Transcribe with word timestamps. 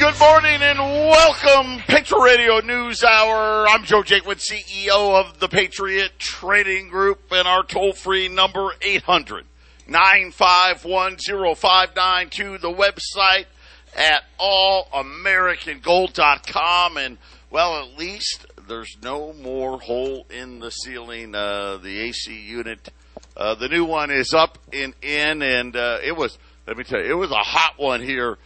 good 0.00 0.18
morning 0.18 0.60
and 0.62 0.78
welcome 0.78 1.78
Patriot 1.86 2.22
Radio 2.22 2.58
News 2.60 3.04
Hour. 3.04 3.68
I'm 3.68 3.84
Joe 3.84 4.02
Jaquin, 4.02 4.40
CEO 4.40 5.20
of 5.20 5.38
the 5.40 5.48
Patriot 5.48 6.12
Trading 6.18 6.88
Group 6.88 7.20
and 7.30 7.46
our 7.46 7.62
toll 7.62 7.92
free 7.92 8.28
number 8.28 8.70
800 8.80 9.44
9510592, 9.86 12.62
the 12.62 12.72
website 12.72 13.44
at 13.94 14.22
allamericangold.com 14.40 16.96
and 16.96 17.18
well, 17.50 17.76
at 17.76 17.98
least 17.98 18.46
there's 18.68 18.96
no 19.02 19.34
more 19.34 19.78
hole 19.80 20.24
in 20.30 20.60
the 20.60 20.70
ceiling. 20.70 21.34
Uh, 21.34 21.76
the 21.76 22.00
AC 22.00 22.40
unit, 22.40 22.88
uh, 23.36 23.54
the 23.54 23.68
new 23.68 23.84
one 23.84 24.10
is 24.10 24.32
up 24.32 24.56
and 24.72 24.94
in 25.02 25.42
and, 25.42 25.76
uh, 25.76 25.98
it 26.02 26.16
was, 26.16 26.38
let 26.66 26.78
me 26.78 26.84
tell 26.84 27.00
you, 27.00 27.10
it 27.10 27.18
was 27.18 27.32
a 27.32 27.34
hot 27.34 27.74
one 27.76 28.00
here 28.00 28.38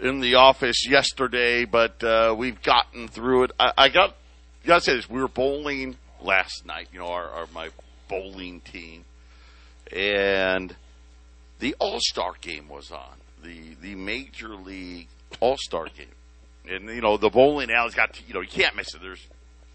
in 0.00 0.20
the 0.20 0.36
office 0.36 0.86
yesterday, 0.88 1.64
but 1.64 2.02
uh, 2.02 2.34
we've 2.36 2.60
gotten 2.62 3.08
through 3.08 3.44
it. 3.44 3.52
I, 3.58 3.72
I 3.76 3.88
got 3.88 4.14
got 4.64 4.78
to 4.78 4.80
say 4.82 4.96
this: 4.96 5.08
we 5.08 5.20
were 5.20 5.28
bowling 5.28 5.96
last 6.22 6.66
night. 6.66 6.88
You 6.92 7.00
know, 7.00 7.08
our, 7.08 7.28
our 7.28 7.46
my 7.52 7.70
bowling 8.08 8.60
team, 8.60 9.04
and 9.92 10.74
the 11.60 11.74
All 11.78 12.00
Star 12.00 12.32
game 12.40 12.68
was 12.68 12.90
on 12.90 13.16
the 13.42 13.74
the 13.80 13.94
Major 13.94 14.48
League 14.48 15.08
All 15.40 15.56
Star 15.58 15.86
game, 15.86 16.06
and 16.68 16.88
you 16.88 17.00
know 17.00 17.16
the 17.16 17.30
bowling 17.30 17.70
alley's 17.70 17.94
got 17.94 18.20
you 18.26 18.34
know 18.34 18.40
you 18.40 18.48
can't 18.48 18.76
miss 18.76 18.94
it. 18.94 19.00
There's 19.00 19.26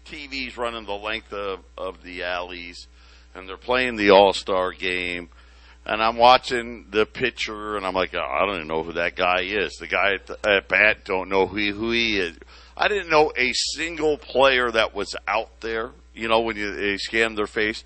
TVs 0.06 0.56
running 0.56 0.84
the 0.86 0.92
length 0.92 1.32
of 1.32 1.60
of 1.78 2.02
the 2.02 2.24
alleys, 2.24 2.86
and 3.34 3.48
they're 3.48 3.56
playing 3.56 3.96
the 3.96 4.10
All 4.10 4.32
Star 4.32 4.72
game 4.72 5.30
and 5.86 6.02
I'm 6.02 6.16
watching 6.16 6.86
the 6.90 7.06
pitcher, 7.06 7.76
and 7.76 7.86
I'm 7.86 7.94
like, 7.94 8.14
oh, 8.14 8.20
I 8.20 8.44
don't 8.46 8.56
even 8.56 8.68
know 8.68 8.82
who 8.82 8.92
that 8.92 9.16
guy 9.16 9.42
is. 9.42 9.76
The 9.76 9.86
guy 9.86 10.14
at, 10.14 10.26
the, 10.26 10.38
at 10.48 10.68
bat 10.68 11.04
don't 11.04 11.28
know 11.28 11.46
who 11.46 11.56
he, 11.56 11.68
who 11.68 11.90
he 11.90 12.18
is. 12.18 12.36
I 12.76 12.88
didn't 12.88 13.10
know 13.10 13.32
a 13.36 13.52
single 13.52 14.16
player 14.18 14.70
that 14.70 14.94
was 14.94 15.14
out 15.26 15.60
there. 15.60 15.92
You 16.14 16.28
know, 16.28 16.40
when 16.40 16.56
you 16.56 16.74
they 16.74 16.96
scanned 16.96 17.38
their 17.38 17.46
face, 17.46 17.84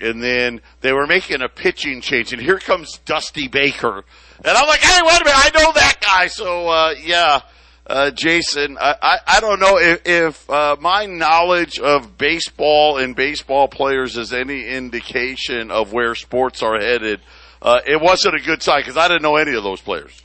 and 0.00 0.22
then 0.22 0.60
they 0.80 0.92
were 0.92 1.06
making 1.06 1.42
a 1.42 1.48
pitching 1.48 2.00
change, 2.00 2.32
and 2.32 2.40
here 2.40 2.58
comes 2.58 2.98
Dusty 3.04 3.48
Baker, 3.48 4.04
and 4.44 4.56
I'm 4.56 4.66
like, 4.66 4.80
hey, 4.80 5.00
wait 5.02 5.20
a 5.20 5.24
minute, 5.24 5.54
I 5.54 5.62
know 5.62 5.72
that 5.72 5.98
guy. 6.00 6.26
So 6.26 6.68
uh, 6.68 6.94
yeah. 7.02 7.42
Uh, 7.84 8.10
Jason, 8.12 8.78
I, 8.80 8.94
I, 9.02 9.18
I, 9.26 9.40
don't 9.40 9.58
know 9.58 9.76
if, 9.76 10.06
if 10.06 10.48
uh, 10.48 10.76
my 10.80 11.06
knowledge 11.06 11.80
of 11.80 12.16
baseball 12.16 12.98
and 12.98 13.16
baseball 13.16 13.66
players 13.66 14.16
is 14.16 14.32
any 14.32 14.68
indication 14.68 15.72
of 15.72 15.92
where 15.92 16.14
sports 16.14 16.62
are 16.62 16.78
headed 16.78 17.20
uh, 17.62 17.80
it 17.86 18.00
wasn't 18.00 18.34
a 18.34 18.40
good 18.40 18.62
sign 18.62 18.80
because 18.80 18.96
I 18.96 19.06
didn't 19.06 19.22
know 19.22 19.36
any 19.36 19.54
of 19.54 19.62
those 19.62 19.80
players. 19.80 20.20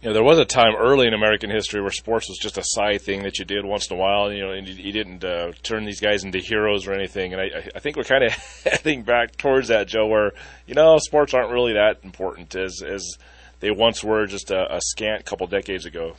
Know, 0.00 0.12
there 0.12 0.22
was 0.22 0.38
a 0.38 0.44
time 0.44 0.76
early 0.78 1.08
in 1.08 1.12
American 1.12 1.50
history 1.50 1.82
where 1.82 1.90
sports 1.90 2.28
was 2.28 2.38
just 2.38 2.56
a 2.56 2.62
side 2.64 3.02
thing 3.02 3.24
that 3.24 3.40
you 3.40 3.44
did 3.44 3.64
once 3.64 3.90
in 3.90 3.96
a 3.96 3.98
while. 3.98 4.32
You 4.32 4.46
know, 4.46 4.52
and 4.52 4.68
you, 4.68 4.74
you 4.74 4.92
didn't 4.92 5.24
uh, 5.24 5.50
turn 5.64 5.84
these 5.84 6.00
guys 6.00 6.22
into 6.22 6.38
heroes 6.38 6.86
or 6.86 6.92
anything. 6.94 7.32
And 7.32 7.42
I, 7.42 7.68
I 7.74 7.80
think 7.80 7.96
we're 7.96 8.04
kind 8.04 8.22
of 8.22 8.32
heading 8.64 9.02
back 9.02 9.36
towards 9.36 9.68
that, 9.68 9.88
Joe, 9.88 10.06
where 10.06 10.30
you 10.68 10.74
know 10.74 10.98
sports 10.98 11.34
aren't 11.34 11.50
really 11.50 11.72
that 11.72 11.98
important 12.04 12.54
as 12.54 12.80
as 12.80 13.18
they 13.58 13.72
once 13.72 14.04
were 14.04 14.26
just 14.26 14.52
a, 14.52 14.76
a 14.76 14.80
scant 14.80 15.24
couple 15.24 15.48
decades 15.48 15.84
ago. 15.84 16.14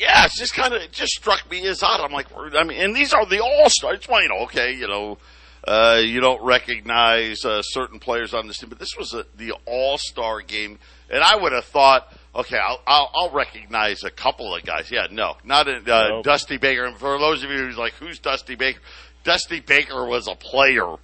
Yeah, 0.00 0.24
it's 0.24 0.38
just 0.38 0.54
kind 0.54 0.72
of 0.72 0.80
it 0.80 0.92
just 0.92 1.12
struck 1.12 1.48
me 1.50 1.66
as 1.66 1.82
odd. 1.82 2.00
I'm 2.00 2.10
like, 2.10 2.26
I 2.34 2.64
mean, 2.64 2.80
and 2.80 2.96
these 2.96 3.12
are 3.12 3.26
the 3.26 3.40
all 3.40 3.68
stars. 3.68 3.98
It's 3.98 4.08
you 4.08 4.28
know, 4.28 4.44
okay, 4.44 4.72
you 4.72 4.88
know 4.88 5.18
uh, 5.66 6.00
you 6.02 6.20
don't 6.20 6.42
recognize 6.42 7.44
uh, 7.44 7.60
certain 7.62 7.98
players 7.98 8.32
on 8.32 8.46
this 8.46 8.58
team, 8.58 8.70
but 8.70 8.78
this 8.78 8.96
was 8.98 9.12
a, 9.12 9.26
the 9.36 9.52
All 9.66 9.98
Star 9.98 10.40
game, 10.40 10.78
and 11.10 11.22
I 11.22 11.36
would 11.36 11.52
have 11.52 11.66
thought, 11.66 12.12
okay, 12.34 12.56
I'll, 12.56 12.80
I'll, 12.86 13.10
I'll, 13.14 13.30
recognize 13.30 14.02
a 14.02 14.10
couple 14.10 14.54
of 14.54 14.64
guys. 14.64 14.90
Yeah, 14.90 15.06
no, 15.10 15.36
not 15.44 15.68
a, 15.68 15.76
uh, 15.76 16.08
nope. 16.08 16.24
Dusty 16.24 16.56
Baker. 16.56 16.86
And 16.86 16.96
for 16.96 17.18
those 17.18 17.44
of 17.44 17.50
you 17.50 17.58
who's 17.58 17.76
like, 17.76 17.92
who's 17.94 18.18
Dusty 18.18 18.54
Baker? 18.54 18.80
Dusty 19.22 19.60
Baker 19.60 20.06
was 20.06 20.28
a 20.28 20.34
player 20.34 20.96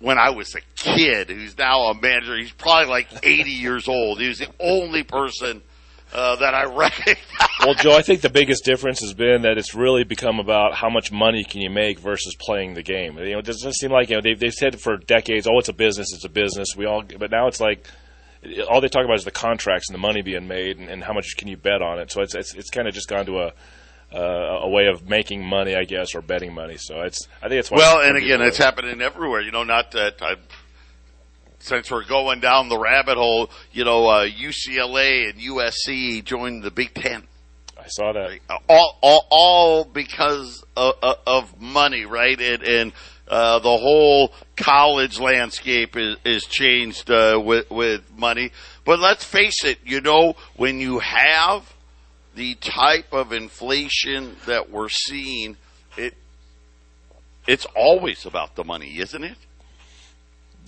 when 0.00 0.18
I 0.18 0.30
was 0.30 0.54
a 0.56 0.60
kid, 0.74 1.30
who's 1.30 1.56
now 1.56 1.82
a 1.82 1.94
manager. 1.94 2.36
He's 2.36 2.50
probably 2.50 2.90
like 2.90 3.08
80 3.22 3.50
years 3.50 3.86
old. 3.86 4.20
He 4.20 4.26
was 4.26 4.38
the 4.38 4.50
only 4.58 5.04
person 5.04 5.62
uh, 6.12 6.36
that 6.36 6.54
I 6.54 6.64
recognize. 6.64 7.16
Well, 7.60 7.74
Joe, 7.74 7.92
I 7.96 8.02
think 8.02 8.20
the 8.20 8.30
biggest 8.30 8.64
difference 8.64 9.00
has 9.00 9.14
been 9.14 9.42
that 9.42 9.58
it's 9.58 9.74
really 9.74 10.04
become 10.04 10.38
about 10.38 10.74
how 10.74 10.88
much 10.88 11.10
money 11.10 11.42
can 11.42 11.60
you 11.60 11.70
make 11.70 11.98
versus 11.98 12.36
playing 12.38 12.74
the 12.74 12.84
game. 12.84 13.18
You 13.18 13.32
know, 13.32 13.38
it 13.40 13.44
doesn't 13.44 13.72
seem 13.72 13.90
like 13.90 14.10
you 14.10 14.14
know 14.14 14.22
they've 14.22 14.38
they've 14.38 14.54
said 14.54 14.80
for 14.80 14.96
decades, 14.96 15.48
oh, 15.48 15.58
it's 15.58 15.68
a 15.68 15.72
business, 15.72 16.14
it's 16.14 16.24
a 16.24 16.28
business. 16.28 16.76
We 16.76 16.86
all, 16.86 17.02
but 17.18 17.32
now 17.32 17.48
it's 17.48 17.58
like 17.58 17.88
all 18.68 18.80
they 18.80 18.88
talk 18.88 19.04
about 19.04 19.16
is 19.18 19.24
the 19.24 19.32
contracts 19.32 19.88
and 19.88 19.94
the 19.94 19.98
money 19.98 20.22
being 20.22 20.46
made 20.46 20.78
and, 20.78 20.88
and 20.88 21.02
how 21.02 21.12
much 21.12 21.36
can 21.36 21.48
you 21.48 21.56
bet 21.56 21.82
on 21.82 21.98
it. 21.98 22.12
So 22.12 22.22
it's 22.22 22.36
it's, 22.36 22.54
it's 22.54 22.70
kind 22.70 22.86
of 22.86 22.94
just 22.94 23.08
gone 23.08 23.26
to 23.26 23.40
a 23.40 23.52
uh, 24.14 24.60
a 24.62 24.68
way 24.68 24.86
of 24.86 25.08
making 25.08 25.44
money, 25.44 25.74
I 25.74 25.84
guess, 25.84 26.14
or 26.14 26.22
betting 26.22 26.54
money. 26.54 26.76
So 26.78 27.02
it's 27.02 27.26
I 27.42 27.48
think 27.48 27.58
it's 27.58 27.70
well, 27.70 28.00
and 28.00 28.16
again, 28.16 28.40
it's 28.40 28.56
happening 28.58 29.02
everywhere. 29.02 29.40
You 29.40 29.50
know, 29.50 29.64
not 29.64 29.90
that 29.92 30.22
I 30.22 30.36
since 31.58 31.90
we're 31.90 32.04
going 32.04 32.40
down 32.40 32.68
the 32.68 32.78
rabbit 32.78 33.16
hole, 33.16 33.50
you 33.72 33.84
know, 33.84 34.06
uh, 34.06 34.26
UCLA 34.26 35.30
and 35.30 35.40
USC 35.40 36.24
joined 36.24 36.62
the 36.62 36.70
Big 36.70 36.94
Ten. 36.94 37.24
I 37.78 37.86
saw 37.86 38.12
that. 38.12 38.38
All, 38.68 38.98
all, 39.00 39.26
all 39.30 39.84
because 39.84 40.64
of, 40.76 40.94
of, 41.26 41.60
money, 41.60 42.04
right? 42.04 42.40
And, 42.40 42.62
and 42.62 42.92
uh, 43.28 43.60
the 43.60 43.76
whole 43.76 44.32
college 44.56 45.18
landscape 45.18 45.96
is, 45.96 46.16
is 46.24 46.44
changed 46.44 47.10
uh, 47.10 47.40
with, 47.42 47.70
with 47.70 48.02
money. 48.16 48.52
But 48.84 48.98
let's 48.98 49.24
face 49.24 49.64
it, 49.64 49.78
you 49.84 50.00
know, 50.00 50.34
when 50.56 50.80
you 50.80 50.98
have 50.98 51.74
the 52.34 52.54
type 52.56 53.12
of 53.12 53.32
inflation 53.32 54.36
that 54.46 54.70
we're 54.70 54.88
seeing, 54.88 55.56
it 55.96 56.14
it's 57.46 57.66
always 57.74 58.26
about 58.26 58.54
the 58.56 58.64
money, 58.64 58.98
isn't 58.98 59.24
it? 59.24 59.38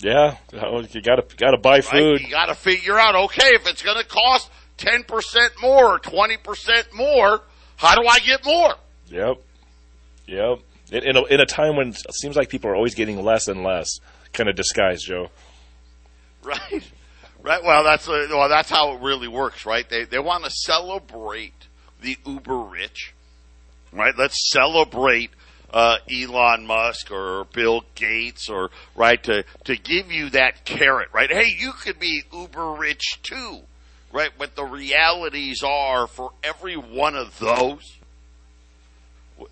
Yeah, 0.01 0.37
you 0.51 1.01
got 1.01 1.29
to 1.29 1.35
got 1.37 1.51
to 1.51 1.57
buy 1.57 1.81
food. 1.81 2.13
Right? 2.13 2.21
You 2.21 2.29
got 2.29 2.47
to 2.47 2.55
figure 2.55 2.97
out 2.97 3.13
okay 3.15 3.49
if 3.53 3.67
it's 3.67 3.83
going 3.83 4.01
to 4.01 4.07
cost 4.07 4.49
ten 4.77 5.03
percent 5.03 5.53
more 5.61 5.95
or 5.95 5.99
twenty 5.99 6.37
percent 6.37 6.87
more. 6.93 7.41
How 7.75 7.95
do 7.95 8.07
I 8.07 8.19
get 8.19 8.43
more? 8.43 8.73
Yep, 9.09 9.37
yep. 10.27 10.59
In, 10.91 11.03
in, 11.03 11.17
a, 11.17 11.23
in 11.25 11.39
a 11.39 11.45
time 11.45 11.75
when 11.75 11.89
it 11.89 12.15
seems 12.15 12.35
like 12.35 12.49
people 12.49 12.69
are 12.71 12.75
always 12.75 12.95
getting 12.95 13.23
less 13.23 13.47
and 13.47 13.63
less, 13.63 13.99
kind 14.33 14.49
of 14.49 14.55
disguise, 14.55 15.03
Joe. 15.03 15.29
Right, 16.43 16.83
right. 17.41 17.63
Well, 17.63 17.83
that's 17.83 18.09
uh, 18.09 18.27
well, 18.29 18.49
that's 18.49 18.69
how 18.69 18.95
it 18.95 19.01
really 19.01 19.27
works, 19.27 19.65
right? 19.65 19.87
They 19.87 20.05
they 20.05 20.19
want 20.19 20.45
to 20.45 20.49
celebrate 20.49 21.67
the 22.01 22.17
uber 22.25 22.57
rich, 22.57 23.13
right? 23.93 24.13
Let's 24.17 24.49
celebrate 24.51 25.29
uh, 25.71 25.97
Elon 26.11 26.65
Musk 26.65 27.11
or 27.11 27.45
Bill 27.53 27.83
Gates 27.95 28.49
or 28.49 28.69
right 28.95 29.21
to 29.23 29.43
to 29.65 29.75
give 29.77 30.11
you 30.11 30.29
that 30.31 30.65
carrot, 30.65 31.09
right? 31.13 31.31
Hey, 31.31 31.53
you 31.57 31.71
could 31.71 31.99
be 31.99 32.23
uber 32.31 32.73
rich 32.73 33.19
too, 33.23 33.59
right? 34.11 34.31
But 34.37 34.55
the 34.55 34.65
realities 34.65 35.63
are 35.63 36.07
for 36.07 36.31
every 36.43 36.75
one 36.75 37.15
of 37.15 37.39
those, 37.39 37.97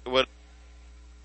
what 0.03 0.27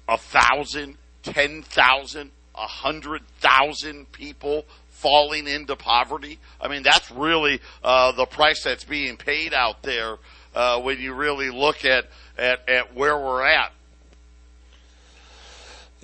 a 0.08 0.18
thousand, 0.18 0.96
ten 1.22 1.62
thousand, 1.62 2.30
a 2.54 2.66
hundred 2.66 3.26
thousand 3.40 4.12
people 4.12 4.64
falling 4.90 5.48
into 5.48 5.76
poverty. 5.76 6.38
I 6.60 6.68
mean, 6.68 6.82
that's 6.82 7.10
really 7.10 7.60
uh, 7.82 8.12
the 8.12 8.26
price 8.26 8.62
that's 8.62 8.84
being 8.84 9.16
paid 9.16 9.52
out 9.52 9.82
there 9.82 10.16
uh, 10.54 10.80
when 10.80 11.00
you 11.00 11.14
really 11.14 11.50
look 11.50 11.84
at, 11.84 12.06
at 12.38 12.68
at 12.68 12.94
where 12.94 13.18
we're 13.18 13.44
at. 13.44 13.72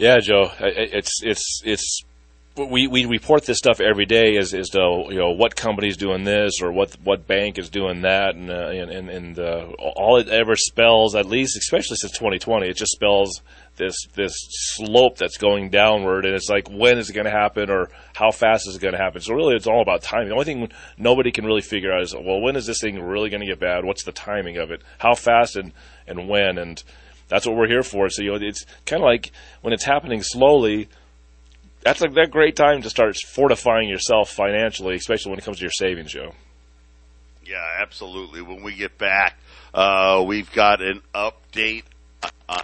Yeah, 0.00 0.18
Joe, 0.20 0.50
it's 0.58 1.20
it's 1.22 1.60
it's 1.62 2.04
we, 2.56 2.86
we 2.86 3.04
report 3.04 3.44
this 3.44 3.58
stuff 3.58 3.80
every 3.80 4.06
day 4.06 4.38
as 4.38 4.54
as 4.54 4.70
to 4.70 5.04
you 5.10 5.18
know 5.18 5.32
what 5.32 5.54
company's 5.54 5.98
doing 5.98 6.24
this 6.24 6.62
or 6.62 6.72
what 6.72 6.96
what 7.04 7.26
bank 7.26 7.58
is 7.58 7.68
doing 7.68 8.00
that 8.00 8.34
and 8.34 8.50
uh, 8.50 8.70
and 8.70 9.10
and, 9.10 9.38
uh, 9.38 9.66
all 9.78 10.16
it 10.16 10.28
ever 10.28 10.56
spells 10.56 11.14
at 11.14 11.26
least 11.26 11.58
especially 11.58 11.96
since 11.96 12.12
2020 12.12 12.66
it 12.66 12.78
just 12.78 12.92
spells 12.92 13.42
this 13.76 13.94
this 14.14 14.32
slope 14.48 15.18
that's 15.18 15.36
going 15.36 15.68
downward 15.68 16.24
and 16.24 16.34
it's 16.34 16.48
like 16.48 16.70
when 16.70 16.96
is 16.96 17.10
it 17.10 17.12
going 17.12 17.26
to 17.26 17.30
happen 17.30 17.68
or 17.68 17.90
how 18.14 18.30
fast 18.30 18.66
is 18.68 18.76
it 18.76 18.80
going 18.80 18.94
to 18.94 18.98
happen? 18.98 19.20
So 19.20 19.34
really 19.34 19.54
it's 19.54 19.66
all 19.66 19.82
about 19.82 20.00
timing. 20.00 20.28
The 20.28 20.34
only 20.34 20.46
thing 20.46 20.72
nobody 20.96 21.30
can 21.30 21.44
really 21.44 21.60
figure 21.60 21.92
out 21.92 22.00
is 22.00 22.14
well 22.14 22.40
when 22.40 22.56
is 22.56 22.64
this 22.64 22.80
thing 22.80 22.98
really 23.02 23.28
going 23.28 23.42
to 23.42 23.46
get 23.46 23.60
bad? 23.60 23.84
What's 23.84 24.04
the 24.04 24.12
timing 24.12 24.56
of 24.56 24.70
it? 24.70 24.80
How 24.98 25.14
fast 25.14 25.56
and 25.56 25.72
and 26.06 26.26
when? 26.26 26.56
And 26.56 26.82
that's 27.30 27.46
what 27.46 27.56
we're 27.56 27.68
here 27.68 27.82
for. 27.82 28.10
So 28.10 28.22
you 28.22 28.32
know, 28.32 28.38
it's 28.40 28.66
kind 28.84 29.02
of 29.02 29.06
like 29.06 29.32
when 29.62 29.72
it's 29.72 29.84
happening 29.84 30.22
slowly. 30.22 30.88
That's 31.82 32.02
a 32.02 32.08
that 32.08 32.30
great 32.30 32.56
time 32.56 32.82
to 32.82 32.90
start 32.90 33.16
fortifying 33.16 33.88
yourself 33.88 34.28
financially, 34.28 34.96
especially 34.96 35.30
when 35.30 35.38
it 35.38 35.44
comes 35.46 35.56
to 35.58 35.62
your 35.62 35.70
savings, 35.70 36.12
Joe. 36.12 36.32
Yeah, 37.46 37.64
absolutely. 37.80 38.42
When 38.42 38.62
we 38.62 38.74
get 38.74 38.98
back, 38.98 39.38
uh, 39.72 40.22
we've 40.26 40.52
got 40.52 40.82
an 40.82 41.00
update. 41.14 41.84
On- 42.50 42.60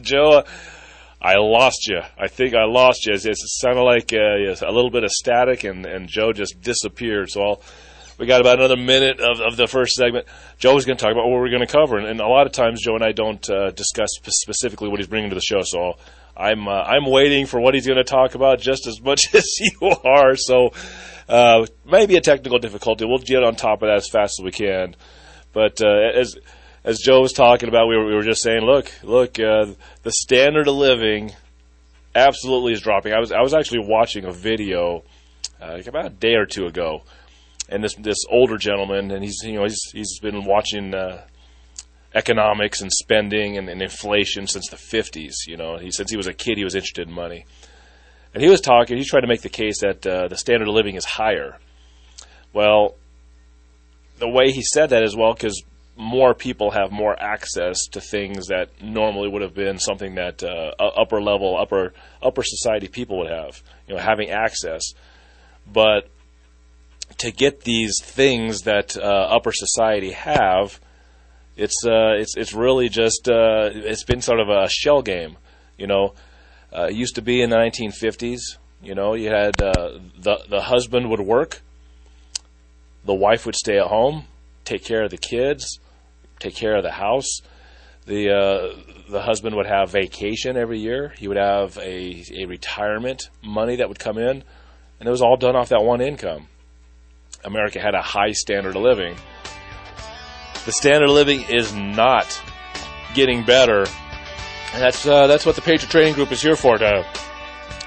Joe, 0.00 0.44
I 1.20 1.34
lost 1.36 1.88
you. 1.88 2.00
I 2.18 2.28
think 2.28 2.54
I 2.54 2.64
lost 2.64 3.06
you. 3.06 3.14
It 3.14 3.36
sounded 3.36 3.82
like 3.82 4.12
uh, 4.12 4.66
a 4.66 4.70
little 4.70 4.90
bit 4.90 5.04
of 5.04 5.10
static, 5.10 5.64
and, 5.64 5.84
and 5.86 6.08
Joe 6.08 6.32
just 6.32 6.60
disappeared. 6.60 7.30
So 7.30 7.42
I'll 7.42 7.62
we 8.18 8.26
got 8.26 8.40
about 8.40 8.58
another 8.58 8.76
minute 8.76 9.20
of, 9.20 9.40
of 9.40 9.56
the 9.56 9.66
first 9.66 9.94
segment. 9.94 10.26
Joe 10.58 10.76
is 10.76 10.84
going 10.84 10.98
to 10.98 11.02
talk 11.02 11.12
about 11.12 11.24
what 11.28 11.40
we're 11.40 11.50
going 11.50 11.66
to 11.66 11.72
cover, 11.72 11.96
and, 11.96 12.06
and, 12.06 12.20
a 12.20 12.26
lot 12.26 12.46
of 12.46 12.52
times 12.52 12.82
Joe 12.82 12.94
and 12.94 13.04
I 13.04 13.12
don't 13.12 13.48
uh, 13.48 13.70
discuss 13.70 14.10
specifically 14.28 14.88
what 14.88 14.98
he's 14.98 15.06
bringing 15.06 15.30
to 15.30 15.34
the 15.34 15.40
show. 15.40 15.60
So 15.62 15.94
I'm 16.36 16.68
uh, 16.68 16.82
I'm 16.82 17.06
waiting 17.06 17.46
for 17.46 17.60
what 17.60 17.74
he's 17.74 17.86
going 17.86 17.98
to 17.98 18.04
talk 18.04 18.34
about 18.34 18.60
just 18.60 18.86
as 18.86 19.00
much 19.00 19.28
as 19.34 19.46
you 19.60 19.90
are. 20.04 20.36
So 20.36 20.72
uh, 21.28 21.66
maybe 21.84 22.16
a 22.16 22.20
technical 22.20 22.58
difficulty. 22.58 23.04
We'll 23.04 23.18
get 23.18 23.44
on 23.44 23.54
top 23.54 23.82
of 23.82 23.88
that 23.88 23.96
as 23.96 24.08
fast 24.08 24.40
as 24.40 24.44
we 24.44 24.50
can. 24.50 24.96
But 25.52 25.80
uh, 25.80 26.10
as 26.14 26.36
as 26.84 26.98
Joe 27.00 27.20
was 27.20 27.32
talking 27.32 27.68
about, 27.68 27.88
we 27.88 27.96
were, 27.96 28.06
we 28.06 28.14
were 28.14 28.22
just 28.22 28.42
saying, 28.42 28.62
look, 28.62 28.90
look, 29.02 29.38
uh, 29.38 29.66
the 30.02 30.12
standard 30.12 30.68
of 30.68 30.74
living 30.74 31.32
absolutely 32.14 32.72
is 32.72 32.80
dropping. 32.80 33.12
I 33.12 33.18
was 33.18 33.32
I 33.32 33.40
was 33.40 33.54
actually 33.54 33.86
watching 33.86 34.24
a 34.24 34.32
video 34.32 35.02
uh, 35.60 35.80
about 35.86 36.06
a 36.06 36.10
day 36.10 36.34
or 36.34 36.46
two 36.46 36.66
ago, 36.66 37.02
and 37.68 37.84
this 37.84 37.94
this 37.94 38.24
older 38.30 38.56
gentleman, 38.56 39.10
and 39.10 39.22
he's 39.22 39.42
you 39.44 39.54
know 39.54 39.64
he's 39.64 39.82
he's 39.92 40.18
been 40.20 40.44
watching 40.44 40.94
uh, 40.94 41.24
economics 42.14 42.80
and 42.80 42.90
spending 42.92 43.58
and, 43.58 43.68
and, 43.68 43.82
inflation 43.82 44.46
since 44.46 44.68
the 44.68 44.76
50s. 44.76 45.46
You 45.46 45.56
know, 45.56 45.76
he 45.76 45.90
since 45.90 46.10
he 46.10 46.16
was 46.16 46.26
a 46.26 46.32
kid, 46.32 46.58
he 46.58 46.64
was 46.64 46.74
interested 46.74 47.08
in 47.08 47.14
money, 47.14 47.44
and 48.34 48.42
he 48.42 48.48
was 48.48 48.60
talking. 48.60 48.96
He's 48.96 49.10
trying 49.10 49.22
to 49.22 49.28
make 49.28 49.42
the 49.42 49.48
case 49.48 49.80
that 49.80 50.06
uh, 50.06 50.28
the 50.28 50.36
standard 50.36 50.68
of 50.68 50.74
living 50.74 50.96
is 50.96 51.04
higher. 51.04 51.58
Well, 52.52 52.96
the 54.18 54.28
way 54.28 54.50
he 54.50 54.62
said 54.62 54.90
that 54.90 55.02
as 55.02 55.14
well, 55.14 55.34
because 55.34 55.62
more 55.96 56.32
people 56.32 56.70
have 56.70 56.90
more 56.92 57.20
access 57.20 57.86
to 57.88 58.00
things 58.00 58.46
that 58.46 58.68
normally 58.80 59.28
would 59.28 59.42
have 59.42 59.54
been 59.54 59.78
something 59.78 60.14
that 60.14 60.42
uh, 60.42 60.72
upper 60.78 61.20
level, 61.20 61.58
upper 61.58 61.92
upper 62.22 62.42
society 62.42 62.88
people 62.88 63.18
would 63.18 63.30
have. 63.30 63.62
You 63.86 63.96
know, 63.96 64.00
having 64.00 64.30
access, 64.30 64.92
but 65.70 66.08
to 67.18 67.30
get 67.30 67.62
these 67.62 67.94
things 68.02 68.62
that 68.62 68.96
uh, 68.96 69.00
upper 69.00 69.52
society 69.52 70.12
have, 70.12 70.80
it's 71.56 71.84
uh, 71.84 72.14
it's 72.18 72.36
it's 72.36 72.52
really 72.52 72.88
just 72.88 73.28
uh, 73.28 73.70
it's 73.72 74.04
been 74.04 74.20
sort 74.20 74.40
of 74.40 74.48
a 74.48 74.68
shell 74.68 75.02
game. 75.02 75.36
You 75.76 75.86
know, 75.86 76.14
uh, 76.72 76.88
it 76.90 76.94
used 76.94 77.14
to 77.16 77.22
be 77.22 77.40
in 77.40 77.50
the 77.50 77.56
1950s. 77.56 78.40
You 78.82 78.94
know, 78.94 79.14
you 79.14 79.30
had 79.30 79.60
uh, 79.60 79.98
the 80.18 80.44
the 80.48 80.60
husband 80.60 81.10
would 81.10 81.20
work, 81.20 81.62
the 83.04 83.14
wife 83.14 83.46
would 83.46 83.56
stay 83.56 83.78
at 83.78 83.86
home, 83.86 84.24
take 84.64 84.84
care 84.84 85.02
of 85.02 85.10
the 85.10 85.16
kids 85.16 85.78
take 86.38 86.54
care 86.54 86.76
of 86.76 86.82
the 86.82 86.92
house. 86.92 87.40
The 88.06 88.30
uh, 88.30 88.80
the 89.10 89.22
husband 89.22 89.56
would 89.56 89.66
have 89.66 89.90
vacation 89.90 90.56
every 90.56 90.78
year. 90.78 91.14
He 91.18 91.28
would 91.28 91.36
have 91.36 91.76
a, 91.78 92.24
a 92.34 92.46
retirement 92.46 93.28
money 93.42 93.76
that 93.76 93.88
would 93.88 93.98
come 93.98 94.18
in, 94.18 94.42
and 94.98 95.06
it 95.06 95.10
was 95.10 95.22
all 95.22 95.36
done 95.36 95.56
off 95.56 95.68
that 95.68 95.82
one 95.82 96.00
income. 96.00 96.48
America 97.44 97.80
had 97.80 97.94
a 97.94 98.02
high 98.02 98.32
standard 98.32 98.76
of 98.76 98.82
living. 98.82 99.16
The 100.64 100.72
standard 100.72 101.08
of 101.08 101.14
living 101.14 101.42
is 101.42 101.72
not 101.72 102.26
getting 103.14 103.44
better, 103.44 103.86
and 104.72 104.82
that's 104.82 105.06
uh, 105.06 105.26
that's 105.26 105.46
what 105.46 105.56
the 105.56 105.62
Patriot 105.62 105.90
Trading 105.90 106.14
Group 106.14 106.32
is 106.32 106.42
here 106.42 106.56
for 106.56 106.76
to 106.78 107.06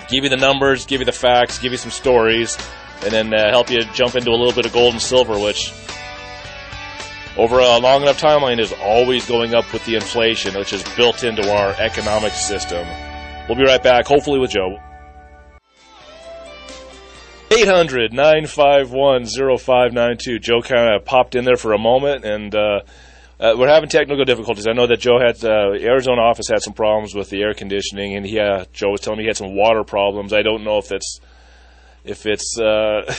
give 0.09 0.23
you 0.23 0.29
the 0.29 0.37
numbers, 0.37 0.85
give 0.85 0.99
you 0.99 1.05
the 1.05 1.11
facts, 1.11 1.59
give 1.59 1.71
you 1.71 1.77
some 1.77 1.91
stories, 1.91 2.57
and 3.03 3.11
then 3.11 3.33
uh, 3.33 3.49
help 3.49 3.69
you 3.69 3.83
jump 3.93 4.15
into 4.15 4.29
a 4.29 4.37
little 4.37 4.53
bit 4.53 4.65
of 4.65 4.73
gold 4.73 4.93
and 4.93 5.01
silver, 5.01 5.39
which 5.39 5.71
over 7.37 7.59
a 7.59 7.77
long 7.77 8.01
enough 8.01 8.19
timeline 8.19 8.59
is 8.59 8.73
always 8.73 9.25
going 9.27 9.55
up 9.55 9.71
with 9.71 9.85
the 9.85 9.95
inflation, 9.95 10.53
which 10.55 10.73
is 10.73 10.83
built 10.95 11.23
into 11.23 11.49
our 11.51 11.71
economic 11.79 12.33
system. 12.33 12.85
We'll 13.47 13.57
be 13.57 13.63
right 13.63 13.81
back, 13.81 14.05
hopefully 14.05 14.39
with 14.39 14.51
Joe. 14.51 14.79
800 17.51 18.13
951 18.13 19.25
0592. 19.25 20.39
Joe 20.39 20.61
kind 20.61 20.95
of 20.95 21.03
popped 21.03 21.35
in 21.35 21.43
there 21.43 21.57
for 21.57 21.73
a 21.73 21.77
moment, 21.77 22.23
and 22.23 22.55
uh, 22.55 22.79
uh, 23.41 23.55
we're 23.57 23.67
having 23.67 23.89
technical 23.89 24.23
difficulties. 24.23 24.67
I 24.67 24.71
know 24.71 24.87
that 24.87 25.01
Joe 25.01 25.19
had, 25.19 25.43
uh, 25.43 25.73
Arizona 25.73 26.21
office 26.21 26.47
had 26.47 26.61
some 26.61 26.73
problems 26.73 27.13
with 27.13 27.29
the 27.29 27.41
air 27.41 27.53
conditioning, 27.53 28.15
and 28.15 28.25
he, 28.25 28.39
uh, 28.39 28.65
Joe 28.71 28.91
was 28.91 29.01
telling 29.01 29.17
me 29.17 29.23
he 29.25 29.27
had 29.27 29.35
some 29.35 29.53
water 29.55 29.83
problems. 29.83 30.31
I 30.31 30.43
don't 30.43 30.63
know 30.63 30.77
if 30.77 30.87
that's, 30.87 31.19
if 32.05 32.25
it's, 32.25 32.57
uh, 32.57 33.01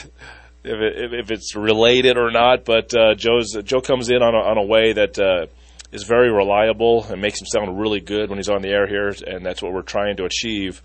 if, 0.65 0.81
it, 0.81 1.15
if 1.15 1.31
it's 1.31 1.55
related 1.55 2.17
or 2.17 2.31
not. 2.31 2.65
But 2.65 2.95
uh, 2.95 3.15
Joe's 3.15 3.55
Joe 3.65 3.83
comes 3.83 4.09
in 4.09 4.23
on 4.23 4.35
a, 4.35 4.39
on 4.39 4.57
a 4.57 4.65
way 4.65 4.95
that 4.95 5.19
uh, 5.19 5.47
is 5.91 6.05
very 6.05 6.33
reliable 6.33 7.05
and 7.05 7.21
makes 7.21 7.39
him 7.39 7.47
sound 7.47 7.79
really 7.79 8.01
good 8.01 8.31
when 8.31 8.39
he's 8.39 8.49
on 8.49 8.63
the 8.63 8.71
air 8.71 8.87
here, 8.87 9.13
and 9.27 9.45
that's 9.45 9.61
what 9.61 9.73
we're 9.75 9.83
trying 9.83 10.17
to 10.17 10.25
achieve. 10.25 10.81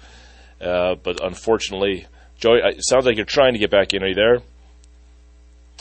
Uh, 0.60 0.96
but 0.96 1.24
unfortunately, 1.24 2.08
Joe, 2.38 2.54
it 2.54 2.84
sounds 2.86 3.06
like 3.06 3.16
you're 3.16 3.26
trying 3.26 3.54
to 3.54 3.60
get 3.60 3.72
back 3.72 3.94
in. 3.94 4.04
Are 4.04 4.08
you 4.08 4.16
there? 4.16 4.40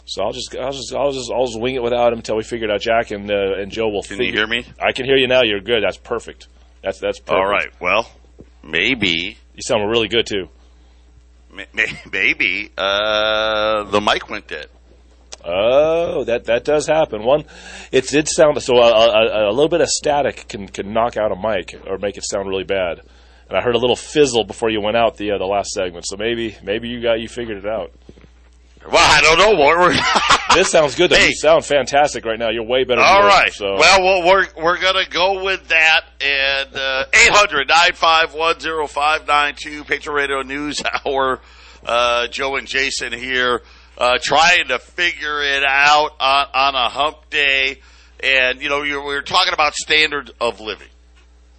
So 0.06 0.22
I'll 0.22 0.32
just 0.32 0.54
I'll 0.56 0.72
just 0.72 0.94
I'll 0.94 1.12
just 1.12 1.32
I'll 1.32 1.46
just 1.46 1.60
wing 1.60 1.74
it 1.74 1.82
without 1.82 2.12
him 2.12 2.20
until 2.20 2.36
we 2.36 2.44
figure 2.44 2.68
it 2.68 2.72
out. 2.72 2.80
Jack 2.80 3.10
and 3.10 3.30
uh, 3.30 3.58
and 3.58 3.72
Joe 3.72 3.88
will. 3.88 4.02
Can 4.02 4.18
figure. 4.18 4.26
you 4.26 4.32
hear 4.32 4.46
me? 4.46 4.64
I 4.80 4.92
can 4.92 5.04
hear 5.04 5.16
you 5.16 5.26
now. 5.26 5.42
You're 5.42 5.60
good. 5.60 5.82
That's 5.82 5.96
perfect. 5.96 6.46
That's 6.82 7.00
that's 7.00 7.18
perfect. 7.18 7.36
All 7.36 7.46
right. 7.46 7.68
Well, 7.80 8.08
maybe 8.62 9.36
you 9.54 9.62
sound 9.62 9.88
really 9.90 10.08
good 10.08 10.26
too. 10.26 10.48
Maybe 12.12 12.70
uh, 12.76 13.84
the 13.84 14.00
mic 14.00 14.28
went 14.28 14.46
dead. 14.46 14.66
Oh, 15.44 16.24
that 16.24 16.44
that 16.44 16.64
does 16.64 16.86
happen. 16.86 17.24
One, 17.24 17.44
it 17.90 18.06
did 18.08 18.28
sound 18.28 18.60
so. 18.62 18.76
A, 18.76 18.90
a, 18.90 19.50
a, 19.50 19.52
little 19.52 19.68
bit 19.68 19.80
of 19.80 19.88
static 19.88 20.48
can 20.48 20.68
can 20.68 20.92
knock 20.92 21.16
out 21.16 21.32
a 21.32 21.36
mic 21.36 21.80
or 21.86 21.98
make 21.98 22.16
it 22.16 22.24
sound 22.24 22.48
really 22.48 22.64
bad. 22.64 23.00
And 23.48 23.56
I 23.56 23.62
heard 23.62 23.74
a 23.74 23.78
little 23.78 23.96
fizzle 23.96 24.44
before 24.44 24.70
you 24.70 24.80
went 24.80 24.96
out 24.96 25.16
the 25.16 25.32
uh, 25.32 25.38
the 25.38 25.44
last 25.44 25.70
segment. 25.70 26.06
So 26.06 26.16
maybe 26.16 26.56
maybe 26.62 26.88
you 26.88 27.00
got 27.00 27.20
you 27.20 27.28
figured 27.28 27.58
it 27.58 27.66
out. 27.66 27.92
Well, 28.90 28.96
I 28.98 29.20
don't 29.20 29.38
know 29.38 29.56
this 30.54 30.70
sounds 30.70 30.94
good. 30.94 31.10
Though. 31.10 31.16
Hey. 31.16 31.28
You 31.28 31.34
sound 31.34 31.64
fantastic 31.64 32.24
right 32.24 32.38
now. 32.38 32.50
You're 32.50 32.64
way 32.64 32.84
better. 32.84 33.00
All 33.00 33.22
than 33.22 33.28
right. 33.28 33.52
so. 33.52 33.74
Well, 33.76 34.02
well, 34.02 34.26
we're 34.26 34.46
we're 34.56 34.78
gonna 34.80 35.08
go 35.08 35.44
with 35.44 35.68
that. 35.68 36.02
And 36.20 36.74
uh, 36.74 37.04
eight 37.12 37.30
hundred 37.30 37.68
nine 37.68 37.94
five 37.94 38.34
one 38.34 38.60
zero 38.60 38.86
five 38.86 39.26
nine 39.26 39.54
two 39.56 39.84
Patriot 39.84 40.14
Radio 40.14 40.42
News 40.42 40.82
Hour. 41.04 41.40
Uh, 41.84 42.26
Joe 42.26 42.56
and 42.56 42.66
Jason 42.66 43.12
here, 43.12 43.62
uh, 43.96 44.18
trying 44.20 44.68
to 44.68 44.78
figure 44.80 45.40
it 45.42 45.62
out 45.64 46.16
on, 46.18 46.46
on 46.52 46.74
a 46.74 46.88
hump 46.88 47.30
day. 47.30 47.80
And 48.20 48.60
you 48.60 48.68
know, 48.68 48.80
we 48.80 48.96
we're 48.96 49.22
talking 49.22 49.52
about 49.52 49.74
standard 49.74 50.32
of 50.40 50.60
living, 50.60 50.88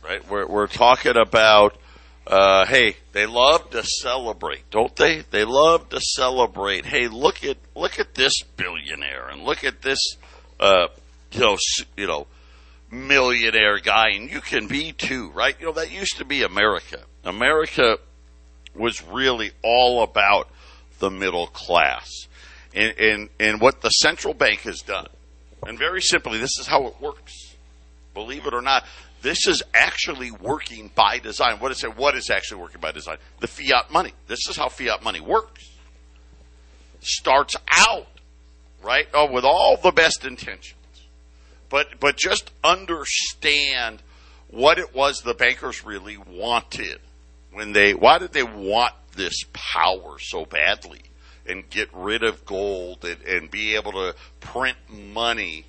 right? 0.08 0.30
We're 0.30 0.48
we're 0.48 0.68
talking 0.68 1.18
about 1.18 1.78
uh, 2.28 2.66
hey, 2.66 2.98
they 3.14 3.26
love 3.26 3.70
to 3.70 3.84
celebrate, 3.84 4.70
don't 4.70 4.96
they? 4.98 5.22
They 5.32 5.46
love 5.46 5.90
to 5.90 6.02
celebrate. 6.02 6.86
Hey, 6.86 7.08
look 7.08 7.44
at 7.44 7.58
look 7.76 8.00
at 8.00 8.16
this 8.16 8.42
billionaire, 8.58 9.30
and 9.30 9.44
look 9.44 9.64
at 9.64 9.82
this, 9.82 10.00
uh, 10.60 10.88
you 11.32 11.40
know, 11.40 11.58
you 11.96 12.08
know, 12.08 12.28
millionaire 12.92 13.80
guy, 13.80 14.10
and 14.10 14.30
you 14.30 14.42
can 14.42 14.68
be 14.68 14.92
too, 14.92 15.30
right? 15.30 15.56
You 15.60 15.68
know, 15.68 15.72
that 15.74 15.92
used 15.92 16.18
to 16.18 16.26
be 16.26 16.44
America. 16.44 17.00
America 17.24 17.98
was 18.76 19.02
really 19.04 19.52
all 19.64 20.04
about 20.04 20.50
the 21.00 21.10
middle 21.10 21.48
class, 21.48 22.28
and 22.74 22.94
and 23.00 23.30
and 23.40 23.62
what 23.62 23.82
the 23.82 23.90
central 23.90 24.34
bank 24.34 24.62
has 24.62 24.80
done, 24.80 25.08
and 25.66 25.80
very 25.80 26.02
simply, 26.02 26.40
this 26.40 26.60
is 26.60 26.68
how 26.68 26.88
it 26.88 26.96
works. 27.00 27.56
Believe 28.14 28.48
it 28.48 28.54
or 28.54 28.62
not, 28.62 28.84
this 29.28 29.46
is 29.46 29.62
actually 29.74 30.32
working 30.32 30.90
by 30.96 31.20
design. 31.20 31.60
What 31.60 31.74
is 31.74 31.84
it? 31.84 31.98
What 31.98 32.16
is 32.16 32.30
actually 32.30 32.62
working 32.62 32.80
by 32.80 32.94
design? 32.94 33.18
The 33.42 33.48
fiat 33.48 33.92
money. 33.92 34.14
This 34.28 34.48
is 34.50 34.56
how 34.56 34.70
fiat 34.70 35.04
money 35.04 35.20
works. 35.20 35.70
Starts 37.02 37.58
out 37.70 38.08
right 38.82 39.06
oh, 39.14 39.30
with 39.30 39.44
all 39.44 39.76
the 39.84 39.92
best 39.92 40.24
intentions, 40.24 40.76
but 41.68 42.00
but 42.00 42.16
just 42.16 42.52
understand 42.64 44.02
what 44.48 44.80
it 44.80 44.96
was 44.96 45.24
the 45.24 45.34
bankers 45.34 45.86
really 45.86 46.18
wanted 46.18 47.00
when 47.52 47.74
they. 47.74 47.94
Why 47.94 48.20
did 48.20 48.32
they 48.32 48.44
want 48.44 48.94
this 49.14 49.44
power 49.52 50.20
so 50.20 50.46
badly 50.46 51.02
and 51.46 51.70
get 51.70 51.90
rid 51.94 52.24
of 52.24 52.46
gold 52.46 53.04
and, 53.04 53.22
and 53.24 53.52
be 53.52 53.76
able 53.76 53.92
to 53.92 54.16
print 54.40 54.78
money? 54.90 55.66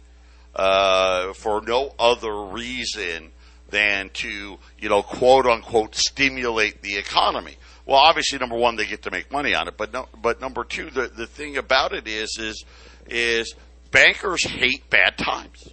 Uh, 0.54 1.34
for 1.34 1.60
no 1.60 1.94
other 2.00 2.34
reason 2.46 3.30
than 3.70 4.10
to, 4.10 4.58
you 4.78 4.88
know, 4.88 5.02
quote 5.02 5.46
unquote 5.46 5.94
stimulate 5.94 6.82
the 6.82 6.96
economy. 6.96 7.56
Well, 7.86 7.98
obviously, 7.98 8.38
number 8.38 8.56
one, 8.56 8.76
they 8.76 8.86
get 8.86 9.02
to 9.02 9.10
make 9.10 9.32
money 9.32 9.54
on 9.54 9.68
it, 9.68 9.76
but 9.76 9.92
no, 9.92 10.08
but 10.20 10.40
number 10.40 10.64
two, 10.64 10.90
the, 10.90 11.08
the 11.08 11.26
thing 11.26 11.56
about 11.56 11.92
it 11.92 12.06
is, 12.06 12.36
is, 12.38 12.64
is 13.08 13.54
bankers 13.90 14.44
hate 14.44 14.88
bad 14.90 15.16
times. 15.16 15.68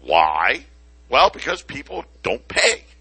Why? 0.00 0.64
Well, 1.08 1.30
because 1.30 1.62
people 1.62 2.04
don't 2.22 2.46
pay. 2.48 2.84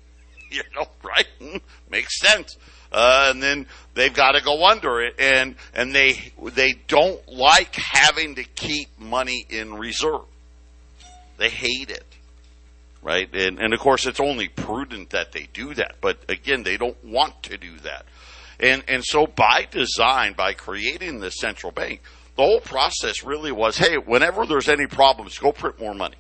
You 0.50 0.64
know, 0.74 0.88
right? 1.04 1.28
Makes 1.92 2.22
sense. 2.22 2.56
Uh, 2.90 3.32
and 3.32 3.44
then 3.44 3.68
they've 3.96 4.14
got 4.14 4.32
to 4.32 4.42
go 4.42 4.66
under 4.66 5.02
it, 5.02 5.16
and 5.20 5.56
and 5.74 5.94
they 5.94 6.32
they 6.54 6.72
don't 6.88 7.20
like 7.28 7.76
having 7.76 8.36
to 8.36 8.46
keep 8.46 8.98
money 8.98 9.46
in 9.50 9.74
reserve. 9.74 10.22
They 11.36 11.50
hate 11.50 11.90
it 11.90 12.17
right? 13.08 13.34
And, 13.34 13.58
and 13.58 13.74
of 13.74 13.80
course, 13.80 14.06
it's 14.06 14.20
only 14.20 14.50
prudent 14.50 15.12
that 15.12 15.32
they 15.32 15.48
do 15.54 15.74
that. 15.76 15.96
But 16.02 16.26
again, 16.28 16.64
they 16.64 16.76
don't 16.76 17.02
want 17.06 17.42
to 17.44 17.58
do 17.58 17.78
that. 17.80 18.06
And, 18.60 18.84
and 18.90 19.02
so 19.02 19.26
by 19.26 19.66
design, 19.72 20.34
by 20.34 20.52
creating 20.52 21.22
the 21.22 21.32
central 21.32 21.72
bank, 21.72 22.02
the 22.36 22.44
whole 22.44 22.60
process 22.60 23.24
really 23.24 23.54
was, 23.54 23.78
hey, 23.78 23.96
whenever 23.96 24.46
there's 24.46 24.68
any 24.68 24.88
problems, 24.88 25.38
go 25.38 25.54
print 25.54 25.80
more 25.80 25.94
money. 25.94 26.18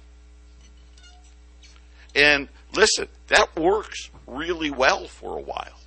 And 2.16 2.48
listen, 2.74 3.10
that 3.28 3.54
works 3.58 4.10
really 4.26 4.72
well 4.72 5.08
for 5.08 5.38
a 5.38 5.42
while. 5.42 5.78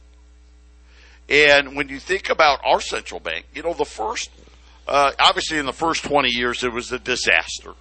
And 1.31 1.77
when 1.77 1.89
you 1.89 1.99
think 1.99 2.29
about 2.29 2.61
our 2.63 2.83
central 2.83 3.21
bank, 3.21 3.47
you 3.55 3.63
know, 3.63 3.73
the 3.73 3.87
first, 3.87 4.29
uh, 4.87 5.13
obviously 5.19 5.57
in 5.57 5.65
the 5.65 5.73
first 5.73 6.05
20 6.05 6.29
years, 6.29 6.63
it 6.63 6.75
was 6.75 6.93
a 6.93 6.99
disaster. 6.99 7.73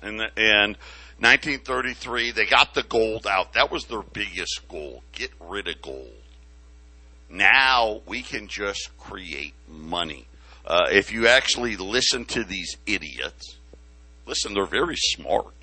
And, 0.00 0.22
and 0.38 0.78
1933, 1.18 2.32
they 2.32 2.44
got 2.44 2.74
the 2.74 2.82
gold 2.82 3.26
out. 3.26 3.54
That 3.54 3.70
was 3.70 3.84
their 3.86 4.02
biggest 4.02 4.68
goal. 4.68 5.02
Get 5.12 5.30
rid 5.40 5.66
of 5.66 5.80
gold. 5.80 6.12
Now 7.30 8.02
we 8.06 8.22
can 8.22 8.48
just 8.48 8.96
create 8.98 9.54
money. 9.66 10.26
Uh, 10.66 10.88
if 10.90 11.12
you 11.12 11.26
actually 11.28 11.76
listen 11.76 12.24
to 12.26 12.44
these 12.44 12.76
idiots, 12.86 13.56
listen, 14.26 14.52
they're 14.52 14.66
very 14.66 14.96
smart. 14.96 15.54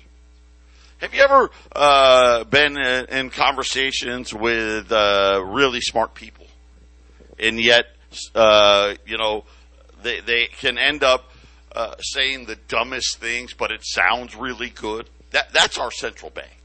Have 0.98 1.14
you 1.14 1.22
ever 1.22 1.50
uh, 1.76 2.44
been 2.44 2.76
in 2.78 3.30
conversations 3.30 4.32
with 4.32 4.90
uh, 4.90 5.42
really 5.44 5.80
smart 5.80 6.14
people, 6.14 6.46
and 7.38 7.60
yet, 7.60 7.86
uh, 8.34 8.94
you 9.06 9.18
know, 9.18 9.44
they 10.02 10.20
they 10.20 10.46
can 10.46 10.78
end 10.78 11.02
up 11.02 11.30
uh, 11.74 11.96
saying 11.98 12.46
the 12.46 12.56
dumbest 12.68 13.18
things, 13.18 13.52
but 13.52 13.70
it 13.70 13.84
sounds 13.84 14.34
really 14.34 14.70
good. 14.70 15.10
That 15.34 15.52
that's 15.52 15.78
our 15.78 15.90
central 15.90 16.30
bank. 16.30 16.56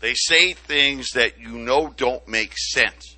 They 0.00 0.14
say 0.14 0.54
things 0.54 1.10
that 1.10 1.38
you 1.38 1.50
know 1.50 1.92
don't 1.94 2.26
make 2.26 2.56
sense, 2.56 3.14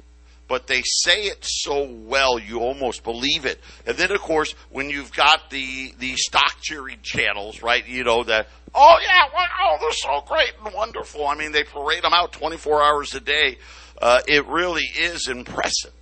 but 0.48 0.66
they 0.66 0.82
say 0.84 1.26
it 1.26 1.38
so 1.44 1.88
well 1.88 2.36
you 2.36 2.58
almost 2.58 3.04
believe 3.04 3.46
it. 3.46 3.60
And 3.86 3.96
then, 3.96 4.10
of 4.10 4.20
course, 4.20 4.56
when 4.70 4.90
you've 4.90 5.12
got 5.12 5.50
the 5.50 5.94
the 6.00 6.16
stock 6.16 6.56
cheering 6.62 6.98
channels, 7.00 7.62
right? 7.62 7.86
You 7.86 8.02
know 8.02 8.24
that. 8.24 8.48
Oh 8.74 8.98
yeah, 9.00 9.28
oh 9.62 9.76
they're 9.80 9.92
so 9.92 10.24
great 10.26 10.52
and 10.64 10.74
wonderful. 10.74 11.28
I 11.28 11.36
mean, 11.36 11.52
they 11.52 11.62
parade 11.62 12.02
them 12.02 12.12
out 12.12 12.32
24 12.32 12.82
hours 12.82 13.14
a 13.14 13.20
day. 13.20 13.58
Uh, 14.02 14.20
it 14.26 14.44
really 14.46 14.84
is 14.98 15.28
impressive. 15.28 15.92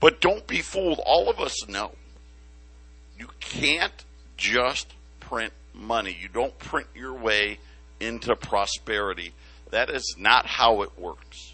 But 0.00 0.20
don't 0.20 0.46
be 0.46 0.60
fooled. 0.60 1.00
All 1.06 1.30
of 1.30 1.40
us 1.40 1.66
know 1.66 1.92
you 3.18 3.28
can't 3.40 4.04
just 4.36 4.92
print 5.18 5.54
money. 5.74 6.16
You 6.18 6.28
don't 6.28 6.56
print 6.58 6.86
your 6.94 7.14
way 7.14 7.58
into 8.00 8.34
prosperity. 8.36 9.32
That 9.70 9.90
is 9.90 10.16
not 10.18 10.46
how 10.46 10.82
it 10.82 10.98
works. 10.98 11.52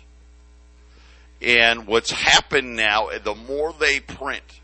And 1.43 1.87
what's 1.87 2.11
happened 2.11 2.77
now, 2.77 3.09
the 3.23 3.35
more 3.35 3.73
they 3.73 4.01
print, 4.01 4.61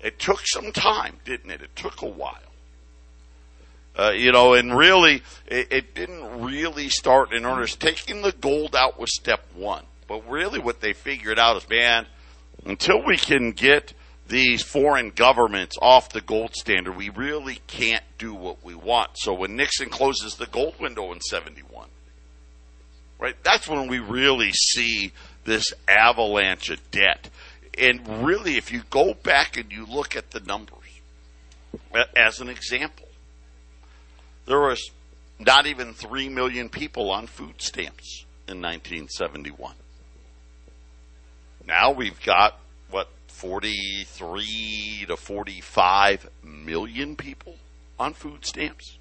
it 0.00 0.18
took 0.18 0.40
some 0.44 0.72
time, 0.72 1.18
didn't 1.24 1.50
it? 1.50 1.62
It 1.62 1.76
took 1.76 2.02
a 2.02 2.06
while. 2.06 2.38
Uh, 3.96 4.12
you 4.12 4.32
know, 4.32 4.54
and 4.54 4.76
really, 4.76 5.22
it, 5.46 5.68
it 5.70 5.94
didn't 5.94 6.42
really 6.42 6.88
start 6.88 7.32
in 7.32 7.44
earnest. 7.44 7.80
Taking 7.80 8.22
the 8.22 8.32
gold 8.32 8.74
out 8.74 8.98
was 8.98 9.14
step 9.14 9.44
one. 9.54 9.84
But 10.08 10.28
really, 10.28 10.58
what 10.58 10.80
they 10.80 10.92
figured 10.92 11.38
out 11.38 11.56
is, 11.56 11.68
man, 11.68 12.06
until 12.64 13.04
we 13.04 13.16
can 13.16 13.52
get 13.52 13.92
these 14.30 14.62
foreign 14.62 15.10
governments 15.10 15.76
off 15.82 16.10
the 16.10 16.20
gold 16.20 16.54
standard, 16.54 16.96
we 16.96 17.08
really 17.10 17.58
can't 17.66 18.04
do 18.16 18.32
what 18.32 18.64
we 18.64 18.76
want. 18.76 19.10
So 19.14 19.34
when 19.34 19.56
Nixon 19.56 19.90
closes 19.90 20.36
the 20.36 20.46
gold 20.46 20.78
window 20.80 21.12
in 21.12 21.20
71, 21.20 21.88
right, 23.18 23.34
that's 23.42 23.68
when 23.68 23.88
we 23.88 23.98
really 23.98 24.52
see 24.52 25.12
this 25.44 25.74
avalanche 25.88 26.70
of 26.70 26.90
debt. 26.92 27.28
And 27.76 28.24
really, 28.24 28.56
if 28.56 28.72
you 28.72 28.82
go 28.88 29.14
back 29.14 29.56
and 29.56 29.70
you 29.72 29.84
look 29.84 30.16
at 30.16 30.30
the 30.30 30.40
numbers, 30.40 30.76
as 32.16 32.40
an 32.40 32.48
example, 32.48 33.08
there 34.46 34.60
was 34.60 34.90
not 35.40 35.66
even 35.66 35.92
3 35.92 36.28
million 36.28 36.68
people 36.68 37.10
on 37.10 37.26
food 37.26 37.60
stamps 37.60 38.24
in 38.46 38.62
1971. 38.62 39.74
Now 41.66 41.90
we've 41.90 42.20
got 42.22 42.60
43 43.40 45.06
to 45.08 45.16
45 45.16 46.28
million 46.42 47.16
people 47.16 47.56
on 47.98 48.12
food 48.12 48.44
stamps. 48.44 48.98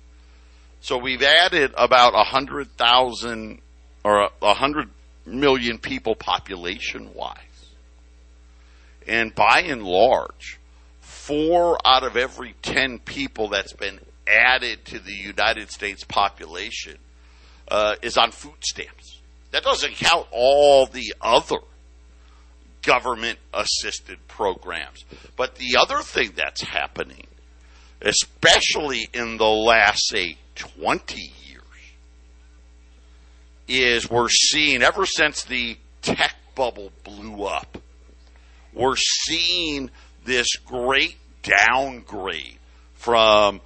So 0.80 0.98
we've 0.98 1.22
added 1.22 1.74
about 1.76 2.14
100,000 2.14 3.62
or 4.06 4.30
100 4.40 4.90
million 5.26 5.78
people 5.78 6.16
population 6.16 7.14
wise. 7.14 7.36
And 9.06 9.36
by 9.36 9.64
and 9.68 9.84
large, 9.84 10.58
four 11.02 11.78
out 11.86 12.06
of 12.06 12.16
every 12.16 12.56
10 12.62 13.00
people 13.00 13.50
that's 13.50 13.74
been 13.74 14.00
added 14.26 14.86
to 14.86 15.00
the 15.00 15.16
United 15.16 15.70
States 15.70 16.06
population 16.06 16.98
uh, 17.68 17.96
is 18.02 18.18
on 18.18 18.32
food 18.32 18.64
stamps. 18.64 19.20
That 19.52 19.64
doesn't 19.64 19.96
count 19.96 20.28
all 20.32 20.86
the 20.86 21.14
other 21.20 21.58
government 22.82 23.40
assisted 23.54 24.20
programs. 24.28 25.06
But 25.36 25.56
the 25.56 25.78
other 25.78 26.02
thing 26.02 26.34
that's 26.36 26.62
happening, 26.62 27.28
especially 28.02 29.10
in 29.14 29.38
the 29.38 29.50
last, 29.50 30.08
say, 30.08 30.38
20 30.56 31.16
years, 31.16 31.64
is 33.68 34.10
we're 34.10 34.30
seeing, 34.30 34.82
ever 34.82 35.06
since 35.06 35.44
the 35.44 35.78
tech 36.02 36.36
bubble 36.56 36.92
blew 37.04 37.44
up, 37.44 37.78
we're 38.74 38.96
seeing 38.96 39.90
this 40.26 40.56
great 40.58 41.18
downgrade 41.44 42.58
from 42.94 43.62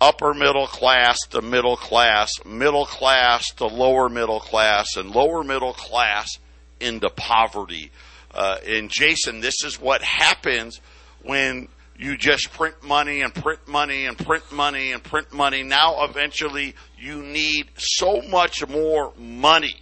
upper 0.00 0.32
middle 0.32 0.66
class 0.66 1.18
to 1.30 1.42
middle 1.42 1.76
class, 1.76 2.30
middle 2.44 2.86
class 2.86 3.46
to 3.56 3.66
lower 3.66 4.08
middle 4.08 4.40
class, 4.40 4.96
and 4.96 5.10
lower 5.14 5.44
middle 5.44 5.74
class 5.74 6.38
into 6.80 7.10
poverty. 7.10 7.90
Uh, 8.32 8.58
Jason, 8.88 9.40
this 9.40 9.64
is 9.64 9.80
what 9.80 10.02
happens 10.02 10.80
when 11.22 11.68
you 11.98 12.16
just 12.16 12.52
print 12.52 12.82
money 12.82 13.20
and 13.20 13.34
print 13.34 13.66
money 13.68 14.06
and 14.06 14.16
print 14.16 14.50
money 14.50 14.92
and 14.92 15.02
print 15.02 15.32
money. 15.32 15.62
Now, 15.62 16.04
eventually, 16.04 16.74
you 16.98 17.22
need 17.22 17.68
so 17.76 18.22
much 18.22 18.66
more 18.68 19.12
money 19.18 19.76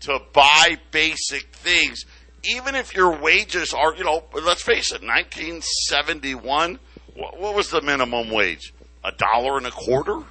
to 0.00 0.20
buy 0.32 0.78
basic 0.90 1.54
things. 1.54 2.04
Even 2.44 2.74
if 2.74 2.94
your 2.94 3.20
wages 3.20 3.72
are, 3.72 3.94
you 3.94 4.04
know, 4.04 4.24
let's 4.32 4.62
face 4.62 4.92
it, 4.92 5.02
1971, 5.02 6.78
what 7.14 7.54
was 7.54 7.70
the 7.70 7.80
minimum 7.82 8.30
wage? 8.30 8.72
A 9.04 9.12
dollar 9.12 9.58
and 9.58 9.66
a 9.66 9.70
quarter? 9.70 10.22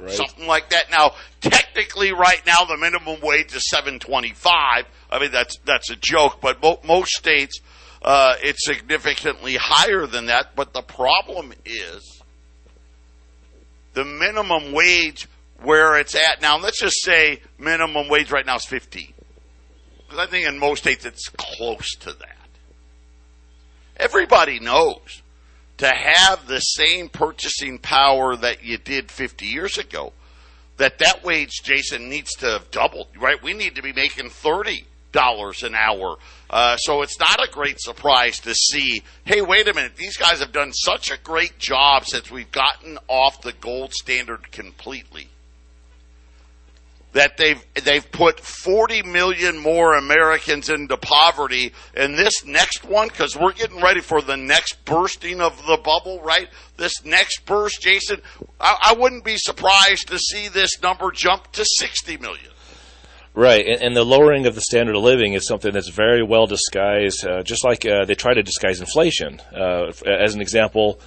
Right. 0.00 0.10
Something 0.10 0.46
like 0.46 0.70
that. 0.70 0.90
Now, 0.90 1.14
technically, 1.42 2.12
right 2.12 2.40
now, 2.46 2.64
the 2.64 2.78
minimum 2.78 3.20
wage 3.20 3.54
is 3.54 3.68
seven 3.68 3.98
twenty-five. 3.98 4.86
I 5.10 5.18
mean, 5.18 5.30
that's 5.30 5.58
that's 5.66 5.90
a 5.90 5.96
joke, 5.96 6.40
but 6.40 6.62
mo- 6.62 6.80
most 6.84 7.10
states, 7.12 7.60
uh, 8.00 8.36
it's 8.42 8.64
significantly 8.64 9.56
higher 9.60 10.06
than 10.06 10.26
that. 10.26 10.56
But 10.56 10.72
the 10.72 10.80
problem 10.80 11.52
is 11.66 12.22
the 13.92 14.06
minimum 14.06 14.72
wage 14.72 15.28
where 15.62 15.98
it's 15.98 16.14
at 16.14 16.40
now. 16.40 16.56
Let's 16.58 16.80
just 16.80 17.02
say 17.02 17.42
minimum 17.58 18.08
wage 18.08 18.30
right 18.30 18.46
now 18.46 18.56
is 18.56 18.64
fifteen, 18.64 19.12
because 19.98 20.18
I 20.18 20.30
think 20.30 20.46
in 20.46 20.58
most 20.58 20.78
states 20.78 21.04
it's 21.04 21.28
close 21.28 21.94
to 21.96 22.12
that. 22.14 22.36
Everybody 23.98 24.60
knows 24.60 25.19
to 25.80 25.88
have 25.88 26.46
the 26.46 26.60
same 26.60 27.08
purchasing 27.08 27.78
power 27.78 28.36
that 28.36 28.62
you 28.62 28.76
did 28.76 29.10
50 29.10 29.46
years 29.46 29.78
ago, 29.78 30.12
that 30.76 30.98
that 30.98 31.24
wage, 31.24 31.62
Jason, 31.62 32.10
needs 32.10 32.34
to 32.36 32.46
have 32.46 32.70
doubled, 32.70 33.08
right? 33.18 33.42
We 33.42 33.54
need 33.54 33.76
to 33.76 33.82
be 33.82 33.92
making 33.92 34.28
30 34.28 34.84
dollars 35.12 35.64
an 35.64 35.74
hour. 35.74 36.16
Uh, 36.48 36.76
so 36.76 37.02
it's 37.02 37.18
not 37.18 37.42
a 37.42 37.50
great 37.50 37.80
surprise 37.80 38.38
to 38.40 38.54
see, 38.54 39.02
hey, 39.24 39.40
wait 39.40 39.66
a 39.68 39.74
minute, 39.74 39.96
these 39.96 40.16
guys 40.16 40.38
have 40.38 40.52
done 40.52 40.72
such 40.72 41.10
a 41.10 41.18
great 41.18 41.58
job 41.58 42.04
since 42.04 42.30
we've 42.30 42.52
gotten 42.52 42.96
off 43.08 43.40
the 43.42 43.52
gold 43.52 43.92
standard 43.92 44.52
completely 44.52 45.28
that 47.12 47.36
they've 47.36 47.64
they've 47.84 48.10
put 48.12 48.40
40 48.40 49.02
million 49.02 49.58
more 49.58 49.94
Americans 49.94 50.68
into 50.68 50.96
poverty 50.96 51.72
and 51.94 52.16
this 52.16 52.44
next 52.44 52.84
one 52.84 53.08
cuz 53.10 53.36
we're 53.36 53.52
getting 53.52 53.80
ready 53.80 54.00
for 54.00 54.22
the 54.22 54.36
next 54.36 54.84
bursting 54.84 55.40
of 55.40 55.56
the 55.66 55.76
bubble 55.76 56.20
right 56.22 56.48
this 56.76 57.04
next 57.04 57.44
burst 57.46 57.80
Jason 57.80 58.22
I, 58.60 58.76
I 58.82 58.92
wouldn't 58.94 59.24
be 59.24 59.36
surprised 59.36 60.08
to 60.08 60.18
see 60.18 60.48
this 60.48 60.80
number 60.82 61.10
jump 61.10 61.52
to 61.52 61.64
60 61.64 62.16
million 62.18 62.50
Right, 63.32 63.64
and, 63.64 63.80
and, 63.80 63.96
the 63.96 64.04
lowering 64.04 64.46
of 64.46 64.56
the 64.56 64.60
standard 64.60 64.96
of 64.96 65.04
living 65.04 65.34
is 65.34 65.46
something 65.46 65.72
that's 65.72 65.88
very 65.88 66.20
well 66.20 66.48
disguised, 66.48 67.24
uh, 67.24 67.44
just 67.44 67.64
like 67.64 67.86
uh, 67.86 68.04
they 68.04 68.16
try 68.16 68.34
to 68.34 68.42
disguise 68.42 68.80
inflation. 68.80 69.40
Uh, 69.54 69.92
as 70.04 70.34
an 70.34 70.40
example, 70.40 71.00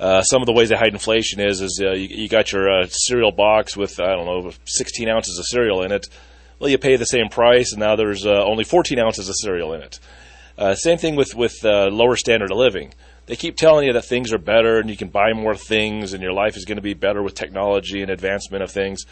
uh, 0.00 0.22
some 0.22 0.42
of 0.42 0.46
the 0.46 0.52
ways 0.52 0.68
they 0.68 0.76
hide 0.76 0.92
inflation 0.92 1.40
is 1.40 1.60
is 1.60 1.80
uh, 1.82 1.92
you, 1.92 2.08
you, 2.22 2.28
got 2.28 2.52
your 2.52 2.68
uh, 2.70 2.86
cereal 2.88 3.32
box 3.32 3.76
with 3.76 3.98
I 3.98 4.14
don't 4.14 4.26
know 4.26 4.52
16 4.64 5.08
ounces 5.08 5.38
of 5.38 5.44
cereal 5.46 5.82
in 5.82 5.92
it. 5.92 6.06
Well, 6.58 6.70
you 6.70 6.78
pay 6.78 6.96
the 6.96 7.06
same 7.06 7.28
price, 7.28 7.72
and 7.72 7.80
now 7.80 7.96
there's 7.96 8.26
uh, 8.26 8.44
only 8.44 8.64
14 8.64 8.98
ounces 8.98 9.28
of 9.28 9.34
cereal 9.36 9.72
in 9.74 9.82
it. 9.82 9.98
Uh, 10.56 10.74
same 10.74 10.98
thing 10.98 11.16
with 11.16 11.34
with 11.34 11.64
lower 11.64 12.16
standard 12.16 12.50
of 12.50 12.58
living. 12.58 12.92
they 13.26 13.36
keep 13.36 13.56
telling 13.56 13.86
you 13.86 13.92
that 13.92 14.04
things 14.04 14.32
are 14.32 14.38
better 14.38 14.78
and 14.78 14.88
you 14.88 14.96
can 14.96 15.08
buy 15.08 15.32
more 15.32 15.54
things 15.54 16.12
and 16.12 16.22
your 16.22 16.32
life 16.32 16.56
is 16.56 16.64
going 16.64 16.76
to 16.76 16.82
be 16.82 16.94
better 16.94 17.22
with 17.22 17.34
technology 17.34 18.02
and 18.02 18.10
advancement 18.10 18.62
of 18.62 18.70
things. 18.70 19.04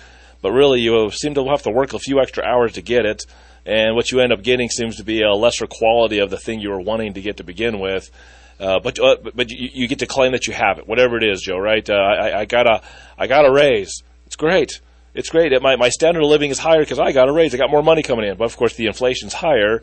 But 0.43 0.53
really, 0.53 0.81
you 0.81 1.11
seem 1.11 1.35
to 1.35 1.49
have 1.49 1.63
to 1.63 1.71
work 1.71 1.95
a 1.95 1.99
few 1.99 2.21
extra 2.21 2.45
hours 2.45 2.75
to 2.75 2.83
get 2.83 3.05
it. 3.05 3.25
And 3.65 3.97
what 3.97 4.13
you 4.13 4.21
end 4.21 4.33
up 4.33 4.43
getting 4.43 4.69
seems 4.69 4.97
to 4.97 5.05
be 5.05 5.23
a 5.23 5.33
lesser 5.33 5.67
quality 5.67 6.21
of 6.21 6.31
the 6.31 6.39
thing 6.39 6.61
you 6.61 6.71
were 6.71 6.81
wanting 6.81 7.15
to 7.15 7.21
get 7.21 7.39
to 7.39 7.45
begin 7.45 7.81
with. 7.81 8.11
Uh, 8.59 8.81
but 8.81 8.99
uh, 8.99 9.17
but 9.35 9.51
you, 9.51 9.69
you, 9.73 9.89
get 9.89 9.99
to 9.99 10.07
claim 10.07 10.33
that 10.33 10.47
you 10.47 10.55
have 10.55 10.79
it, 10.79 10.89
whatever 10.89 11.19
it 11.19 11.25
is, 11.25 11.43
Joe. 11.43 11.59
Right? 11.59 11.89
Uh, 11.89 11.95
I, 11.95 12.41
I, 12.41 12.45
got 12.47 12.67
a 12.67 12.83
I 13.19 13.27
got 13.27 13.45
a 13.45 13.53
raise. 13.53 14.03
It's 14.27 14.37
great. 14.37 14.81
It's 15.15 15.29
great. 15.29 15.53
My 15.61 15.77
my 15.77 15.91
standard 15.91 16.23
of 16.23 16.31
living 16.31 16.51
is 16.51 16.59
higher 16.59 16.81
because 16.81 16.99
I 16.99 17.13
got 17.13 17.29
a 17.29 17.33
raise. 17.33 17.55
I 17.55 17.59
got 17.59 17.71
more 17.71 17.83
money 17.83 18.03
coming 18.03 18.27
in. 18.27 18.37
But 18.37 18.45
of 18.45 18.57
course, 18.57 18.75
the 18.75 18.87
inflation's 18.87 19.35
higher. 19.35 19.83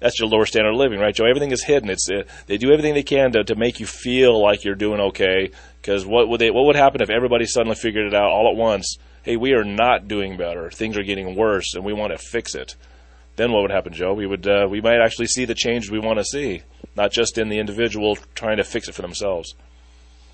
That's 0.00 0.18
your 0.20 0.28
lower 0.28 0.46
standard 0.46 0.70
of 0.70 0.76
living, 0.76 1.00
right, 1.00 1.12
Joe? 1.12 1.24
Everything 1.24 1.50
is 1.50 1.64
hidden. 1.64 1.90
It's 1.90 2.08
uh, 2.08 2.22
they 2.46 2.56
do 2.56 2.70
everything 2.70 2.94
they 2.94 3.02
can 3.02 3.32
to, 3.32 3.44
to 3.44 3.56
make 3.56 3.80
you 3.80 3.86
feel 3.86 4.40
like 4.40 4.64
you're 4.64 4.76
doing 4.76 5.00
okay. 5.00 5.50
Because 5.82 6.06
what 6.06 6.28
would 6.28 6.40
they 6.40 6.50
what 6.50 6.64
would 6.64 6.76
happen 6.76 7.02
if 7.02 7.10
everybody 7.10 7.44
suddenly 7.44 7.76
figured 7.76 8.06
it 8.06 8.14
out 8.14 8.30
all 8.30 8.48
at 8.50 8.56
once? 8.56 8.96
Hey, 9.22 9.36
we 9.36 9.52
are 9.52 9.64
not 9.64 10.08
doing 10.08 10.38
better. 10.38 10.70
Things 10.70 10.96
are 10.96 11.02
getting 11.02 11.36
worse, 11.36 11.74
and 11.74 11.84
we 11.84 11.92
want 11.92 12.12
to 12.12 12.18
fix 12.18 12.54
it 12.54 12.74
then 13.38 13.52
what 13.52 13.62
would 13.62 13.70
happen, 13.70 13.94
Joe? 13.94 14.12
We 14.12 14.26
would 14.26 14.46
uh, 14.46 14.66
we 14.68 14.82
might 14.82 15.00
actually 15.00 15.28
see 15.28 15.46
the 15.46 15.54
change 15.54 15.90
we 15.90 15.98
want 15.98 16.18
to 16.18 16.24
see, 16.24 16.62
not 16.98 17.12
just 17.12 17.38
in 17.38 17.48
the 17.48 17.58
individual 17.58 18.18
trying 18.34 18.58
to 18.58 18.64
fix 18.64 18.88
it 18.88 18.94
for 18.94 19.02
themselves. 19.02 19.54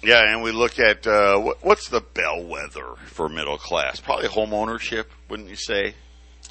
Yeah, 0.02 0.32
and 0.32 0.42
we 0.42 0.50
look 0.50 0.78
at 0.78 1.06
uh, 1.06 1.38
what's 1.60 1.88
the 1.88 2.00
bellwether 2.00 2.94
for 3.06 3.28
middle 3.28 3.58
class? 3.58 4.00
Probably 4.00 4.26
home 4.26 4.52
ownership, 4.52 5.10
wouldn't 5.28 5.48
you 5.48 5.56
say? 5.56 5.94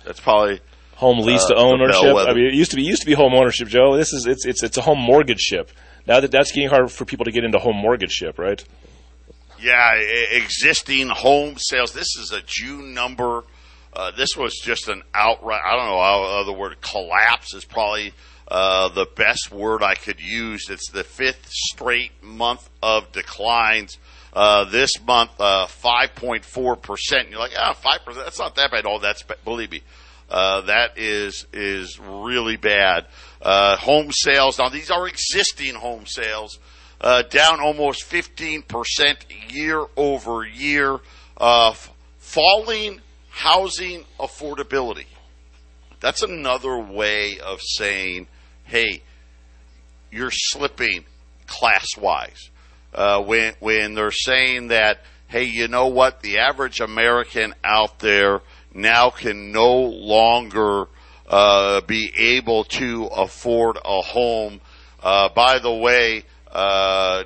That's 0.06 0.20
probably 0.20 0.62
home 0.96 1.20
lease 1.20 1.46
to 1.46 1.56
uh, 1.56 1.62
ownership. 1.62 2.16
I 2.16 2.34
mean, 2.34 2.46
it 2.46 2.54
used 2.54 2.72
to 2.72 2.78
be 2.78 2.84
used 2.84 3.02
to 3.02 3.06
be 3.06 3.14
home 3.14 3.34
ownership, 3.34 3.68
Joe. 3.68 3.98
This 3.98 4.14
is 4.14 4.26
it's 4.26 4.46
it's 4.46 4.64
it's 4.64 4.78
a 4.78 4.82
home 4.82 5.00
mortgage 5.00 5.42
ship. 5.42 5.72
Now 6.08 6.20
that 6.20 6.32
that's 6.32 6.52
getting 6.52 6.70
hard 6.70 6.92
for 6.92 7.06
people 7.06 7.26
to 7.26 7.32
get 7.32 7.44
into 7.44 7.60
home 7.60 7.76
mortgage 7.76 8.12
ship, 8.12 8.40
right? 8.40 8.64
Yeah, 9.60 9.94
existing 9.96 11.10
home 11.10 11.56
sales. 11.58 11.94
This 11.94 12.16
is 12.18 12.32
a 12.32 12.42
June 12.46 12.94
number 12.94 13.44
uh, 13.96 14.12
this 14.18 14.36
was 14.36 14.56
just 14.56 14.90
an 14.90 15.04
outright, 15.14 15.62
I 15.64 15.76
don't 15.76 15.86
know 15.86 16.02
how 16.02 16.44
the 16.46 16.54
word 16.54 16.82
collapse 16.82 17.54
is 17.54 17.64
probably 17.64 18.14
uh, 18.48 18.90
the 18.90 19.06
best 19.06 19.52
word 19.52 19.84
I 19.84 19.96
could 19.96 20.20
use. 20.20 20.70
It's 20.70 20.92
the 20.92 21.04
fifth 21.04 21.50
straight 21.50 22.12
month 22.24 22.70
of 22.82 23.12
declines. 23.12 23.98
Uh, 24.34 24.66
this 24.66 24.92
month, 25.06 25.32
5.4%. 25.38 26.44
Uh, 26.48 27.30
You're 27.30 27.40
like, 27.40 27.52
ah, 27.58 27.76
oh, 27.76 28.12
5%, 28.12 28.16
that's 28.16 28.40
not 28.40 28.56
that 28.56 28.72
bad. 28.72 28.86
Oh, 28.88 29.00
that's, 29.00 29.24
believe 29.46 29.72
me, 29.72 29.82
uh, 30.30 30.62
that 30.62 30.98
is, 30.98 31.46
is 31.54 32.00
really 32.00 32.58
bad. 32.58 33.06
home 33.42 34.12
sales, 34.12 34.58
now 34.58 34.70
these 34.70 34.90
are 34.90 35.08
existing 35.08 35.76
home 35.76 36.06
sales, 36.08 36.58
down 37.00 37.60
almost 37.60 38.10
15% 38.10 39.52
year 39.52 39.86
over 39.96 40.46
year. 40.46 41.00
falling 42.18 43.02
housing 43.30 44.06
affordability. 44.20 45.06
That's 46.00 46.22
another 46.22 46.78
way 46.78 47.40
of 47.40 47.62
saying, 47.62 48.28
hey, 48.64 49.02
you're 50.12 50.32
slipping 50.32 51.06
class 51.48 51.88
wise. 51.98 52.50
Uh, 52.94 53.22
when, 53.24 53.54
when 53.60 53.96
they're 53.96 54.12
saying 54.12 54.68
that, 54.68 55.02
hey, 55.28 55.46
you 55.46 55.68
know 55.68 55.88
what? 55.88 56.22
The 56.22 56.38
average 56.40 56.80
American 56.80 57.56
out 57.64 58.00
there 58.00 58.42
now 58.74 59.10
can 59.10 59.52
no 59.52 59.82
longer 59.82 60.86
uh, 61.28 61.82
be 61.82 62.12
able 62.16 62.66
to 62.66 63.06
afford 63.06 63.78
a 63.84 64.02
home. 64.02 64.62
Uh, 65.02 65.30
by 65.30 65.60
the 65.60 65.74
way, 65.74 66.24
uh, 66.52 67.24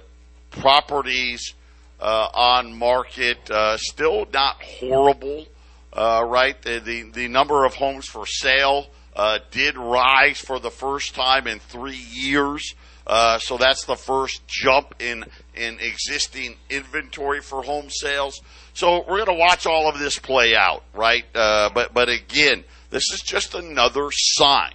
properties 0.52 1.54
uh, 2.00 2.30
on 2.34 2.78
market 2.78 3.50
uh, 3.52 3.78
still 3.78 4.26
not 4.32 4.62
horrible 4.64 5.46
right? 5.96 6.62
The, 6.62 6.80
the, 6.80 7.10
the 7.12 7.28
number 7.28 7.66
of 7.66 7.74
homes 7.74 8.06
for 8.06 8.26
sale 8.26 8.88
uh, 9.18 9.40
did 9.52 9.78
rise 9.78 10.40
for 10.40 10.60
the 10.60 10.70
first 10.70 11.16
time 11.16 11.48
in 11.48 11.60
three 11.60 11.98
years. 11.98 12.76
Uh, 13.06 13.40
so 13.40 13.58
that's 13.58 13.86
the 13.86 13.96
first 13.96 14.46
jump 14.48 14.94
in 15.00 15.26
in 15.56 15.80
existing 15.80 16.56
inventory 16.70 17.42
for 17.42 17.64
home 17.64 17.90
sales. 17.90 18.40
So 18.74 19.00
we're 19.00 19.26
going 19.26 19.38
to 19.38 19.44
watch 19.44 19.66
all 19.66 19.90
of 19.90 19.98
this 19.98 20.20
play 20.20 20.56
out, 20.56 20.84
right? 20.94 21.26
Uh, 21.34 21.70
but 21.74 21.94
but 21.94 22.10
again, 22.10 22.64
this 22.92 23.12
is 23.12 23.22
just 23.22 23.56
another 23.56 24.10
sign 24.12 24.74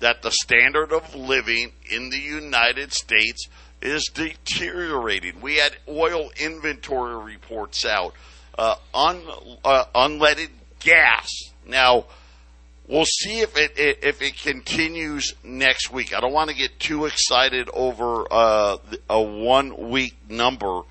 that 0.00 0.22
the 0.22 0.32
standard 0.32 0.92
of 0.92 1.14
living 1.14 1.72
in 1.88 2.10
the 2.10 2.18
United 2.18 2.92
States 2.92 3.48
is 3.80 4.10
deteriorating. 4.12 5.40
We 5.40 5.56
had 5.56 5.76
oil 5.88 6.30
inventory 6.40 7.32
reports 7.32 7.84
out 7.84 8.14
uh, 8.58 8.76
un, 8.92 9.22
uh, 9.64 9.84
unleaded 9.94 10.50
gas. 10.80 11.28
Now, 11.66 12.06
we'll 12.86 13.04
see 13.04 13.40
if 13.40 13.56
it, 13.56 13.72
if 13.76 14.22
it 14.22 14.36
continues 14.38 15.34
next 15.42 15.92
week. 15.92 16.14
I 16.14 16.20
don't 16.20 16.32
want 16.32 16.50
to 16.50 16.56
get 16.56 16.78
too 16.78 17.06
excited 17.06 17.68
over 17.72 18.26
uh, 18.30 18.76
a 19.08 19.22
one 19.22 19.90
week 19.90 20.16
number, 20.28 20.82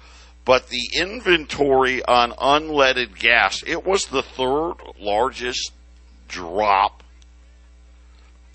but 0.46 0.70
the 0.70 0.90
inventory 0.96 2.04
on 2.04 2.32
unleaded 2.32 3.18
gas 3.18 3.64
it 3.66 3.86
was 3.86 4.08
the 4.08 4.24
third 4.24 4.76
largest 5.00 5.72
drop 6.28 7.04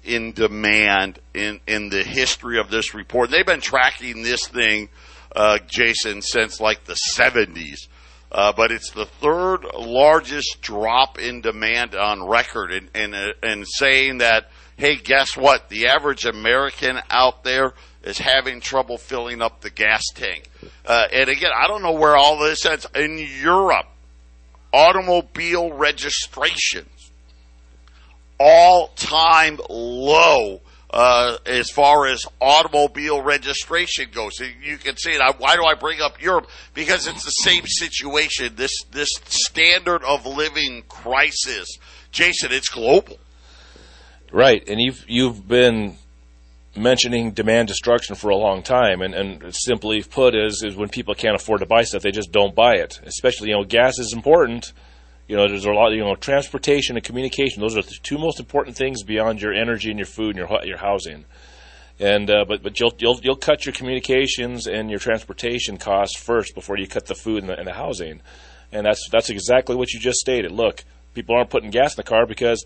in 0.05 0.33
demand 0.33 1.19
in 1.35 1.61
in 1.67 1.91
the 1.91 2.03
history 2.03 2.59
of 2.59 2.71
this 2.71 2.95
report. 2.95 3.31
They've 3.31 3.47
been 3.47 3.61
tracking 3.61 4.23
this 4.23 4.47
thing, 4.47 4.89
uh, 5.35 5.59
Jason, 5.69 6.23
since 6.23 6.61
like 6.61 6.85
the 6.85 6.95
seventies. 6.95 7.89
Uh, 8.31 8.53
but 8.53 8.71
it's 8.71 8.91
the 8.91 9.07
third 9.07 9.65
largest 9.75 10.61
drop 10.61 11.19
in 11.19 11.41
demand 11.41 11.95
on 11.95 12.27
record, 12.27 12.73
and 12.73 12.91
and, 12.95 13.15
and 13.43 13.67
saying 13.67 14.19
that, 14.19 14.51
hey, 14.77 14.97
guess 14.97 15.37
what? 15.37 15.69
The 15.71 15.87
average 15.89 16.27
American 16.27 16.99
out 17.11 17.43
there 17.43 17.73
is 18.03 18.19
having 18.19 18.61
trouble 18.61 18.99
filling 18.99 19.41
up 19.41 19.61
the 19.61 19.71
gas 19.71 20.05
tank. 20.15 20.49
Uh, 20.85 21.07
and 21.13 21.29
again, 21.29 21.51
I 21.55 21.69
don't 21.69 21.83
know 21.83 21.93
where 21.93 22.17
all 22.17 22.39
this 22.39 22.65
ends. 22.67 22.87
In 22.95 23.19
Europe, 23.19 23.87
automobile 24.73 25.73
registrations 25.73 27.11
all 28.39 28.89
time 28.89 29.59
low 29.69 30.61
uh, 30.91 31.37
as 31.45 31.71
far 31.71 32.07
as 32.07 32.25
automobile 32.41 33.21
registration 33.23 34.09
goes. 34.13 34.41
You 34.63 34.79
can 34.79 34.97
see 34.97 35.13
it. 35.13 35.21
Why 35.39 35.57
do 35.57 35.65
I 35.65 35.75
bring 35.75 36.01
up 36.01 36.21
Europe? 36.23 36.49
Because 36.75 37.07
it's 37.07 37.25
the 37.25 37.31
same 37.31 37.67
situation. 37.67 38.55
This 38.57 38.85
this 38.91 39.11
standard 39.27 40.03
of 40.05 40.25
living 40.27 40.85
crisis, 40.89 41.69
Jason. 42.11 42.53
It's 42.53 42.69
global. 42.69 43.19
Right, 44.33 44.67
and 44.69 44.81
you've 44.81 45.05
you've 45.09 45.47
been 45.47 45.97
mentioning 46.77 47.33
demand 47.33 47.69
destruction 47.69 48.15
for 48.15 48.31
a 48.31 48.37
long 48.37 48.63
time, 48.63 49.03
and, 49.03 49.15
and 49.15 49.55
simply 49.55 50.03
put 50.03 50.35
is 50.35 50.63
is 50.63 50.77
when 50.77 50.89
people 50.89 51.15
can't 51.15 51.35
afford 51.35 51.61
to 51.61 51.67
buy 51.67 51.83
stuff, 51.83 52.03
they 52.03 52.11
just 52.11 52.33
don't 52.33 52.55
buy 52.55 52.77
it. 52.77 53.01
Especially, 53.05 53.49
you 53.49 53.55
know, 53.55 53.65
gas 53.65 53.99
is 53.99 54.13
important 54.15 54.73
you 55.29 55.37
know, 55.37 55.47
there's 55.47 55.67
a 55.67 55.71
lot. 55.71 55.93
You 55.93 56.05
know, 56.05 56.15
transportation 56.15 56.97
and 56.97 57.05
communication; 57.05 57.61
those 57.61 57.77
are 57.77 57.83
the 57.83 57.97
two 58.03 58.17
most 58.17 58.41
important 58.41 58.77
things 58.77 59.03
beyond 59.03 59.43
your 59.43 59.53
energy 59.53 59.91
and 59.91 59.99
your 59.99 60.07
food 60.07 60.37
and 60.37 60.49
your 60.49 60.65
your 60.65 60.79
housing. 60.79 61.27
And 62.01 62.31
uh, 62.31 62.47
but 62.49 62.63
but 62.63 62.81
you'll 62.81 62.95
you'll 62.99 63.21
you'll 63.23 63.37
cut 63.37 63.67
your 63.67 63.75
communications 63.75 64.67
and 64.67 64.89
your 64.89 64.99
transportation 64.99 65.77
costs 65.77 66.19
first 66.19 66.55
before 66.55 66.79
you 66.79 66.89
cut 66.89 67.07
the 67.07 67.15
food 67.15 67.43
and 67.43 67.51
the, 67.51 67.59
and 67.59 67.67
the 67.67 67.75
housing. 67.75 68.23
And 68.73 68.87
that's 68.87 69.07
that's 69.13 69.29
exactly 69.29 69.77
what 69.77 69.93
you 69.93 70.01
just 70.01 70.19
stated. 70.19 70.51
Look, 70.51 70.85
people 71.13 71.37
aren't 71.37 71.51
putting 71.51 71.71
gas 71.71 71.93
in 71.93 71.97
the 71.97 72.09
car 72.09 72.25
because 72.27 72.65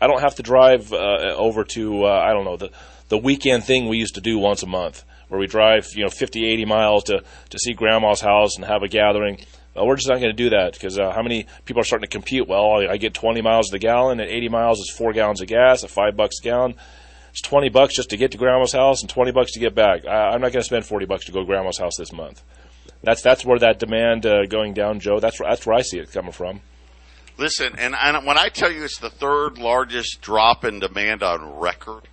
I 0.00 0.06
don't 0.06 0.20
have 0.20 0.36
to 0.36 0.42
drive 0.42 0.92
uh, 0.92 1.34
over 1.36 1.62
to 1.64 2.04
uh, 2.04 2.08
I 2.08 2.32
don't 2.32 2.44
know 2.44 2.56
the 2.56 2.70
the 3.10 3.18
weekend 3.18 3.64
thing 3.64 3.86
we 3.86 3.98
used 3.98 4.14
to 4.14 4.22
do 4.22 4.38
once 4.38 4.62
a 4.62 4.66
month 4.66 5.04
where 5.28 5.38
we 5.38 5.46
drive 5.46 5.88
you 5.94 6.04
know 6.04 6.10
50 6.10 6.46
80 6.46 6.64
miles 6.64 7.04
to 7.04 7.22
to 7.50 7.58
see 7.58 7.74
grandma's 7.74 8.22
house 8.22 8.56
and 8.56 8.64
have 8.64 8.82
a 8.82 8.88
gathering 8.88 9.40
well, 9.74 9.86
we're 9.86 9.96
just 9.96 10.08
not 10.08 10.20
going 10.20 10.34
to 10.34 10.42
do 10.42 10.50
that 10.50 10.72
because 10.72 10.98
uh, 10.98 11.12
how 11.12 11.22
many 11.22 11.46
people 11.64 11.80
are 11.80 11.84
starting 11.84 12.08
to 12.08 12.10
compute? 12.10 12.48
Well, 12.48 12.88
I 12.88 12.96
get 12.96 13.14
20 13.14 13.42
miles 13.42 13.68
to 13.68 13.72
the 13.72 13.78
gallon, 13.78 14.20
and 14.20 14.28
80 14.28 14.48
miles 14.48 14.78
is 14.80 14.90
four 14.90 15.12
gallons 15.12 15.40
of 15.40 15.48
gas 15.48 15.84
at 15.84 15.90
five 15.90 16.16
bucks 16.16 16.36
a 16.40 16.44
gallon. 16.44 16.74
It's 17.30 17.42
20 17.42 17.68
bucks 17.68 17.94
just 17.94 18.10
to 18.10 18.16
get 18.16 18.32
to 18.32 18.38
grandma's 18.38 18.72
house 18.72 19.02
and 19.02 19.10
20 19.10 19.32
bucks 19.32 19.52
to 19.52 19.60
get 19.60 19.74
back. 19.74 20.06
I, 20.06 20.34
am 20.34 20.40
not 20.40 20.52
going 20.52 20.62
to 20.62 20.64
spend 20.64 20.84
40 20.84 21.06
bucks 21.06 21.26
to 21.26 21.32
go 21.32 21.40
to 21.40 21.46
grandma's 21.46 21.78
house 21.78 21.96
this 21.96 22.12
month. 22.12 22.42
That's 23.02 23.22
that's 23.22 23.44
where 23.44 23.60
that 23.60 23.78
demand 23.78 24.26
uh, 24.26 24.46
going 24.46 24.74
down, 24.74 24.98
Joe. 24.98 25.20
That's 25.20 25.38
where, 25.38 25.48
that's 25.48 25.64
where 25.64 25.76
I 25.76 25.82
see 25.82 25.98
it 25.98 26.10
coming 26.10 26.32
from. 26.32 26.60
Listen, 27.36 27.76
and, 27.78 27.94
and 27.94 28.26
when 28.26 28.36
I 28.36 28.48
tell 28.48 28.72
you 28.72 28.82
it's 28.82 28.98
the 28.98 29.10
third 29.10 29.58
largest 29.58 30.20
drop 30.20 30.64
in 30.64 30.80
demand 30.80 31.22
on 31.22 31.60
record, 31.60 32.08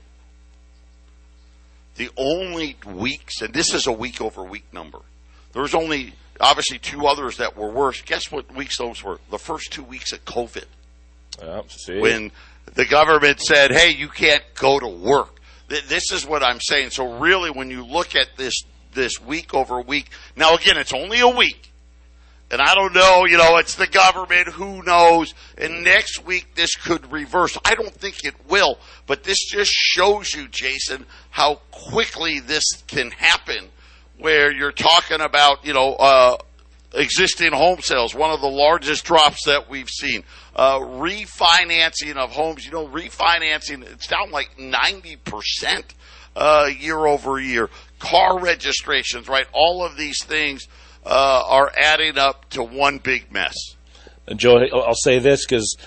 the 1.96 2.12
only 2.15 2.78
weeks, 2.86 3.41
and 3.41 3.52
this 3.52 3.74
is 3.74 3.88
a 3.88 3.91
week 3.91 4.22
over 4.22 4.44
week 4.44 4.72
number. 4.72 5.00
There's 5.54 5.74
only 5.74 6.13
obviously 6.39 6.80
two 6.80 7.08
others 7.08 7.38
that 7.38 7.58
were 7.58 7.69
worse. 7.69 8.02
Guess 8.02 8.32
what 8.32 8.54
weeks 8.56 8.78
those 8.78 9.04
were? 9.04 9.19
The 9.30 9.39
first 9.39 9.71
two 9.71 9.84
weeks 9.84 10.12
of 10.12 10.24
COVID. 10.26 10.65
see. 11.86 12.00
When 12.00 12.32
the 12.74 12.86
government 12.86 13.39
said, 13.41 13.71
hey, 13.71 13.91
you 13.91 14.08
can't 14.08 14.43
go 14.56 14.80
to 14.80 14.88
work. 14.88 15.39
this 15.67 16.12
is 16.12 16.26
what 16.26 16.43
I'm 16.43 16.60
saying. 16.60 16.91
So 16.91 17.19
really, 17.19 17.52
when 17.52 17.69
you 17.69 17.86
look 17.86 18.15
at 18.15 18.28
this 18.38 18.54
this 18.93 19.21
week 19.21 19.54
over 19.54 19.82
week, 19.82 20.10
now 20.36 20.56
again, 20.56 20.78
it's 20.78 20.93
only 20.93 21.19
a 21.19 21.28
week. 21.28 21.71
And 22.52 22.62
I 22.62 22.76
don't 22.76 22.93
know, 22.93 23.26
you 23.26 23.38
know, 23.38 23.58
it's 23.58 23.76
the 23.76 23.88
government, 23.88 24.48
who 24.50 24.84
knows? 24.84 25.34
And 25.58 25.84
next 25.84 26.24
week 26.26 26.54
this 26.54 26.76
could 26.76 27.12
reverse. 27.12 27.58
I 27.65 27.74
don't 27.74 27.93
think 27.93 28.24
it 28.24 28.36
will, 28.48 28.78
but 29.08 29.24
this 29.24 29.43
just 29.45 29.71
shows 29.71 30.34
you, 30.34 30.48
Jason, 30.48 31.08
how 31.32 31.56
quickly 31.71 32.39
this 32.39 32.63
can 32.88 33.10
happen 33.12 33.69
where 34.17 34.51
you're 34.51 34.71
talking 34.71 35.21
about, 35.21 35.65
you 35.65 35.73
know, 35.73 35.93
uh, 35.93 36.38
existing 36.93 37.51
home 37.51 37.80
sales, 37.82 38.15
one 38.15 38.32
of 38.32 38.41
the 38.41 38.47
largest 38.47 39.04
drops 39.06 39.45
that 39.45 39.69
we've 39.69 39.89
seen. 39.89 40.23
Uh, 40.56 40.80
refinancing 40.80 42.15
of 42.15 42.32
homes, 42.32 42.65
you 42.65 42.71
know, 42.71 42.88
refinancing, 42.88 43.84
it's 43.84 44.08
down 44.08 44.32
like 44.32 44.58
90% 44.58 45.84
uh, 46.36 46.69
year 46.78 47.06
over 47.06 47.39
year. 47.39 47.69
Car 47.99 48.39
registrations, 48.39 49.28
right? 49.28 49.47
All 49.54 49.86
of 49.86 49.97
these 49.97 50.23
things 50.23 50.67
uh, 51.06 51.43
are 51.47 51.71
adding 51.78 52.17
up 52.17 52.49
to 52.51 52.63
one 52.63 52.99
big 52.99 53.32
mess. 53.32 53.56
Joe, 54.36 54.58
I'll 54.73 54.95
say 54.95 55.19
this 55.19 55.45
because 55.45 55.78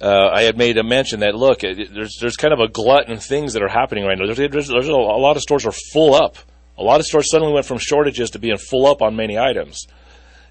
uh, 0.00 0.30
I 0.32 0.42
had 0.42 0.56
made 0.56 0.78
a 0.78 0.82
mention 0.82 1.20
that 1.20 1.34
look, 1.34 1.60
there's 1.60 2.16
there's 2.20 2.36
kind 2.36 2.54
of 2.54 2.60
a 2.60 2.68
glut 2.68 3.08
in 3.08 3.18
things 3.18 3.52
that 3.52 3.62
are 3.62 3.68
happening 3.68 4.04
right 4.04 4.16
now. 4.18 4.26
There's, 4.26 4.50
there's, 4.50 4.68
there's 4.68 4.88
a 4.88 4.92
lot 4.92 5.36
of 5.36 5.42
stores 5.42 5.66
are 5.66 5.74
full 5.92 6.14
up. 6.14 6.38
A 6.78 6.82
lot 6.82 7.00
of 7.00 7.06
stores 7.06 7.30
suddenly 7.30 7.52
went 7.52 7.66
from 7.66 7.78
shortages 7.78 8.30
to 8.30 8.38
being 8.38 8.58
full 8.58 8.86
up 8.86 9.02
on 9.02 9.16
many 9.16 9.38
items. 9.38 9.86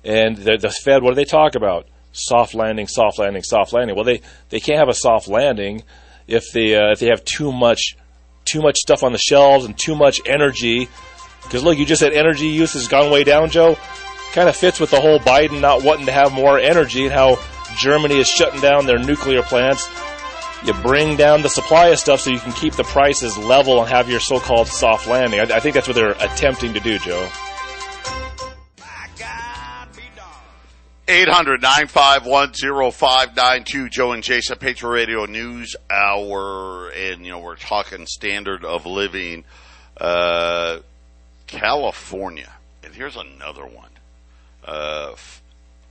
And 0.03 0.37
the, 0.37 0.57
the 0.57 0.69
Fed, 0.69 1.03
what 1.03 1.11
do 1.11 1.15
they 1.15 1.25
talk 1.25 1.55
about? 1.55 1.87
Soft 2.11 2.53
landing, 2.53 2.87
soft 2.87 3.19
landing, 3.19 3.43
soft 3.43 3.73
landing. 3.73 3.95
Well, 3.95 4.05
they, 4.05 4.21
they 4.49 4.59
can't 4.59 4.79
have 4.79 4.89
a 4.89 4.93
soft 4.93 5.27
landing 5.27 5.83
if 6.27 6.51
they 6.51 6.75
uh, 6.75 6.91
if 6.91 6.99
they 6.99 7.07
have 7.07 7.23
too 7.23 7.51
much 7.51 7.95
too 8.45 8.61
much 8.61 8.77
stuff 8.77 9.03
on 9.03 9.11
the 9.11 9.17
shelves 9.17 9.65
and 9.65 9.77
too 9.77 9.95
much 9.95 10.19
energy. 10.25 10.87
Because 11.43 11.63
look, 11.63 11.77
you 11.77 11.85
just 11.85 12.01
said 12.01 12.13
energy 12.13 12.47
use 12.47 12.73
has 12.73 12.87
gone 12.87 13.11
way 13.11 13.23
down, 13.23 13.49
Joe 13.49 13.77
kind 14.31 14.47
of 14.47 14.55
fits 14.55 14.79
with 14.79 14.91
the 14.91 14.99
whole 14.99 15.19
Biden 15.19 15.59
not 15.59 15.83
wanting 15.83 16.05
to 16.05 16.11
have 16.11 16.31
more 16.31 16.57
energy 16.57 17.03
and 17.03 17.11
how 17.11 17.37
Germany 17.77 18.17
is 18.17 18.27
shutting 18.27 18.61
down 18.61 18.85
their 18.85 18.97
nuclear 18.97 19.43
plants. 19.43 19.89
You 20.63 20.73
bring 20.73 21.17
down 21.17 21.41
the 21.41 21.49
supply 21.49 21.87
of 21.87 21.97
stuff 21.99 22.21
so 22.21 22.29
you 22.29 22.39
can 22.39 22.53
keep 22.53 22.73
the 22.73 22.83
prices 22.83 23.35
level 23.37 23.81
and 23.81 23.89
have 23.89 24.09
your 24.09 24.19
so-called 24.19 24.67
soft 24.67 25.07
landing. 25.07 25.39
I, 25.39 25.43
I 25.43 25.59
think 25.59 25.73
that's 25.73 25.87
what 25.87 25.95
they're 25.95 26.11
attempting 26.11 26.73
to 26.73 26.79
do, 26.79 26.99
Joe. 26.99 27.27
800-951-0592, 31.07 33.91
Joe 33.91 34.11
and 34.13 34.23
Jason, 34.23 34.57
Patriot 34.59 34.91
Radio 34.91 35.25
News 35.25 35.75
Hour, 35.89 36.89
and, 36.89 37.25
you 37.25 37.31
know, 37.31 37.39
we're 37.39 37.57
talking 37.57 38.05
standard 38.05 38.63
of 38.63 38.85
living, 38.85 39.43
uh, 39.97 40.77
California. 41.47 42.49
And 42.83 42.95
here's 42.95 43.17
another 43.17 43.65
one 43.65 43.89
uh, 44.65 45.15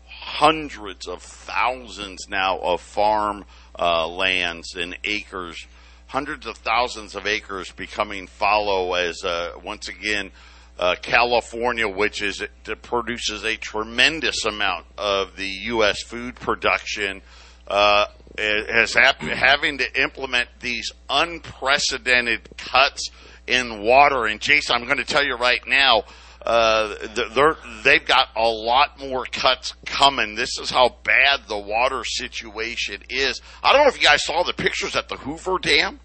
hundreds 0.07 1.07
of 1.07 1.23
thousands 1.23 2.29
now 2.29 2.59
of 2.59 2.81
farm 2.81 3.45
uh, 3.81 4.07
lands 4.07 4.77
and 4.77 4.97
acres, 5.05 5.67
hundreds 6.07 6.47
of 6.47 6.57
thousands 6.59 7.15
of 7.15 7.27
acres 7.27 7.73
becoming 7.73 8.27
fallow 8.27 8.93
as 8.95 9.25
uh, 9.25 9.53
once 9.65 9.89
again 9.89 10.31
uh, 10.79 10.97
California, 11.03 11.89
which 11.89 12.23
is 12.23 12.43
produces 12.83 13.45
a 13.45 13.57
tremendous 13.57 14.45
amount 14.45 14.87
of 14.97 15.37
the 15.37 15.47
U.S. 15.47 16.03
food 16.03 16.35
production, 16.37 17.23
uh, 17.67 18.07
has 18.39 18.95
having 18.95 19.79
to 19.79 20.01
implement 20.03 20.49
these 20.61 20.91
unprecedented 21.09 22.49
cuts 22.57 23.11
in 23.47 23.83
water. 23.83 24.27
And 24.27 24.41
Jason, 24.41 24.75
I'm 24.77 24.85
going 24.85 24.99
to 24.99 25.05
tell 25.05 25.25
you 25.25 25.37
right 25.37 25.61
now, 25.67 26.05
uh, 26.43 26.95
they're, 27.35 27.57
they've 27.85 28.05
got 28.05 28.29
a 28.35 28.49
lot 28.49 28.99
more 28.99 29.27
cuts 29.27 29.75
coming. 29.85 30.35
This 30.35 30.59
is 30.59 30.71
how 30.71 30.97
bad 31.05 31.43
the 31.49 31.59
water 31.59 32.03
situation 32.05 33.03
is. 33.11 33.41
I 33.63 33.73
don't 33.73 33.83
know 33.83 33.89
if 33.89 34.01
you 34.01 34.07
guys 34.07 34.25
saw 34.25 34.43
the 34.43 34.55
pictures 34.55 34.97
at 34.97 35.09
the 35.09 35.17
Hoover 35.17 35.59
Dam. 35.59 36.01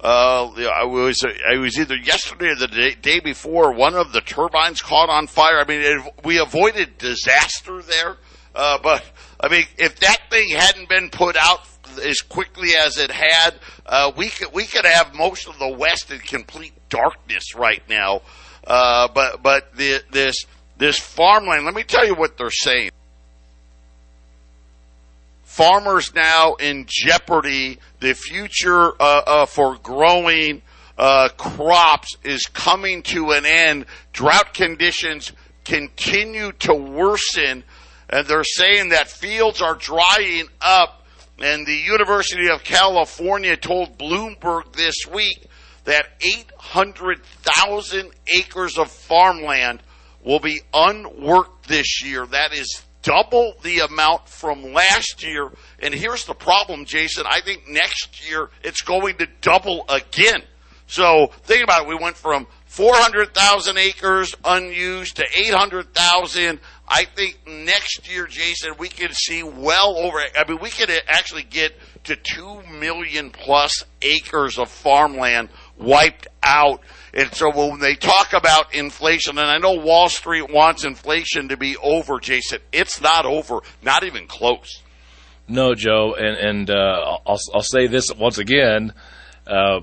Uh, 0.00 0.50
I 0.70 0.84
was 0.84 1.24
I 1.24 1.56
was 1.56 1.78
either 1.78 1.96
yesterday 1.96 2.48
or 2.48 2.56
the 2.56 2.66
day, 2.66 2.94
day, 2.94 3.20
before. 3.20 3.72
One 3.72 3.94
of 3.94 4.12
the 4.12 4.20
turbines 4.20 4.82
caught 4.82 5.08
on 5.08 5.28
fire. 5.28 5.58
I 5.60 5.64
mean, 5.64 5.80
it, 5.80 6.14
we 6.24 6.38
avoided 6.38 6.98
disaster 6.98 7.80
there, 7.80 8.16
uh, 8.54 8.78
but 8.82 9.02
I 9.40 9.48
mean, 9.48 9.64
if 9.78 10.00
that 10.00 10.18
thing 10.30 10.50
hadn't 10.50 10.90
been 10.90 11.08
put 11.08 11.36
out 11.36 11.66
as 12.04 12.20
quickly 12.20 12.76
as 12.76 12.98
it 12.98 13.10
had, 13.10 13.54
uh, 13.86 14.12
we 14.14 14.28
could 14.28 14.52
we 14.52 14.66
could 14.66 14.84
have 14.84 15.14
most 15.14 15.48
of 15.48 15.58
the 15.58 15.68
West 15.68 16.10
in 16.10 16.18
complete 16.18 16.74
darkness 16.90 17.54
right 17.54 17.82
now. 17.88 18.20
Uh, 18.66 19.08
but 19.08 19.42
but 19.42 19.74
the, 19.76 20.02
this 20.10 20.46
this 20.78 20.98
farmland. 20.98 21.64
Let 21.64 21.74
me 21.74 21.82
tell 21.82 22.06
you 22.06 22.14
what 22.14 22.36
they're 22.36 22.50
saying. 22.50 22.90
Farmers 25.42 26.14
now 26.14 26.54
in 26.54 26.86
jeopardy. 26.88 27.78
The 28.00 28.14
future 28.14 28.90
uh, 29.00 29.22
uh, 29.26 29.46
for 29.46 29.76
growing 29.76 30.62
uh, 30.98 31.28
crops 31.36 32.16
is 32.24 32.46
coming 32.46 33.02
to 33.04 33.32
an 33.32 33.46
end. 33.46 33.86
Drought 34.12 34.54
conditions 34.54 35.32
continue 35.64 36.52
to 36.52 36.74
worsen, 36.74 37.64
and 38.10 38.26
they're 38.26 38.44
saying 38.44 38.90
that 38.90 39.08
fields 39.08 39.62
are 39.62 39.76
drying 39.76 40.48
up. 40.60 41.02
And 41.40 41.66
the 41.66 41.74
University 41.74 42.48
of 42.48 42.62
California 42.62 43.56
told 43.56 43.98
Bloomberg 43.98 44.72
this 44.72 45.06
week 45.12 45.48
that 45.84 46.08
800,000 46.20 48.10
acres 48.34 48.78
of 48.78 48.90
farmland 48.90 49.82
will 50.24 50.40
be 50.40 50.60
unworked 50.72 51.68
this 51.68 52.02
year. 52.02 52.26
That 52.26 52.52
is 52.54 52.82
double 53.02 53.54
the 53.62 53.80
amount 53.80 54.28
from 54.28 54.72
last 54.72 55.22
year. 55.22 55.50
And 55.80 55.94
here's 55.94 56.24
the 56.24 56.34
problem, 56.34 56.86
Jason. 56.86 57.24
I 57.28 57.40
think 57.42 57.68
next 57.68 58.28
year 58.28 58.48
it's 58.62 58.80
going 58.80 59.18
to 59.18 59.28
double 59.42 59.84
again. 59.88 60.42
So 60.86 61.28
think 61.44 61.62
about 61.64 61.82
it. 61.82 61.88
We 61.88 61.96
went 61.96 62.16
from 62.16 62.46
400,000 62.66 63.78
acres 63.78 64.34
unused 64.44 65.16
to 65.16 65.24
800,000. 65.34 66.60
I 66.88 67.04
think 67.04 67.38
next 67.46 68.10
year, 68.10 68.26
Jason, 68.26 68.74
we 68.78 68.88
could 68.88 69.14
see 69.14 69.42
well 69.42 69.96
over, 69.96 70.18
I 70.18 70.44
mean, 70.48 70.58
we 70.60 70.70
could 70.70 70.90
actually 71.06 71.44
get 71.44 71.72
to 72.04 72.16
2 72.16 72.62
million 72.78 73.30
plus 73.30 73.84
acres 74.02 74.58
of 74.58 74.68
farmland 74.68 75.48
wiped 75.78 76.28
out. 76.42 76.80
And 77.12 77.32
so 77.32 77.50
when 77.50 77.80
they 77.80 77.94
talk 77.94 78.32
about 78.32 78.74
inflation, 78.74 79.38
and 79.38 79.48
I 79.48 79.58
know 79.58 79.74
Wall 79.74 80.08
Street 80.08 80.50
wants 80.50 80.84
inflation 80.84 81.48
to 81.48 81.56
be 81.56 81.76
over, 81.76 82.18
Jason, 82.18 82.58
it's 82.72 83.00
not 83.00 83.24
over, 83.24 83.60
not 83.82 84.04
even 84.04 84.26
close. 84.26 84.82
No, 85.46 85.74
Joe, 85.74 86.14
and 86.14 86.36
and 86.36 86.70
uh, 86.70 87.18
I'll 87.26 87.40
I'll 87.54 87.62
say 87.62 87.86
this 87.86 88.12
once 88.14 88.38
again. 88.38 88.94
Uh, 89.46 89.80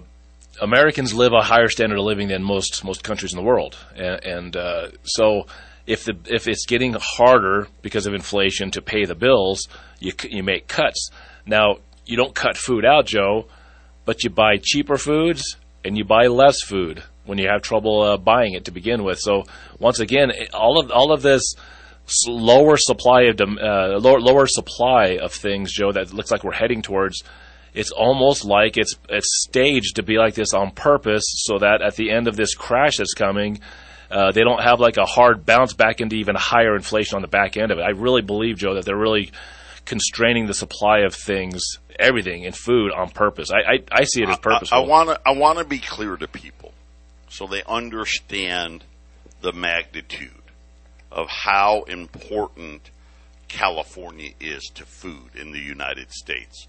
Americans 0.59 1.13
live 1.13 1.33
a 1.33 1.41
higher 1.41 1.69
standard 1.69 1.99
of 1.99 2.05
living 2.05 2.29
than 2.29 2.43
most 2.43 2.83
most 2.83 3.03
countries 3.03 3.31
in 3.31 3.37
the 3.37 3.45
world, 3.45 3.77
and, 3.95 4.23
and 4.23 4.57
uh, 4.57 4.87
so 5.03 5.45
if 5.85 6.03
the 6.03 6.17
if 6.25 6.47
it's 6.47 6.65
getting 6.65 6.95
harder 6.99 7.67
because 7.83 8.07
of 8.07 8.15
inflation 8.15 8.71
to 8.71 8.81
pay 8.81 9.05
the 9.05 9.13
bills, 9.13 9.67
you 9.99 10.13
you 10.23 10.41
make 10.41 10.67
cuts. 10.67 11.11
Now 11.45 11.77
you 12.05 12.17
don't 12.17 12.33
cut 12.33 12.57
food 12.57 12.83
out, 12.83 13.05
Joe, 13.05 13.45
but 14.05 14.23
you 14.23 14.31
buy 14.31 14.57
cheaper 14.61 14.97
foods 14.97 15.57
and 15.83 15.97
you 15.97 16.03
buy 16.03 16.27
less 16.27 16.61
food 16.61 17.03
when 17.25 17.37
you 17.37 17.47
have 17.47 17.61
trouble 17.61 18.01
uh, 18.01 18.17
buying 18.17 18.53
it 18.53 18.65
to 18.65 18.71
begin 18.71 19.03
with. 19.03 19.19
So 19.19 19.43
once 19.79 19.99
again, 19.99 20.31
all 20.53 20.79
of 20.79 20.91
all 20.91 21.11
of 21.11 21.21
this 21.21 21.55
lower 22.27 22.77
supply 22.77 23.23
of 23.23 23.39
uh, 23.39 23.97
lower, 23.99 24.19
lower 24.19 24.47
supply 24.47 25.17
of 25.21 25.31
things, 25.31 25.71
Joe, 25.73 25.91
that 25.91 26.13
looks 26.13 26.31
like 26.31 26.43
we're 26.43 26.51
heading 26.53 26.81
towards. 26.81 27.23
It's 27.73 27.91
almost 27.91 28.43
like 28.43 28.77
it's 28.77 28.95
it's 29.07 29.45
staged 29.47 29.95
to 29.95 30.03
be 30.03 30.17
like 30.17 30.33
this 30.33 30.53
on 30.53 30.71
purpose, 30.71 31.23
so 31.25 31.59
that 31.59 31.81
at 31.81 31.95
the 31.95 32.11
end 32.11 32.27
of 32.27 32.35
this 32.35 32.53
crash 32.53 32.97
that's 32.97 33.13
coming, 33.13 33.61
uh, 34.09 34.31
they 34.31 34.41
don't 34.41 34.61
have 34.61 34.79
like 34.79 34.97
a 34.97 35.05
hard 35.05 35.45
bounce 35.45 35.73
back 35.73 36.01
into 36.01 36.17
even 36.17 36.35
higher 36.35 36.75
inflation 36.75 37.15
on 37.15 37.21
the 37.21 37.29
back 37.29 37.55
end 37.55 37.71
of 37.71 37.79
it. 37.79 37.83
I 37.83 37.91
really 37.91 38.21
believe, 38.21 38.57
Joe, 38.57 38.73
that 38.73 38.83
they're 38.83 38.97
really 38.97 39.31
constraining 39.85 40.47
the 40.47 40.53
supply 40.53 40.99
of 40.99 41.15
things, 41.15 41.61
everything 42.01 42.43
in 42.43 42.51
food 42.51 42.91
on 42.91 43.09
purpose. 43.09 43.49
I, 43.51 43.73
I, 43.73 43.79
I 43.91 44.03
see 44.03 44.23
it 44.23 44.29
as 44.29 44.39
purposeful. 44.39 44.77
I 44.77 44.81
want 44.81 45.09
to 45.09 45.21
I 45.25 45.31
want 45.31 45.59
to 45.59 45.65
be 45.65 45.79
clear 45.79 46.17
to 46.17 46.27
people 46.27 46.73
so 47.29 47.47
they 47.47 47.63
understand 47.63 48.83
the 49.41 49.53
magnitude 49.53 50.31
of 51.11 51.27
how 51.29 51.83
important 51.83 52.89
California 53.47 54.31
is 54.39 54.69
to 54.75 54.85
food 54.85 55.35
in 55.35 55.51
the 55.51 55.59
United 55.59 56.11
States. 56.11 56.67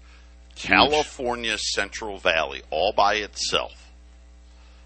California's 0.55 1.73
Central 1.73 2.17
Valley, 2.17 2.61
all 2.69 2.93
by 2.95 3.15
itself, 3.15 3.91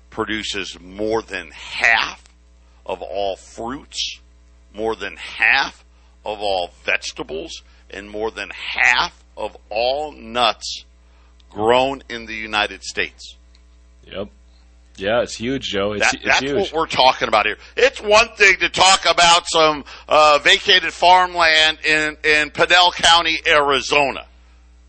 produces 0.09 0.79
more 0.79 1.21
than 1.21 1.51
half 1.51 2.23
of 2.85 3.01
all 3.01 3.35
fruits, 3.35 4.19
more 4.73 4.95
than 4.95 5.15
half 5.17 5.83
of 6.25 6.39
all 6.39 6.71
vegetables, 6.83 7.63
and 7.89 8.09
more 8.09 8.31
than 8.31 8.49
half 8.49 9.23
of 9.37 9.55
all 9.69 10.11
nuts 10.11 10.83
grown 11.49 12.03
in 12.09 12.25
the 12.25 12.33
United 12.35 12.83
States. 12.83 13.35
Yep. 14.05 14.29
Yeah, 14.97 15.21
it's 15.21 15.35
huge, 15.35 15.63
Joe. 15.63 15.93
It's, 15.93 16.01
That, 16.03 16.15
it's 16.15 16.25
that's 16.25 16.39
huge. 16.41 16.55
what 16.55 16.73
we're 16.73 16.87
talking 16.87 17.27
about 17.27 17.45
here. 17.45 17.57
It's 17.75 18.01
one 18.01 18.29
thing 18.29 18.57
to 18.61 18.69
talk 18.69 19.05
about 19.07 19.47
some 19.47 19.85
uh, 20.07 20.39
vacated 20.43 20.91
farmland 20.91 21.77
in 21.85 22.17
in 22.23 22.49
Pinal 22.49 22.91
County, 22.91 23.37
Arizona. 23.45 24.25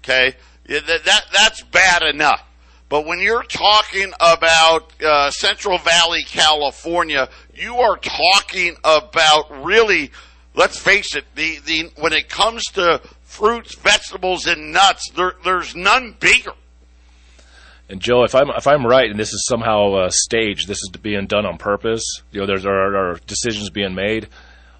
Okay, 0.02 0.34
that, 0.66 0.86
that 1.04 1.24
that's 1.32 1.62
bad 1.62 2.02
enough. 2.02 2.42
But 2.88 3.04
when 3.04 3.18
you're 3.20 3.42
talking 3.42 4.10
about 4.18 4.92
uh, 5.02 5.30
Central 5.30 5.76
Valley, 5.76 6.22
California, 6.26 7.28
you 7.54 7.76
are 7.76 7.98
talking 7.98 8.76
about 8.82 9.62
really. 9.64 10.10
Let's 10.54 10.78
face 10.78 11.14
it. 11.14 11.24
The 11.34 11.58
the 11.66 11.90
when 12.00 12.14
it 12.14 12.30
comes 12.30 12.64
to 12.72 13.02
fruits, 13.38 13.74
vegetables, 13.76 14.46
and 14.46 14.72
nuts, 14.72 15.10
there, 15.10 15.34
there's 15.44 15.76
none 15.76 16.16
bigger. 16.18 16.52
And 17.88 18.00
Joe, 18.00 18.24
if 18.24 18.34
I'm 18.34 18.50
if 18.50 18.66
I'm 18.66 18.84
right, 18.84 19.10
and 19.10 19.18
this 19.18 19.32
is 19.32 19.46
somehow 19.46 20.08
staged, 20.10 20.68
this 20.68 20.78
is 20.78 20.90
being 21.00 21.26
done 21.26 21.46
on 21.46 21.56
purpose. 21.56 22.04
You 22.32 22.40
know, 22.40 22.46
there's 22.46 22.66
are, 22.66 22.96
are 22.96 23.20
decisions 23.26 23.70
being 23.70 23.94
made. 23.94 24.28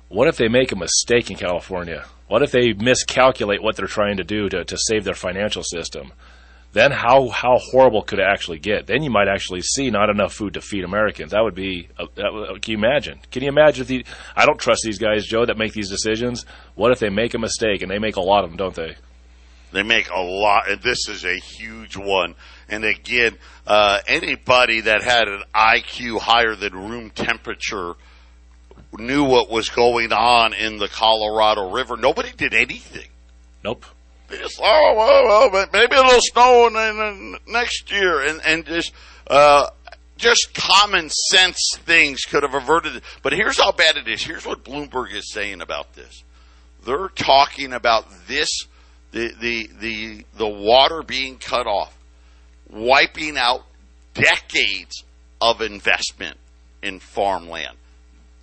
What 0.09 0.29
if 0.29 0.37
they 0.37 0.49
make 0.49 0.73
a 0.73 0.77
mistake 0.77 1.31
in 1.31 1.37
California? 1.37 2.05
What 2.27 2.43
if 2.43 2.51
they 2.51 2.75
miscalculate 2.75 3.63
what 3.63 3.77
they're 3.77 3.87
trying 3.87 4.19
to 4.19 4.25
do 4.25 4.49
to, 4.51 4.65
to 4.65 4.77
save 4.77 5.05
their 5.05 5.15
financial 5.15 5.63
system? 5.63 6.13
Then 6.79 6.93
how 6.93 7.27
how 7.31 7.59
horrible 7.59 8.03
could 8.03 8.21
it 8.21 8.27
actually 8.31 8.61
get? 8.61 8.87
Then 8.87 9.03
you 9.03 9.11
might 9.11 9.27
actually 9.27 9.63
see 9.63 9.91
not 9.91 10.11
enough 10.11 10.33
food 10.33 10.55
to 10.55 10.61
feed 10.61 10.85
Americans. 10.85 11.33
That 11.33 11.43
would 11.43 11.57
be. 11.57 11.89
Uh, 11.99 12.07
that, 12.15 12.33
would- 12.33 12.63
can 12.63 12.71
you 12.71 12.79
imagine? 12.79 13.19
Can 13.33 13.43
you 13.43 13.49
imagine 13.49 13.83
if 13.83 13.89
the? 13.89 14.07
I 14.37 14.47
don't 14.47 14.61
trust 14.61 14.83
these 14.85 14.97
guys, 15.01 15.27
Joe, 15.27 15.45
that 15.45 15.59
make 15.59 15.73
these 15.73 15.91
decisions. 15.91 16.47
What 16.77 16.93
if 16.93 17.01
they 17.01 17.09
make 17.09 17.35
a 17.35 17.39
mistake 17.41 17.83
and 17.83 17.91
they 17.91 17.99
make 17.99 18.15
a 18.15 18.21
lot 18.21 18.45
of 18.45 18.51
them, 18.51 18.57
don't 18.57 18.77
they? 18.77 18.95
They 19.73 19.83
make 19.83 20.09
a 20.09 20.21
lot, 20.21 20.71
and 20.71 20.81
this 20.81 21.09
is 21.09 21.25
a 21.25 21.35
huge 21.35 21.97
one. 21.97 22.37
And 22.69 22.85
again, 22.85 23.39
uh, 23.67 23.99
anybody 24.07 24.83
that 24.83 25.03
had 25.03 25.27
an 25.27 25.43
IQ 25.53 26.21
higher 26.21 26.55
than 26.55 26.75
room 26.75 27.11
temperature 27.11 27.95
knew 28.97 29.25
what 29.25 29.51
was 29.51 29.69
going 29.69 30.13
on 30.13 30.55
in 30.55 30.79
the 30.79 30.87
Colorado 30.87 31.73
River. 31.73 31.97
Nobody 31.97 32.31
did 32.37 32.55
anything. 32.55 33.09
Nope. 33.65 33.85
Just, 34.31 34.61
oh, 34.63 34.95
well, 34.97 35.51
well, 35.51 35.67
maybe 35.73 35.97
it'll 35.97 36.21
snow 36.21 36.67
in, 36.67 36.77
in, 36.77 37.01
in 37.01 37.53
next 37.53 37.91
year, 37.91 38.21
and 38.21 38.41
and 38.45 38.67
just 38.67 38.93
uh, 39.27 39.69
just 40.19 40.53
common 40.53 41.09
sense 41.09 41.59
things 41.79 42.23
could 42.23 42.43
have 42.43 42.55
averted 42.55 42.97
it. 42.97 43.03
But 43.23 43.33
here's 43.33 43.59
how 43.59 43.73
bad 43.73 43.97
it 43.97 44.07
is. 44.07 44.23
Here's 44.23 44.45
what 44.45 44.65
Bloomberg 44.65 45.15
is 45.15 45.33
saying 45.33 45.63
about 45.63 45.95
this. 45.95 46.25
They're 46.85 47.09
talking 47.09 47.73
about 47.73 48.07
this, 48.27 48.51
the 49.13 49.33
the 49.41 49.71
the 49.81 50.25
the 50.37 50.49
water 50.49 51.03
being 51.03 51.39
cut 51.39 51.67
off, 51.67 51.97
wiping 52.69 53.39
out 53.39 53.65
decades 54.13 55.05
of 55.41 55.63
investment 55.63 56.37
in 56.83 57.01
farmland, 57.01 57.77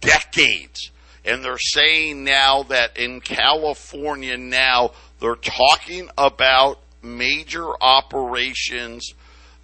decades. 0.02 0.91
And 1.28 1.43
they're 1.43 1.58
saying 1.58 2.24
now 2.24 2.63
that 2.63 2.98
in 2.98 3.19
California 3.19 4.38
now 4.38 4.91
they're 5.19 5.36
talking 5.36 6.10
about 6.17 6.80
major 7.01 7.67
operations 7.82 9.13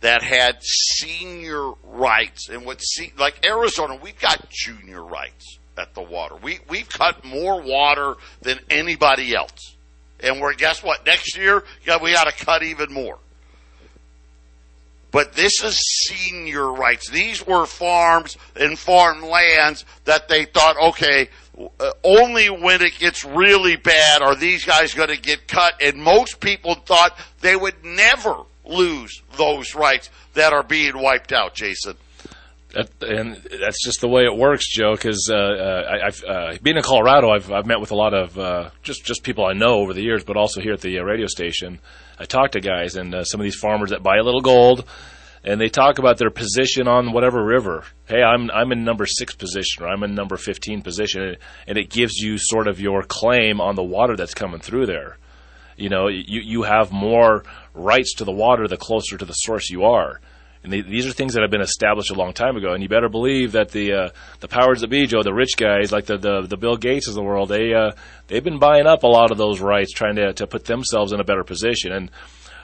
that 0.01 0.23
had 0.23 0.57
senior 0.61 1.71
rights 1.83 2.49
and 2.49 2.65
what 2.65 2.81
see 2.81 3.13
like 3.17 3.45
Arizona, 3.45 3.99
we've 4.01 4.19
got 4.19 4.49
junior 4.49 5.03
rights 5.03 5.59
at 5.77 5.93
the 5.93 6.01
water. 6.01 6.35
We 6.41 6.59
we've 6.69 6.89
cut 6.89 7.23
more 7.23 7.61
water 7.61 8.15
than 8.41 8.59
anybody 8.69 9.35
else. 9.35 9.75
And 10.19 10.39
we're 10.39 10.53
guess 10.53 10.83
what? 10.83 11.05
Next 11.05 11.37
year, 11.37 11.63
we 12.01 12.13
got 12.13 12.25
to 12.25 12.45
cut 12.45 12.63
even 12.63 12.93
more. 12.93 13.17
But 15.11 15.33
this 15.33 15.61
is 15.63 15.77
senior 16.07 16.71
rights. 16.71 17.09
These 17.09 17.45
were 17.45 17.65
farms 17.65 18.37
and 18.55 18.79
farm 18.79 19.21
lands 19.21 19.83
that 20.05 20.29
they 20.29 20.45
thought, 20.45 20.77
okay, 20.77 21.29
uh, 21.79 21.91
only 22.03 22.49
when 22.49 22.81
it 22.81 22.97
gets 22.97 23.25
really 23.25 23.75
bad 23.75 24.21
are 24.21 24.35
these 24.35 24.63
guys 24.63 24.93
going 24.93 25.09
to 25.09 25.19
get 25.19 25.47
cut. 25.47 25.73
And 25.81 25.97
most 25.97 26.39
people 26.39 26.75
thought 26.75 27.17
they 27.41 27.55
would 27.55 27.83
never 27.83 28.43
lose 28.65 29.21
those 29.37 29.75
rights 29.75 30.09
that 30.33 30.53
are 30.53 30.63
being 30.63 30.97
wiped 30.97 31.33
out, 31.33 31.55
Jason. 31.55 31.95
That, 32.73 32.89
and 33.01 33.35
that's 33.59 33.83
just 33.83 33.99
the 33.99 34.07
way 34.07 34.23
it 34.23 34.33
works, 34.33 34.65
Joe. 34.73 34.93
Because 34.93 35.29
uh, 35.29 35.35
uh, 35.35 36.11
uh, 36.25 36.57
being 36.63 36.77
in 36.77 36.83
Colorado, 36.83 37.29
I've 37.29 37.51
I've 37.51 37.65
met 37.65 37.81
with 37.81 37.91
a 37.91 37.95
lot 37.95 38.13
of 38.13 38.39
uh, 38.39 38.69
just 38.81 39.03
just 39.03 39.23
people 39.23 39.45
I 39.45 39.51
know 39.51 39.81
over 39.81 39.93
the 39.93 40.01
years, 40.01 40.23
but 40.23 40.37
also 40.37 40.61
here 40.61 40.71
at 40.71 40.79
the 40.79 40.99
uh, 40.99 41.03
radio 41.03 41.27
station. 41.27 41.79
I 42.21 42.25
talk 42.25 42.51
to 42.51 42.61
guys 42.61 42.97
and 42.97 43.15
uh, 43.15 43.23
some 43.23 43.41
of 43.41 43.43
these 43.43 43.55
farmers 43.55 43.89
that 43.89 44.03
buy 44.03 44.17
a 44.17 44.23
little 44.23 44.41
gold, 44.41 44.85
and 45.43 45.59
they 45.59 45.69
talk 45.69 45.97
about 45.97 46.19
their 46.19 46.29
position 46.29 46.87
on 46.87 47.13
whatever 47.13 47.43
river. 47.43 47.83
Hey, 48.05 48.21
I'm 48.21 48.51
I'm 48.51 48.71
in 48.71 48.83
number 48.83 49.07
six 49.07 49.33
position, 49.33 49.83
or 49.83 49.87
I'm 49.87 50.03
in 50.03 50.13
number 50.13 50.37
fifteen 50.37 50.83
position, 50.83 51.37
and 51.65 51.79
it 51.79 51.89
gives 51.89 52.17
you 52.17 52.37
sort 52.37 52.67
of 52.67 52.79
your 52.79 53.01
claim 53.01 53.59
on 53.59 53.75
the 53.75 53.83
water 53.83 54.15
that's 54.15 54.35
coming 54.35 54.59
through 54.59 54.85
there. 54.85 55.17
You 55.77 55.89
know, 55.89 56.09
you 56.09 56.41
you 56.41 56.61
have 56.61 56.91
more 56.91 57.43
rights 57.73 58.13
to 58.17 58.23
the 58.23 58.31
water 58.31 58.67
the 58.67 58.77
closer 58.77 59.17
to 59.17 59.25
the 59.25 59.33
source 59.33 59.71
you 59.71 59.85
are. 59.85 60.21
And 60.63 60.71
they, 60.71 60.81
these 60.81 61.07
are 61.07 61.11
things 61.11 61.33
that 61.33 61.41
have 61.41 61.49
been 61.49 61.61
established 61.61 62.11
a 62.11 62.15
long 62.15 62.33
time 62.33 62.55
ago. 62.55 62.73
And 62.73 62.83
you 62.83 62.89
better 62.89 63.09
believe 63.09 63.53
that 63.53 63.71
the 63.71 63.93
uh, 63.93 64.09
the 64.41 64.47
powers 64.47 64.81
that 64.81 64.89
be, 64.89 65.07
Joe, 65.07 65.23
the 65.23 65.33
rich 65.33 65.57
guys 65.57 65.91
like 65.91 66.05
the 66.05 66.17
the, 66.17 66.41
the 66.41 66.57
Bill 66.57 66.77
Gates 66.77 67.07
of 67.07 67.15
the 67.15 67.23
world, 67.23 67.49
they 67.49 67.73
uh, 67.73 67.91
they've 68.27 68.43
been 68.43 68.59
buying 68.59 68.85
up 68.85 69.03
a 69.03 69.07
lot 69.07 69.31
of 69.31 69.37
those 69.37 69.59
rights, 69.59 69.91
trying 69.91 70.15
to 70.17 70.33
to 70.33 70.45
put 70.45 70.65
themselves 70.65 71.13
in 71.13 71.19
a 71.19 71.23
better 71.23 71.43
position. 71.43 71.91
And 71.91 72.11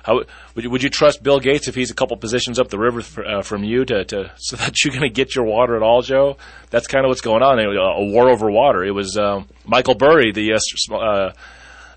how 0.08 0.22
would 0.56 0.64
you, 0.64 0.70
would 0.70 0.84
you 0.84 0.90
trust 0.90 1.22
Bill 1.22 1.40
Gates 1.42 1.68
if 1.68 1.76
he's 1.76 1.92
a 1.92 1.94
couple 1.94 2.16
positions 2.16 2.60
up 2.60 2.70
the 2.70 2.80
river 2.80 3.02
f- 3.02 3.20
uh, 3.20 3.42
from 3.42 3.66
you 3.66 3.84
to, 3.84 4.06
to 4.06 4.32
so 4.38 4.56
that 4.56 4.84
you're 4.84 4.94
going 4.94 5.02
to 5.02 5.14
get 5.14 5.36
your 5.36 5.44
water 5.44 5.76
at 5.76 5.82
all, 5.82 6.02
Joe? 6.02 6.38
That's 6.70 6.88
kind 6.88 7.04
of 7.04 7.10
what's 7.10 7.22
going 7.22 7.44
on. 7.44 7.60
A, 7.60 7.68
a 7.68 8.06
war 8.06 8.30
over 8.30 8.50
water. 8.50 8.86
It 8.86 8.92
was 8.92 9.18
um, 9.18 9.50
Michael 9.66 9.96
Burry, 9.96 10.32
the 10.32 10.54
uh, 10.54 10.96
uh, 10.96 11.34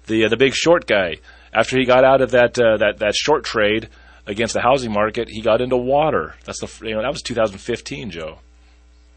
the 0.07 0.25
uh, 0.25 0.29
the 0.29 0.37
big 0.37 0.55
short 0.55 0.87
guy. 0.87 1.19
After 1.53 1.79
he 1.79 1.85
got 1.85 2.05
out 2.05 2.21
of 2.21 2.33
that 2.33 2.59
uh, 2.59 2.79
that 2.79 2.99
that 2.99 3.15
short 3.15 3.45
trade 3.45 3.89
against 4.31 4.55
the 4.55 4.61
housing 4.61 4.93
market, 4.93 5.29
he 5.29 5.43
got 5.43 5.61
into 5.61 5.77
water. 5.77 6.37
That's 6.45 6.61
the 6.61 6.87
you 6.87 6.95
know 6.95 7.03
that 7.03 7.11
was 7.11 7.23
2015, 7.23 8.11
Joe. 8.11 8.39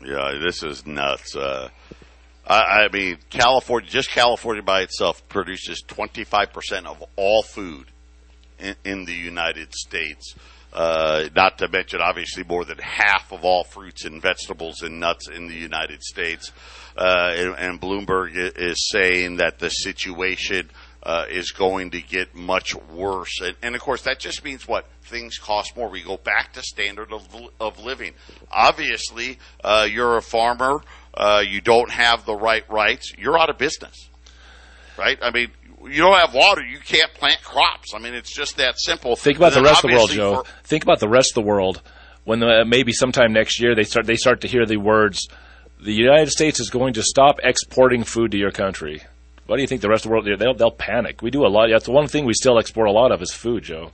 Yeah, 0.03 0.37
this 0.43 0.63
is 0.63 0.85
nuts. 0.85 1.35
Uh, 1.35 1.69
I, 2.45 2.85
I 2.85 2.87
mean, 2.91 3.17
California, 3.29 3.89
just 3.89 4.09
California 4.09 4.63
by 4.63 4.81
itself 4.81 5.25
produces 5.29 5.81
25% 5.87 6.85
of 6.85 7.03
all 7.15 7.43
food 7.43 7.85
in, 8.59 8.75
in 8.83 9.05
the 9.05 9.13
United 9.13 9.73
States. 9.73 10.35
Uh, 10.73 11.29
not 11.35 11.59
to 11.59 11.67
mention, 11.69 12.01
obviously, 12.01 12.43
more 12.43 12.65
than 12.65 12.79
half 12.79 13.31
of 13.31 13.45
all 13.45 13.63
fruits 13.63 14.05
and 14.05 14.21
vegetables 14.21 14.81
and 14.81 14.99
nuts 14.99 15.29
in 15.29 15.47
the 15.47 15.53
United 15.53 16.01
States. 16.01 16.51
Uh, 16.97 17.31
and, 17.35 17.55
and 17.57 17.81
Bloomberg 17.81 18.31
is 18.35 18.89
saying 18.89 19.37
that 19.37 19.59
the 19.59 19.69
situation 19.69 20.69
uh, 21.05 21.25
is 21.29 21.51
going 21.51 21.91
to 21.91 22.01
get 22.01 22.33
much 22.33 22.73
worse. 22.75 23.41
And, 23.41 23.55
and 23.61 23.75
of 23.75 23.81
course, 23.81 24.03
that 24.03 24.19
just 24.19 24.43
means 24.43 24.67
what? 24.67 24.85
Things 25.03 25.37
cost 25.37 25.75
more. 25.75 25.89
We 25.89 26.01
go 26.01 26.17
back 26.17 26.53
to 26.53 26.61
standard 26.61 27.11
of, 27.11 27.27
of 27.59 27.79
living. 27.83 28.13
Obviously, 28.49 29.37
uh, 29.63 29.87
you're 29.89 30.15
a 30.17 30.21
farmer, 30.21 30.81
uh, 31.13 31.43
you 31.45 31.59
don't 31.61 31.91
have 31.91 32.25
the 32.25 32.35
right 32.35 32.63
rights, 32.69 33.13
you're 33.17 33.37
out 33.37 33.49
of 33.49 33.57
business. 33.57 34.09
Right? 34.97 35.17
I 35.21 35.31
mean, 35.31 35.51
you 35.85 35.97
don't 36.01 36.17
have 36.17 36.33
water, 36.33 36.63
you 36.63 36.79
can't 36.79 37.13
plant 37.13 37.43
crops. 37.43 37.93
I 37.93 37.99
mean, 37.99 38.13
it's 38.13 38.33
just 38.33 38.57
that 38.57 38.79
simple. 38.79 39.15
Think 39.17 39.37
about 39.37 39.53
the 39.53 39.61
rest 39.61 39.83
of 39.83 39.89
the 39.89 39.97
world, 39.97 40.09
Joe. 40.11 40.35
for- 40.43 40.49
Think 40.63 40.83
about 40.83 40.99
the 40.99 41.09
rest 41.09 41.31
of 41.31 41.35
the 41.35 41.41
world. 41.47 41.81
When 42.23 42.41
uh, 42.41 42.63
maybe 42.65 42.93
sometime 42.93 43.33
next 43.33 43.59
year 43.59 43.75
they 43.75 43.83
start 43.83 44.05
they 44.05 44.15
start 44.15 44.39
to 44.41 44.47
hear 44.47 44.65
the 44.65 44.77
words, 44.77 45.27
"The 45.81 45.91
United 45.91 46.29
States 46.29 46.61
is 46.61 46.69
going 46.69 46.93
to 46.93 47.03
stop 47.03 47.39
exporting 47.43 48.05
food 48.05 48.31
to 48.31 48.37
your 48.37 48.51
country." 48.51 49.01
What 49.45 49.57
do 49.57 49.61
you 49.61 49.67
think 49.67 49.81
the 49.81 49.89
rest 49.89 50.05
of 50.05 50.09
the 50.09 50.15
world? 50.15 50.39
They'll 50.39 50.53
they'll 50.53 50.71
panic. 50.71 51.21
We 51.21 51.31
do 51.31 51.45
a 51.45 51.47
lot. 51.47 51.69
That's 51.69 51.85
the 51.85 51.91
one 51.91 52.07
thing 52.07 52.25
we 52.25 52.33
still 52.33 52.57
export 52.57 52.87
a 52.87 52.91
lot 52.91 53.11
of 53.11 53.21
is 53.21 53.31
food, 53.31 53.63
Joe. 53.63 53.91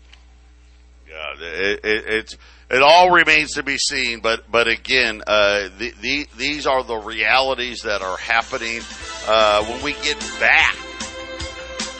Yeah, 1.09 1.33
it, 1.45 1.79
it, 1.83 2.03
it's 2.07 2.37
it 2.69 2.83
all 2.83 3.09
remains 3.09 3.53
to 3.53 3.63
be 3.63 3.77
seen. 3.77 4.19
But 4.19 4.49
but 4.51 4.67
again, 4.67 5.23
uh, 5.25 5.69
the, 5.77 5.93
the, 6.01 6.27
these 6.37 6.67
are 6.67 6.83
the 6.83 6.97
realities 6.97 7.81
that 7.81 8.01
are 8.01 8.17
happening. 8.17 8.81
Uh, 9.27 9.65
when 9.65 9.81
we 9.83 9.93
get 9.93 10.19
back, 10.39 10.75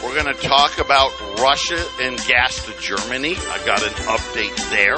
we're 0.03 0.13
going 0.13 0.33
to 0.33 0.41
talk 0.41 0.77
about 0.77 1.11
Russia 1.39 1.83
and 2.01 2.17
gas 2.27 2.63
to 2.65 2.79
Germany. 2.79 3.35
I've 3.35 3.65
got 3.65 3.81
an 3.81 3.93
update 4.05 4.69
there. 4.69 4.95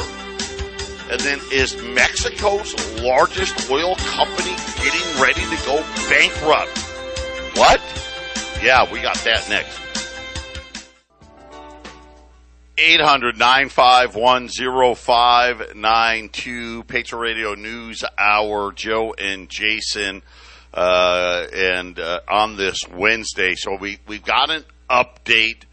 And 1.10 1.20
then 1.22 1.40
is 1.52 1.82
Mexico's 1.84 2.74
largest 3.02 3.70
oil 3.70 3.96
company 3.96 4.56
getting 4.78 5.22
ready 5.22 5.42
to 5.42 5.66
go 5.66 5.84
bankrupt? 6.08 6.78
What? 7.58 7.82
Yeah, 8.62 8.92
we 8.92 9.02
got 9.02 9.18
that 9.24 9.50
next. 9.50 9.80
800 12.78 13.38
951 13.38 14.50
0592 14.96 16.84
Patriot 16.84 17.22
Radio 17.22 17.56
News 17.56 18.04
Hour, 18.20 18.72
Joe 18.72 19.14
and 19.18 19.50
Jason, 19.50 20.22
uh, 20.74 21.46
and 21.52 22.00
uh, 22.00 22.22
on 22.28 22.56
this 22.56 22.88
Wednesday. 22.92 23.56
So 23.56 23.76
we, 23.76 23.98
we've 24.08 24.24
got 24.24 24.52
an 24.52 24.64
update 24.90 25.64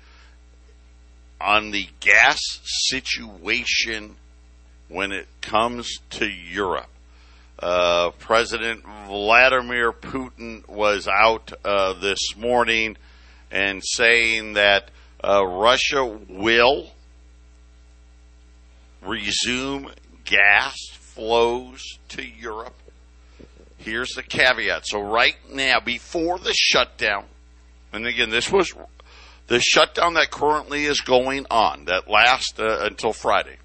on 1.41 1.71
the 1.71 1.89
gas 2.01 2.41
situation 2.63 4.17
when 4.89 5.13
it 5.13 5.29
comes 5.41 5.99
to 6.11 6.27
Europe. 6.27 6.89
Uh, 7.59 8.11
President 8.19 8.85
Vladimir 9.09 9.93
Putin 9.93 10.67
was 10.69 11.09
out 11.09 11.53
uh, 11.65 11.93
this 11.95 12.37
morning 12.37 12.97
and 13.51 13.83
saying 13.85 14.53
that 14.53 14.91
uh, 15.25 15.45
Russia 15.45 16.05
will 16.29 16.93
resume 19.03 19.91
gas 20.25 20.77
flows 20.93 21.83
to 22.09 22.25
Europe. 22.25 22.77
Here's 23.79 24.11
the 24.11 24.23
caveat. 24.23 24.87
So, 24.87 25.01
right 25.01 25.37
now, 25.53 25.81
before 25.81 26.39
the 26.39 26.55
shutdown, 26.55 27.25
and 27.93 28.07
again, 28.07 28.31
this 28.31 28.53
was 28.53 28.73
the 29.49 29.59
shutdown 29.59 30.15
that 30.15 30.31
currently 30.31 30.85
is 30.85 31.01
going 31.01 31.47
on, 31.51 31.87
that 31.87 32.09
lasts 32.09 32.59
uh, 32.61 32.81
until 32.83 33.13
Friday. 33.13 33.57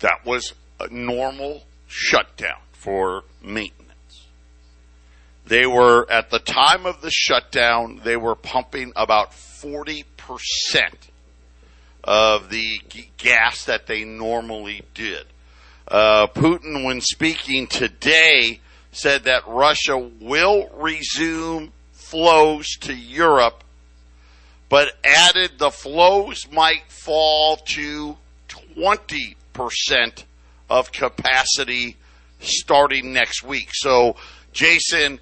That 0.00 0.26
was 0.26 0.52
a 0.78 0.88
normal 0.88 1.62
shutdown 1.90 2.60
for 2.72 3.24
maintenance. 3.42 4.26
They 5.44 5.66
were, 5.66 6.10
at 6.10 6.30
the 6.30 6.38
time 6.38 6.86
of 6.86 7.02
the 7.02 7.10
shutdown, 7.10 8.00
they 8.04 8.16
were 8.16 8.36
pumping 8.36 8.92
about 8.94 9.32
40% 9.32 10.04
of 12.04 12.48
the 12.48 12.80
g- 12.88 13.10
gas 13.18 13.64
that 13.64 13.86
they 13.86 14.04
normally 14.04 14.82
did. 14.94 15.26
Uh, 15.88 16.28
Putin, 16.28 16.84
when 16.84 17.00
speaking 17.00 17.66
today, 17.66 18.60
said 18.92 19.24
that 19.24 19.46
Russia 19.48 19.98
will 19.98 20.70
resume 20.74 21.72
flows 21.92 22.68
to 22.80 22.94
Europe, 22.94 23.64
but 24.68 24.92
added 25.02 25.58
the 25.58 25.70
flows 25.70 26.46
might 26.52 26.84
fall 26.88 27.56
to 27.56 28.16
20% 28.48 30.24
of 30.70 30.92
capacity 30.92 31.96
starting 32.38 33.12
next 33.12 33.42
week. 33.42 33.70
So, 33.72 34.16
Jason, 34.52 35.20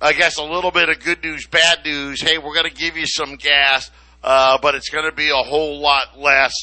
I 0.00 0.12
guess 0.12 0.38
a 0.38 0.42
little 0.42 0.70
bit 0.70 0.88
of 0.88 0.98
good 1.00 1.22
news, 1.22 1.46
bad 1.46 1.84
news. 1.84 2.20
Hey, 2.20 2.38
we're 2.38 2.54
going 2.54 2.70
to 2.70 2.74
give 2.74 2.96
you 2.96 3.06
some 3.06 3.36
gas, 3.36 3.90
uh, 4.24 4.58
but 4.60 4.74
it's 4.74 4.88
going 4.88 5.08
to 5.08 5.14
be 5.14 5.30
a 5.30 5.36
whole 5.36 5.78
lot 5.80 6.18
less. 6.18 6.54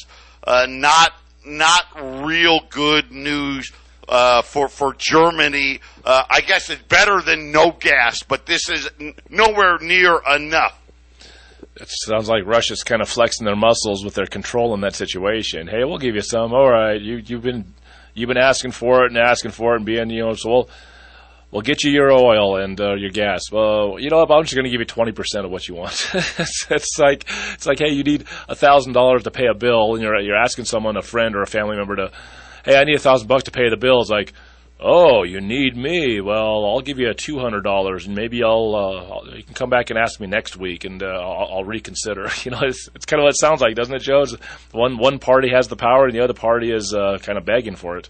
Uh, 0.44 0.66
not 0.68 1.12
not 1.44 1.84
real 2.24 2.60
good 2.70 3.12
news 3.12 3.72
uh, 4.08 4.42
for 4.42 4.68
for 4.68 4.94
Germany. 4.94 5.80
Uh, 6.04 6.24
I 6.28 6.40
guess 6.40 6.70
it's 6.70 6.82
better 6.82 7.20
than 7.20 7.52
no 7.52 7.72
gas, 7.72 8.22
but 8.22 8.46
this 8.46 8.68
is 8.68 8.88
n- 9.00 9.14
nowhere 9.30 9.78
near 9.80 10.20
enough. 10.34 10.80
It 11.78 11.88
sounds 11.90 12.28
like 12.28 12.46
Russia's 12.46 12.82
kind 12.82 13.02
of 13.02 13.08
flexing 13.08 13.44
their 13.44 13.56
muscles 13.56 14.02
with 14.02 14.14
their 14.14 14.26
control 14.26 14.72
in 14.72 14.80
that 14.80 14.94
situation. 14.94 15.66
Hey, 15.66 15.84
we'll 15.84 15.98
give 15.98 16.14
you 16.14 16.22
some. 16.22 16.54
All 16.54 16.70
right, 16.70 17.00
you 17.00 17.16
you've 17.16 17.42
been 17.42 17.74
you've 18.16 18.28
been 18.28 18.36
asking 18.36 18.72
for 18.72 19.04
it 19.04 19.12
and 19.12 19.18
asking 19.18 19.52
for 19.52 19.74
it 19.74 19.76
and 19.76 19.86
being 19.86 20.10
you 20.10 20.24
know 20.24 20.34
so 20.34 20.50
we'll 20.50 20.70
we'll 21.50 21.62
get 21.62 21.84
you 21.84 21.90
your 21.90 22.10
oil 22.12 22.56
and 22.56 22.80
uh, 22.80 22.94
your 22.94 23.10
gas. 23.10 23.50
Well, 23.52 23.96
you 23.98 24.10
know? 24.10 24.20
I'm 24.20 24.42
just 24.42 24.54
going 24.54 24.64
to 24.64 24.70
give 24.70 24.80
you 24.80 24.86
twenty 24.86 25.12
percent 25.12 25.44
of 25.44 25.50
what 25.50 25.68
you 25.68 25.74
want. 25.74 26.10
it's, 26.14 26.66
it's 26.70 26.98
like 26.98 27.24
it's 27.54 27.66
like 27.66 27.78
hey, 27.78 27.90
you 27.90 28.02
need 28.02 28.24
a 28.48 28.54
thousand 28.54 28.92
dollars 28.92 29.22
to 29.24 29.30
pay 29.30 29.46
a 29.46 29.54
bill, 29.54 29.94
and 29.94 30.02
you're 30.02 30.18
you're 30.20 30.36
asking 30.36 30.64
someone, 30.64 30.96
a 30.96 31.02
friend 31.02 31.36
or 31.36 31.42
a 31.42 31.46
family 31.46 31.76
member, 31.76 31.96
to 31.96 32.12
hey, 32.64 32.76
I 32.76 32.84
need 32.84 32.96
a 32.96 33.00
thousand 33.00 33.28
bucks 33.28 33.44
to 33.44 33.50
pay 33.50 33.68
the 33.68 33.76
bill. 33.76 34.00
It's 34.00 34.10
like 34.10 34.32
oh, 34.80 35.22
you 35.22 35.40
need 35.40 35.76
me? 35.76 36.20
Well, 36.20 36.66
I'll 36.66 36.80
give 36.80 36.98
you 36.98 37.08
a 37.10 37.14
two 37.14 37.38
hundred 37.38 37.62
dollars, 37.62 38.06
and 38.06 38.14
maybe 38.14 38.42
I'll, 38.42 38.74
uh, 38.74 39.34
you 39.36 39.42
can 39.42 39.54
come 39.54 39.70
back 39.70 39.90
and 39.90 39.98
ask 39.98 40.20
me 40.20 40.26
next 40.26 40.56
week, 40.56 40.84
and 40.84 41.02
uh, 41.02 41.06
I'll, 41.06 41.48
I'll 41.56 41.64
reconsider. 41.64 42.28
You 42.44 42.52
know, 42.52 42.60
it's, 42.62 42.88
it's 42.94 43.06
kind 43.06 43.20
of 43.20 43.24
what 43.24 43.30
it 43.30 43.40
sounds 43.40 43.60
like, 43.60 43.74
doesn't 43.74 43.94
it, 43.94 44.02
Joe? 44.02 44.22
It's 44.22 44.34
one 44.70 44.98
one 44.98 45.18
party 45.18 45.48
has 45.50 45.68
the 45.68 45.76
power, 45.76 46.06
and 46.06 46.14
the 46.14 46.22
other 46.22 46.34
party 46.34 46.70
is 46.70 46.94
uh, 46.94 47.18
kind 47.22 47.38
of 47.38 47.44
begging 47.44 47.76
for 47.76 47.96
it. 47.96 48.08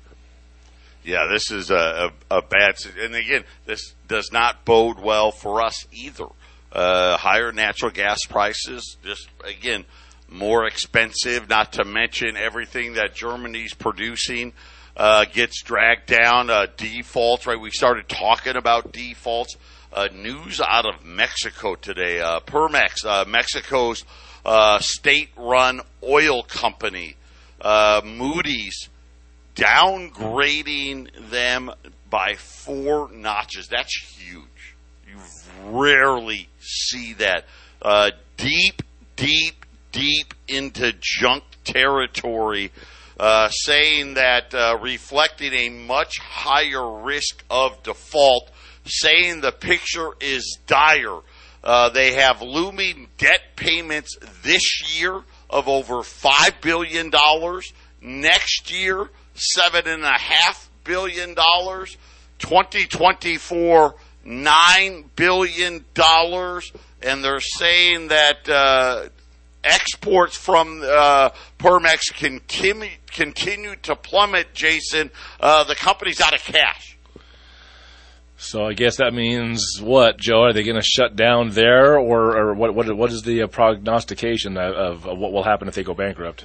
Yeah, 1.05 1.29
this 1.31 1.53
is 1.53 1.71
a, 1.71 2.11
a, 2.31 2.39
a 2.39 2.43
bad, 2.43 2.75
and 2.99 3.15
again, 3.15 3.45
this 3.65 3.95
does 4.09 4.33
not 4.33 4.65
bode 4.65 4.99
well 4.99 5.31
for 5.31 5.63
us 5.63 5.87
either. 5.93 6.27
Uh, 6.73 7.17
higher 7.17 7.53
natural 7.53 7.93
gas 7.93 8.19
prices, 8.29 8.99
just 9.05 9.29
again, 9.45 9.85
more 10.29 10.67
expensive. 10.67 11.49
Not 11.49 11.75
to 11.75 11.85
mention 11.85 12.37
everything 12.37 12.95
that 12.95 13.15
Germany's 13.15 13.73
producing 13.73 14.53
uh, 14.97 15.25
gets 15.27 15.63
dragged 15.63 16.07
down. 16.07 16.51
Uh, 16.51 16.67
defaults, 16.77 17.47
right? 17.47 17.61
We 17.61 17.71
started 17.71 18.09
talking 18.09 18.57
about 18.57 18.93
defaults. 18.93 19.57
Uh, 19.93 20.09
news 20.13 20.61
out 20.61 20.85
of 20.85 21.07
Mexico 21.07 21.75
today. 21.75 22.21
Uh, 22.21 22.41
Pemex, 22.41 23.07
uh, 23.07 23.25
Mexico's 23.27 24.05
uh, 24.45 24.79
state-run 24.79 25.81
oil 26.03 26.43
company, 26.43 27.17
Moody's 28.05 28.91
downgrading 29.55 31.31
them 31.31 31.71
by 32.11 32.35
four 32.35 33.11
notches. 33.11 33.69
That's 33.69 33.97
huge. 34.19 34.75
You 35.09 35.19
rarely 35.65 36.49
see 36.61 37.15
that. 37.15 37.47
Deep, 38.37 38.83
deep, 39.15 39.65
deep 39.93 40.35
into 40.47 40.93
junk 41.01 41.43
territory, 41.65 42.71
uh, 43.19 43.49
saying 43.49 44.15
that 44.15 44.55
uh, 44.55 44.79
reflecting 44.81 45.53
a 45.53 45.69
much 45.71 46.19
higher 46.19 47.03
risk 47.03 47.45
of 47.51 47.83
default, 47.83 48.51
saying 48.85 49.41
the 49.41 49.53
picture 49.53 50.11
is 50.21 50.59
dire. 50.67 51.21
Uh, 51.65 51.89
they 51.89 52.13
have 52.13 52.43
looming 52.43 53.09
debt 53.19 53.41
payments 53.57 54.17
this 54.43 54.99
year 55.01 55.23
of 55.51 55.69
over 55.69 56.03
five 56.03 56.61
billion 56.61 57.11
dollars. 57.11 57.73
Next 58.01 58.71
year, 58.71 59.09
seven 59.35 59.89
and 59.89 60.05
a 60.05 60.19
half 60.19 60.71
billion 60.85 61.35
dollars. 61.35 61.97
2024, 62.39 63.95
nine 64.25 65.11
billion 65.17 65.85
dollars, 65.95 66.71
and 67.03 67.25
they're 67.25 67.41
saying 67.41 68.09
that 68.09 68.49
uh, 68.49 69.09
exports 69.67 70.37
from 70.37 70.83
uh, 70.85 71.31
Pemex 71.59 72.15
continue 72.15 72.89
continue 73.13 73.77
to 73.83 73.97
plummet. 73.97 74.55
Jason, 74.55 75.11
uh, 75.41 75.65
the 75.65 75.75
company's 75.75 76.21
out 76.21 76.35
of 76.35 76.41
cash. 76.41 76.97
So 78.39 78.67
I 78.67 78.75
guess 78.75 78.97
that 78.97 79.15
means 79.15 79.81
what, 79.81 80.19
Joe? 80.19 80.43
Are 80.43 80.53
they 80.53 80.63
going 80.63 80.77
to 80.77 80.83
shut 80.83 81.17
down 81.17 81.51
there, 81.51 81.99
or, 81.99 82.37
or 82.37 82.55
what? 82.55 82.75
What, 82.75 82.95
what 82.95 83.11
is 83.11 83.23
the 83.23 83.43
uh, 83.43 83.47
prognostication 83.47 84.59
of, 84.59 85.07
of 85.07 85.19
what 85.19 85.33
will 85.33 85.43
happen 85.43 85.69
if 85.69 85.75
they 85.75 85.83
go 85.83 85.95
bankrupt? 85.95 86.45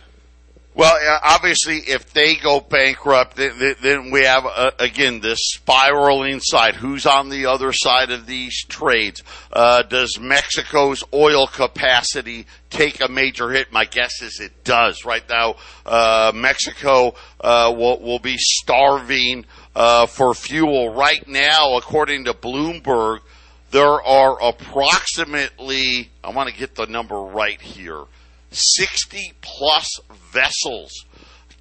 Well, 0.73 0.97
obviously, 1.21 1.79
if 1.79 2.13
they 2.13 2.35
go 2.35 2.61
bankrupt, 2.61 3.35
then 3.35 4.09
we 4.09 4.23
have 4.23 4.45
uh, 4.45 4.71
again 4.79 5.19
this 5.19 5.39
spiraling 5.41 6.39
side. 6.39 6.75
Who's 6.75 7.05
on 7.05 7.27
the 7.27 7.47
other 7.47 7.73
side 7.73 8.09
of 8.09 8.25
these 8.25 8.63
trades? 8.69 9.21
Uh, 9.51 9.83
does 9.83 10.17
Mexico's 10.17 11.03
oil 11.13 11.45
capacity 11.45 12.45
take 12.69 13.01
a 13.01 13.09
major 13.09 13.51
hit? 13.51 13.73
My 13.73 13.83
guess 13.83 14.21
is 14.21 14.39
it 14.39 14.63
does. 14.63 15.03
Right 15.03 15.27
now, 15.27 15.57
uh, 15.85 16.31
Mexico 16.33 17.15
uh, 17.41 17.73
will 17.75 17.99
will 17.99 18.19
be 18.19 18.37
starving 18.37 19.45
uh, 19.75 20.05
for 20.05 20.33
fuel. 20.33 20.93
Right 20.93 21.27
now, 21.27 21.75
according 21.75 22.25
to 22.25 22.33
Bloomberg, 22.33 23.19
there 23.71 24.01
are 24.01 24.41
approximately. 24.41 26.11
I 26.23 26.29
want 26.29 26.47
to 26.47 26.55
get 26.55 26.75
the 26.75 26.85
number 26.85 27.19
right 27.19 27.59
here. 27.59 28.05
60 28.51 29.33
plus 29.41 29.87
vessels 30.31 31.05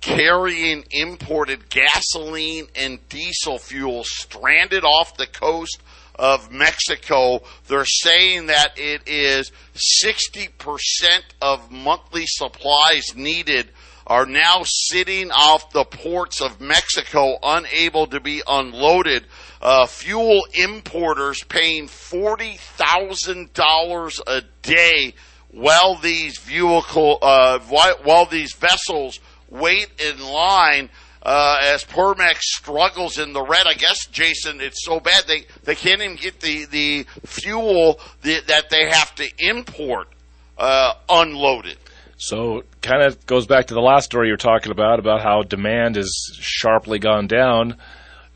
carrying 0.00 0.84
imported 0.90 1.68
gasoline 1.68 2.66
and 2.74 3.06
diesel 3.08 3.58
fuel 3.58 4.02
stranded 4.04 4.84
off 4.84 5.16
the 5.16 5.26
coast 5.26 5.80
of 6.14 6.50
Mexico. 6.50 7.42
They're 7.68 7.84
saying 7.84 8.46
that 8.46 8.72
it 8.76 9.02
is 9.06 9.52
60% 9.74 11.20
of 11.40 11.70
monthly 11.70 12.26
supplies 12.26 13.14
needed 13.14 13.70
are 14.06 14.26
now 14.26 14.62
sitting 14.64 15.30
off 15.30 15.70
the 15.70 15.84
ports 15.84 16.40
of 16.40 16.60
Mexico, 16.60 17.38
unable 17.42 18.06
to 18.08 18.20
be 18.20 18.42
unloaded. 18.46 19.26
Uh, 19.62 19.86
fuel 19.86 20.46
importers 20.52 21.42
paying 21.44 21.86
$40,000 21.86 24.20
a 24.26 24.42
day 24.62 25.14
while 25.52 25.96
these 25.96 26.38
vehicle, 26.38 27.18
uh, 27.22 27.58
while, 27.60 28.26
these 28.26 28.54
vessels 28.54 29.20
wait 29.48 29.88
in 29.98 30.20
line 30.20 30.90
uh, 31.22 31.58
as 31.62 31.84
Pemex 31.84 32.40
struggles 32.40 33.18
in 33.18 33.32
the 33.32 33.42
red. 33.42 33.66
I 33.66 33.74
guess 33.74 34.06
Jason, 34.06 34.60
it's 34.60 34.84
so 34.84 35.00
bad 35.00 35.24
they 35.26 35.44
they 35.64 35.74
can't 35.74 36.00
even 36.00 36.16
get 36.16 36.40
the 36.40 36.66
the 36.66 37.06
fuel 37.26 38.00
that, 38.22 38.46
that 38.46 38.70
they 38.70 38.88
have 38.88 39.14
to 39.16 39.28
import 39.38 40.08
uh, 40.56 40.94
unloaded. 41.08 41.76
So 42.16 42.64
kind 42.82 43.02
of 43.02 43.26
goes 43.26 43.46
back 43.46 43.68
to 43.68 43.74
the 43.74 43.80
last 43.80 44.04
story 44.04 44.28
you 44.28 44.34
were 44.34 44.38
talking 44.38 44.72
about 44.72 44.98
about 44.98 45.22
how 45.22 45.42
demand 45.42 45.96
has 45.96 46.12
sharply 46.38 46.98
gone 46.98 47.26
down. 47.26 47.76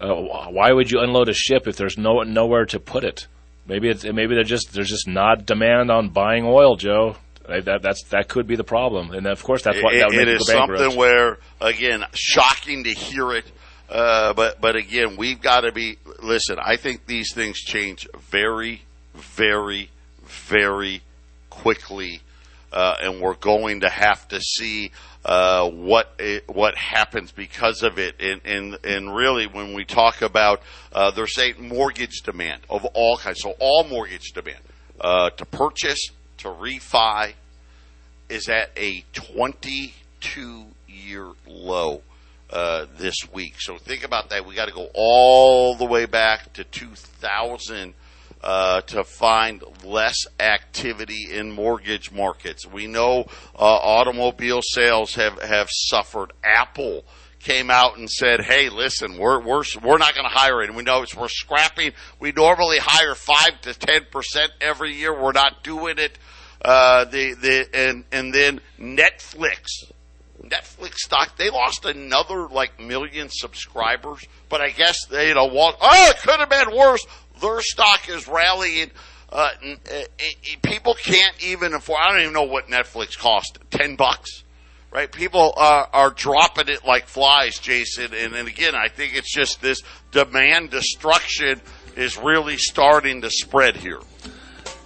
Uh, 0.00 0.14
why 0.50 0.72
would 0.72 0.90
you 0.90 1.00
unload 1.00 1.28
a 1.28 1.34
ship 1.34 1.68
if 1.68 1.76
there's 1.76 1.96
no 1.96 2.22
nowhere 2.22 2.66
to 2.66 2.80
put 2.80 3.04
it? 3.04 3.26
Maybe 3.66 3.88
it's, 3.88 4.04
maybe 4.04 4.34
they're 4.34 4.44
just 4.44 4.72
there's 4.72 4.90
just 4.90 5.08
not 5.08 5.46
demand 5.46 5.90
on 5.90 6.10
buying 6.10 6.44
oil, 6.44 6.76
Joe. 6.76 7.16
That 7.46 7.82
that's 7.82 8.04
that 8.04 8.28
could 8.28 8.46
be 8.46 8.56
the 8.56 8.64
problem, 8.64 9.10
and 9.10 9.26
of 9.26 9.42
course 9.42 9.62
that's 9.62 9.82
what 9.82 9.94
it, 9.94 9.98
that 9.98 10.08
would 10.08 10.16
it 10.16 10.26
make 10.26 10.40
is 10.40 10.46
bankrupt. 10.46 10.80
something 10.80 10.98
where 10.98 11.38
again 11.60 12.04
shocking 12.14 12.84
to 12.84 12.90
hear 12.90 13.32
it 13.32 13.44
uh, 13.90 14.32
but 14.32 14.60
but 14.60 14.76
again 14.76 15.16
we've 15.16 15.40
got 15.40 15.60
to 15.60 15.72
be 15.72 15.98
listen 16.22 16.56
i 16.58 16.76
think 16.76 17.06
these 17.06 17.32
things 17.34 17.58
change 17.58 18.08
very 18.30 18.82
very 19.14 19.90
very 20.46 21.02
quickly 21.50 22.20
uh, 22.74 22.96
and 23.00 23.20
we're 23.20 23.36
going 23.36 23.80
to 23.80 23.88
have 23.88 24.28
to 24.28 24.40
see 24.40 24.90
uh, 25.24 25.70
what 25.70 26.12
it, 26.18 26.46
what 26.48 26.76
happens 26.76 27.32
because 27.32 27.82
of 27.82 27.98
it 27.98 28.16
and 28.20 28.42
and, 28.44 28.78
and 28.84 29.14
really 29.14 29.46
when 29.46 29.72
we 29.72 29.84
talk 29.84 30.20
about 30.20 30.60
uh, 30.92 31.10
they're 31.12 31.26
saying 31.26 31.68
mortgage 31.68 32.20
demand 32.22 32.60
of 32.68 32.84
all 32.92 33.16
kinds 33.16 33.40
so 33.40 33.54
all 33.60 33.84
mortgage 33.84 34.32
demand 34.34 34.60
uh, 35.00 35.30
to 35.30 35.46
purchase 35.46 36.08
to 36.36 36.48
refi 36.48 37.32
is 38.28 38.48
at 38.48 38.70
a 38.76 39.04
22 39.12 40.66
year 40.88 41.30
low 41.46 42.02
uh, 42.50 42.86
this 42.96 43.16
week. 43.32 43.54
So 43.58 43.78
think 43.78 44.04
about 44.04 44.30
that. 44.30 44.46
We 44.46 44.54
got 44.54 44.68
to 44.68 44.74
go 44.74 44.88
all 44.94 45.74
the 45.74 45.84
way 45.84 46.06
back 46.06 46.52
to 46.54 46.64
2000 46.64 47.94
uh, 48.44 48.82
to 48.82 49.02
find 49.04 49.64
less 49.82 50.26
activity 50.38 51.28
in 51.32 51.50
mortgage 51.50 52.12
markets. 52.12 52.66
We 52.66 52.86
know 52.86 53.24
uh, 53.58 53.64
automobile 53.64 54.60
sales 54.62 55.14
have, 55.14 55.40
have 55.40 55.68
suffered. 55.70 56.34
Apple 56.44 57.06
came 57.40 57.70
out 57.70 57.96
and 57.96 58.08
said, 58.10 58.42
"Hey, 58.42 58.68
listen, 58.68 59.16
we're 59.16 59.40
we're 59.40 59.64
we're 59.82 59.96
not 59.96 60.14
going 60.14 60.28
to 60.28 60.36
hire 60.36 60.62
it. 60.62 60.74
We 60.74 60.82
know 60.82 61.02
it's, 61.02 61.16
we're 61.16 61.28
scrapping. 61.28 61.92
We 62.20 62.32
normally 62.32 62.78
hire 62.80 63.14
five 63.14 63.62
to 63.62 63.72
ten 63.72 64.06
percent 64.10 64.52
every 64.60 64.92
year. 64.94 65.18
We're 65.18 65.32
not 65.32 65.64
doing 65.64 65.98
it." 65.98 66.18
Uh, 66.62 67.04
the 67.06 67.34
the 67.34 67.68
and 67.74 68.04
and 68.12 68.34
then 68.34 68.60
Netflix, 68.78 69.84
Netflix 70.42 70.96
stock 70.96 71.36
they 71.36 71.50
lost 71.50 71.84
another 71.84 72.48
like 72.48 72.80
million 72.80 73.28
subscribers, 73.30 74.26
but 74.48 74.60
I 74.60 74.70
guess 74.70 75.06
they 75.06 75.28
you 75.28 75.34
know 75.34 75.46
walk, 75.46 75.76
oh 75.80 76.10
it 76.10 76.18
could 76.22 76.40
have 76.40 76.50
been 76.50 76.76
worse. 76.76 77.06
Their 77.40 77.60
stock 77.60 78.08
is 78.08 78.28
rallying. 78.28 78.90
Uh, 79.30 79.48
uh, 79.64 79.74
uh, 79.92 80.56
people 80.62 80.94
can't 80.94 81.34
even 81.44 81.74
afford. 81.74 81.98
I 82.02 82.12
don't 82.12 82.20
even 82.20 82.32
know 82.32 82.44
what 82.44 82.68
Netflix 82.68 83.18
cost. 83.18 83.58
Ten 83.70 83.96
bucks, 83.96 84.44
right? 84.92 85.10
People 85.10 85.52
are, 85.56 85.88
are 85.92 86.10
dropping 86.10 86.68
it 86.68 86.84
like 86.84 87.06
flies, 87.06 87.58
Jason. 87.58 88.14
And, 88.14 88.34
and 88.34 88.46
again, 88.46 88.74
I 88.74 88.88
think 88.88 89.16
it's 89.16 89.32
just 89.32 89.60
this 89.60 89.82
demand 90.12 90.70
destruction 90.70 91.60
is 91.96 92.16
really 92.16 92.56
starting 92.58 93.22
to 93.22 93.30
spread 93.30 93.76
here. 93.76 94.00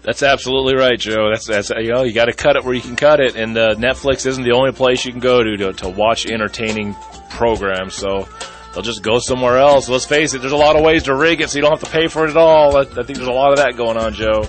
That's 0.03 0.22
absolutely 0.22 0.74
right, 0.74 0.99
Joe. 0.99 1.28
That's 1.30 1.46
that's 1.46 1.70
you 1.70 1.92
know 1.92 2.05
you 2.05 2.14
got 2.14 2.26
to 2.26 2.32
cut 2.32 2.57
it 2.57 2.64
where 2.64 2.72
you 2.72 2.80
can 2.80 2.96
cut 2.96 3.20
it, 3.20 3.36
and 3.36 3.59
uh, 3.59 3.74
Netflix 3.74 4.24
isn't 4.24 4.44
the 4.44 4.53
only 4.53 4.72
place 4.72 5.05
you 5.05 5.12
can 5.12 5.20
go 5.20 5.42
to, 5.42 5.57
to 5.59 5.72
to 5.74 5.88
watch 5.90 6.24
entertaining 6.24 6.96
programs. 7.28 7.94
So 7.94 8.26
they'll 8.73 8.83
just 8.83 9.03
go 9.03 9.19
somewhere 9.19 9.59
else. 9.59 9.89
Let's 9.89 10.05
face 10.05 10.35
it, 10.35 10.41
there's 10.41 10.53
a 10.53 10.57
lot 10.57 10.77
of 10.77 10.83
ways 10.83 11.05
to 11.05 11.14
rig 11.14 11.41
it, 11.41 11.51
so 11.51 11.59
you 11.59 11.62
don't 11.62 11.79
have 11.79 11.89
to 11.89 11.91
pay 11.91 12.09
for 12.09 12.27
it 12.27 12.31
at 12.31 12.37
all. 12.37 12.77
I, 12.77 12.81
I 12.81 12.85
think 12.85 13.16
there's 13.16 13.29
a 13.29 13.33
lot 13.33 13.51
of 13.51 13.59
that 13.59 13.77
going 13.77 13.97
on, 13.97 14.14
Joe. 14.14 14.49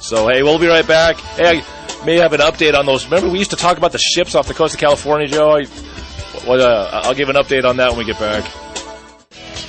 So 0.00 0.28
hey, 0.28 0.42
we'll 0.42 0.58
be 0.58 0.66
right 0.66 0.86
back. 0.86 1.16
Hey, 1.16 1.60
I 1.62 2.04
may 2.04 2.16
have 2.16 2.32
an 2.32 2.40
update 2.40 2.78
on 2.78 2.86
those. 2.86 3.04
Remember, 3.06 3.28
we 3.30 3.38
used 3.38 3.50
to 3.50 3.56
talk 3.56 3.78
about 3.78 3.92
the 3.92 3.98
ships 3.98 4.34
off 4.34 4.46
the 4.46 4.54
coast 4.54 4.74
of 4.74 4.80
California, 4.80 5.26
Joe. 5.26 5.50
I, 5.50 5.64
what, 6.44 6.60
uh, 6.60 7.02
I'll 7.04 7.14
give 7.14 7.28
an 7.28 7.36
update 7.36 7.64
on 7.64 7.78
that 7.78 7.90
when 7.90 7.98
we 7.98 8.04
get 8.04 8.18
back. 8.18 8.44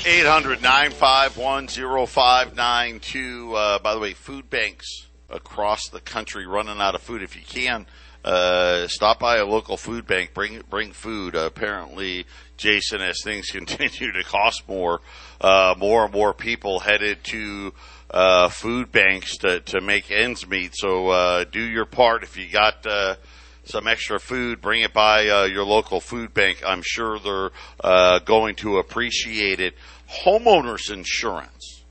800 0.06 0.62
951 0.62 1.68
0592. 1.68 3.54
Uh, 3.54 3.80
By 3.80 3.94
the 3.94 4.00
way, 4.00 4.14
food 4.14 4.50
banks 4.50 5.08
across 5.30 5.90
the 5.90 6.00
country 6.00 6.46
running 6.46 6.80
out 6.80 6.96
of 6.96 7.02
food. 7.02 7.22
If 7.22 7.36
you 7.36 7.42
can, 7.42 7.86
uh, 8.28 8.88
stop 8.90 9.20
by 9.20 9.38
a 9.38 9.46
local 9.46 9.78
food 9.78 10.06
bank, 10.06 10.34
bring 10.34 10.62
bring 10.70 10.92
food. 10.92 11.34
Uh, 11.34 11.46
apparently, 11.46 12.26
Jason, 12.58 13.02
as 13.02 13.22
things 13.24 13.48
continue 13.52 14.12
to 14.12 14.24
cost 14.24 14.68
more, 14.68 15.00
uh, 15.40 15.76
more 15.78 16.04
and 16.04 16.14
more 16.14 16.34
people 16.34 16.80
headed 16.80 17.24
to 17.24 17.74
uh, 18.12 18.50
food 18.50 18.92
banks 18.92 19.38
to, 19.38 19.62
to 19.62 19.80
make 19.80 20.12
ends 20.12 20.46
meet. 20.46 20.72
So 20.76 21.08
uh, 21.08 21.46
do 21.46 21.62
your 21.62 21.86
part. 21.86 22.24
If 22.24 22.36
you 22.38 22.50
got 22.52 22.86
uh, 22.86 23.16
some 23.64 23.88
extra 23.88 24.20
food, 24.20 24.62
bring 24.62 24.82
it 24.82 24.94
by 24.94 25.46
your 25.46 25.64
local 25.64 26.02
food 26.02 26.34
bank. 26.34 26.62
I'm 26.66 26.82
sure 26.84 27.20
they're 27.20 28.20
going 28.26 28.56
to 28.56 28.80
appreciate 28.80 29.62
it. 29.62 29.76
Homeowners 30.26 30.92
insurance 30.92 31.84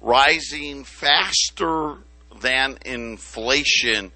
rising 0.00 0.84
faster 0.84 1.96
than 2.40 2.78
inflation. 2.84 4.12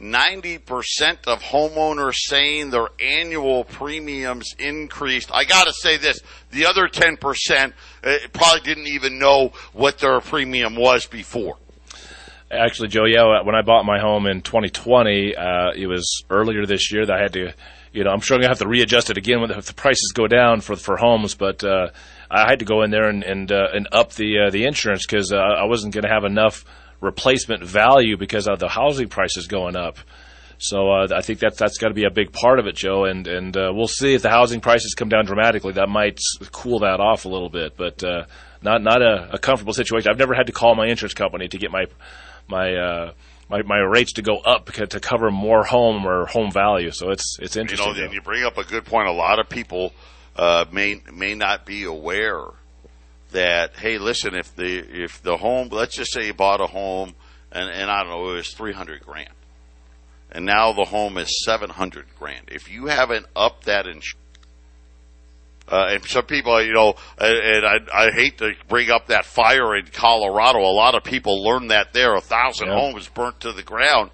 90% 0.00 1.26
of 1.26 1.42
homeowners 1.42 2.14
saying 2.16 2.70
their 2.70 2.88
annual 2.98 3.64
premiums 3.64 4.54
increased. 4.58 5.30
I 5.32 5.44
gotta 5.44 5.72
say 5.72 5.98
this, 5.98 6.20
the 6.50 6.66
other 6.66 6.88
10% 6.88 7.72
uh, 8.02 8.16
probably 8.32 8.60
didn't 8.60 8.88
even 8.88 9.18
know 9.18 9.52
what 9.72 9.98
their 9.98 10.20
premium 10.20 10.74
was 10.74 11.06
before. 11.06 11.56
Actually, 12.50 12.88
Joe, 12.88 13.04
yeah, 13.04 13.42
when 13.42 13.54
I 13.54 13.62
bought 13.62 13.84
my 13.84 14.00
home 14.00 14.26
in 14.26 14.42
2020, 14.42 15.36
uh, 15.36 15.70
it 15.76 15.86
was 15.86 16.24
earlier 16.30 16.66
this 16.66 16.90
year 16.90 17.06
that 17.06 17.16
I 17.16 17.22
had 17.22 17.32
to, 17.34 17.52
you 17.92 18.02
know, 18.02 18.10
I'm 18.10 18.20
sure 18.20 18.36
I'm 18.36 18.40
gonna 18.40 18.50
have 18.50 18.58
to 18.58 18.68
readjust 18.68 19.10
it 19.10 19.18
again 19.18 19.40
if 19.50 19.66
the 19.66 19.74
prices 19.74 20.12
go 20.14 20.26
down 20.26 20.60
for 20.60 20.74
for 20.74 20.96
homes, 20.96 21.34
but 21.36 21.62
uh, 21.62 21.90
I 22.28 22.48
had 22.48 22.58
to 22.60 22.64
go 22.64 22.82
in 22.82 22.90
there 22.90 23.08
and 23.08 23.22
and, 23.22 23.52
uh, 23.52 23.68
and 23.72 23.86
up 23.92 24.14
the 24.14 24.46
uh, 24.46 24.50
the 24.50 24.64
insurance 24.64 25.06
because 25.06 25.32
uh, 25.32 25.36
I 25.36 25.64
wasn't 25.64 25.94
going 25.94 26.02
to 26.02 26.10
have 26.10 26.24
enough 26.24 26.64
replacement 27.00 27.64
value 27.64 28.16
because 28.16 28.46
of 28.48 28.58
the 28.58 28.68
housing 28.68 29.08
prices 29.08 29.46
going 29.46 29.76
up. 29.76 29.98
So 30.58 30.90
uh, 30.90 31.08
I 31.14 31.22
think 31.22 31.38
that 31.38 31.56
that's 31.56 31.78
got 31.78 31.88
to 31.88 31.94
be 31.94 32.04
a 32.04 32.10
big 32.10 32.32
part 32.32 32.58
of 32.58 32.66
it, 32.66 32.76
Joe. 32.76 33.04
And 33.06 33.26
and 33.26 33.56
uh, 33.56 33.72
we'll 33.74 33.88
see 33.88 34.14
if 34.14 34.22
the 34.22 34.30
housing 34.30 34.60
prices 34.60 34.94
come 34.94 35.08
down 35.08 35.24
dramatically. 35.24 35.72
That 35.72 35.88
might 35.88 36.20
cool 36.52 36.80
that 36.80 37.00
off 37.00 37.24
a 37.24 37.28
little 37.28 37.48
bit, 37.48 37.76
but 37.78 38.04
uh, 38.04 38.24
not 38.62 38.82
not 38.82 39.00
a, 39.00 39.30
a 39.32 39.38
comfortable 39.38 39.72
situation. 39.72 40.10
I've 40.10 40.18
never 40.18 40.34
had 40.34 40.46
to 40.48 40.52
call 40.52 40.74
my 40.74 40.86
insurance 40.86 41.14
company 41.14 41.48
to 41.48 41.58
get 41.58 41.70
my 41.70 41.86
my. 42.48 42.74
Uh, 42.74 43.12
my, 43.48 43.62
my 43.62 43.78
rates 43.78 44.12
to 44.12 44.22
go 44.22 44.38
up 44.38 44.66
to 44.66 45.00
cover 45.00 45.28
more 45.28 45.64
home 45.64 46.06
or 46.06 46.24
home 46.26 46.52
value, 46.52 46.92
so 46.92 47.10
it's 47.10 47.36
it's 47.40 47.56
interesting. 47.56 47.88
You 47.88 47.96
know, 47.96 48.04
and 48.04 48.14
you 48.14 48.20
bring 48.20 48.44
up 48.44 48.58
a 48.58 48.62
good 48.62 48.84
point. 48.84 49.08
A 49.08 49.12
lot 49.12 49.40
of 49.40 49.48
people 49.48 49.92
uh, 50.36 50.66
may 50.70 51.02
may 51.12 51.34
not 51.34 51.66
be 51.66 51.82
aware 51.82 52.44
that 53.30 53.76
hey, 53.76 53.98
listen, 53.98 54.34
if 54.34 54.54
the 54.56 54.78
if 55.04 55.22
the 55.22 55.36
home, 55.36 55.68
let's 55.70 55.96
just 55.96 56.12
say 56.12 56.26
you 56.26 56.34
bought 56.34 56.60
a 56.60 56.66
home, 56.66 57.14
and 57.52 57.70
and 57.70 57.90
I 57.90 58.02
don't 58.02 58.10
know, 58.10 58.30
it 58.30 58.36
was 58.36 58.52
three 58.52 58.72
hundred 58.72 59.00
grand, 59.04 59.30
and 60.32 60.44
now 60.44 60.72
the 60.72 60.84
home 60.84 61.18
is 61.18 61.44
seven 61.44 61.70
hundred 61.70 62.06
grand. 62.18 62.48
If 62.50 62.70
you 62.70 62.86
haven't 62.86 63.26
upped 63.34 63.64
that 63.64 63.86
insurance. 63.86 64.16
Uh, 65.68 65.90
and 65.90 66.04
some 66.04 66.24
people, 66.26 66.60
you 66.64 66.72
know, 66.72 66.94
and, 67.16 67.64
I, 67.64 68.06
I 68.06 68.10
hate 68.10 68.38
to 68.38 68.54
bring 68.68 68.90
up 68.90 69.06
that 69.06 69.24
fire 69.24 69.76
in 69.76 69.86
Colorado. 69.86 70.58
A 70.58 70.74
lot 70.74 70.96
of 70.96 71.04
people 71.04 71.44
learned 71.44 71.70
that 71.70 71.92
there. 71.92 72.16
A 72.16 72.20
thousand 72.20 72.66
Yeah. 72.66 72.80
homes 72.80 73.06
burnt 73.08 73.38
to 73.42 73.52
the 73.52 73.62
ground. 73.62 74.10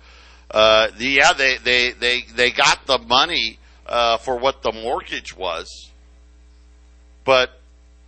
Uh, 0.50 0.88
the, 0.98 1.06
yeah, 1.06 1.32
they, 1.32 1.56
they, 1.56 1.92
they, 1.92 2.20
they 2.34 2.50
got 2.50 2.84
the 2.86 2.98
money, 2.98 3.58
uh, 3.86 4.18
for 4.18 4.36
what 4.36 4.60
the 4.60 4.72
mortgage 4.72 5.34
was, 5.34 5.90
but 7.24 7.55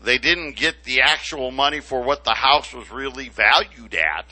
they 0.01 0.19
didn't 0.19 0.57
get 0.57 0.85
the 0.85 1.03
actual 1.03 1.51
money 1.51 1.81
for 1.81 2.03
what 2.03 2.25
the 2.25 2.35
house 2.35 2.73
was 2.73 2.91
really 2.91 3.29
valued 3.29 3.95
at. 3.95 4.27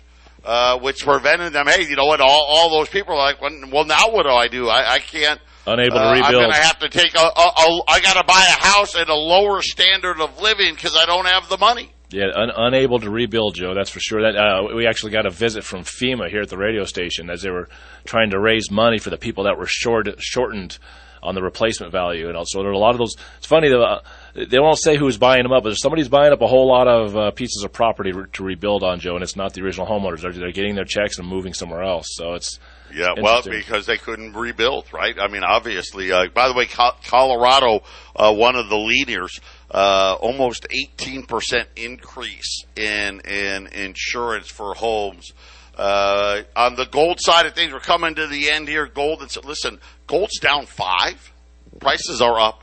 Uh, 0.44 0.78
which 0.78 1.04
prevented 1.04 1.52
them. 1.52 1.66
Hey, 1.66 1.88
you 1.88 1.96
know 1.96 2.04
what? 2.04 2.20
All, 2.20 2.46
all 2.48 2.70
those 2.70 2.88
people 2.88 3.14
are 3.14 3.16
like, 3.16 3.40
well, 3.40 3.84
now 3.84 4.12
what 4.12 4.22
do 4.22 4.28
I 4.28 4.46
do? 4.46 4.68
I, 4.68 4.92
I 4.94 4.98
can't. 5.00 5.40
Unable 5.66 5.96
to 5.96 6.04
uh, 6.04 6.12
I'm 6.22 6.32
going 6.32 6.52
to 6.52 6.56
have 6.56 6.78
to 6.78 6.88
take 6.88 7.16
a, 7.16 7.18
a, 7.18 7.24
a. 7.24 7.82
I 7.88 7.98
got 8.00 8.14
to 8.14 8.22
buy 8.24 8.46
a 8.48 8.64
house 8.64 8.94
at 8.94 9.08
a 9.08 9.14
lower 9.14 9.60
standard 9.60 10.20
of 10.20 10.40
living 10.40 10.76
because 10.76 10.96
I 10.96 11.04
don't 11.04 11.26
have 11.26 11.48
the 11.48 11.58
money. 11.58 11.90
Yeah, 12.10 12.26
un- 12.36 12.52
unable 12.56 13.00
to 13.00 13.10
rebuild, 13.10 13.56
Joe. 13.56 13.74
That's 13.74 13.90
for 13.90 13.98
sure. 13.98 14.22
That 14.22 14.36
uh, 14.36 14.74
we 14.76 14.86
actually 14.86 15.10
got 15.10 15.26
a 15.26 15.30
visit 15.30 15.64
from 15.64 15.82
FEMA 15.82 16.30
here 16.30 16.42
at 16.42 16.48
the 16.48 16.56
radio 16.56 16.84
station 16.84 17.28
as 17.28 17.42
they 17.42 17.50
were 17.50 17.68
trying 18.04 18.30
to 18.30 18.38
raise 18.38 18.70
money 18.70 18.98
for 18.98 19.10
the 19.10 19.18
people 19.18 19.44
that 19.44 19.58
were 19.58 19.66
short 19.66 20.08
shortened 20.20 20.78
on 21.22 21.34
the 21.34 21.42
replacement 21.42 21.90
value, 21.90 22.28
and 22.28 22.36
also 22.36 22.60
there 22.60 22.70
are 22.70 22.74
a 22.74 22.78
lot 22.78 22.92
of 22.92 22.98
those. 22.98 23.16
It's 23.38 23.46
funny 23.46 23.68
though. 23.68 23.98
They 24.36 24.58
won't 24.58 24.78
say 24.78 24.96
who's 24.98 25.16
buying 25.16 25.44
them 25.44 25.52
up, 25.52 25.62
but 25.62 25.72
somebody's 25.74 26.08
buying 26.08 26.30
up 26.30 26.42
a 26.42 26.46
whole 26.46 26.68
lot 26.68 26.86
of 26.86 27.16
uh, 27.16 27.30
pieces 27.30 27.62
of 27.64 27.72
property 27.72 28.12
re- 28.12 28.26
to 28.34 28.44
rebuild 28.44 28.84
on, 28.84 29.00
Joe, 29.00 29.14
and 29.14 29.22
it's 29.22 29.34
not 29.34 29.54
the 29.54 29.62
original 29.62 29.86
homeowners. 29.86 30.20
They're, 30.20 30.32
they're 30.32 30.52
getting 30.52 30.74
their 30.74 30.84
checks 30.84 31.18
and 31.18 31.26
moving 31.26 31.54
somewhere 31.54 31.82
else. 31.82 32.08
So 32.10 32.34
it's 32.34 32.58
Yeah, 32.92 33.14
well, 33.18 33.42
because 33.42 33.86
they 33.86 33.96
couldn't 33.96 34.34
rebuild, 34.34 34.92
right? 34.92 35.18
I 35.18 35.28
mean, 35.28 35.42
obviously. 35.42 36.12
Uh, 36.12 36.26
by 36.34 36.48
the 36.48 36.54
way, 36.54 36.66
Col- 36.66 36.96
Colorado, 37.06 37.82
uh, 38.14 38.34
one 38.34 38.56
of 38.56 38.68
the 38.68 38.76
leaders, 38.76 39.40
uh, 39.70 40.16
almost 40.20 40.66
18% 40.70 41.64
increase 41.76 42.64
in 42.76 43.20
in 43.20 43.68
insurance 43.68 44.50
for 44.50 44.74
homes. 44.74 45.32
Uh, 45.78 46.42
on 46.54 46.74
the 46.74 46.86
gold 46.86 47.18
side 47.20 47.46
of 47.46 47.54
things, 47.54 47.72
we're 47.72 47.80
coming 47.80 48.14
to 48.14 48.26
the 48.26 48.50
end 48.50 48.68
here. 48.68 48.86
Gold, 48.86 49.22
and 49.22 49.34
listen, 49.46 49.78
gold's 50.06 50.38
down 50.40 50.66
five. 50.66 51.32
Prices 51.80 52.20
are 52.20 52.38
up. 52.38 52.62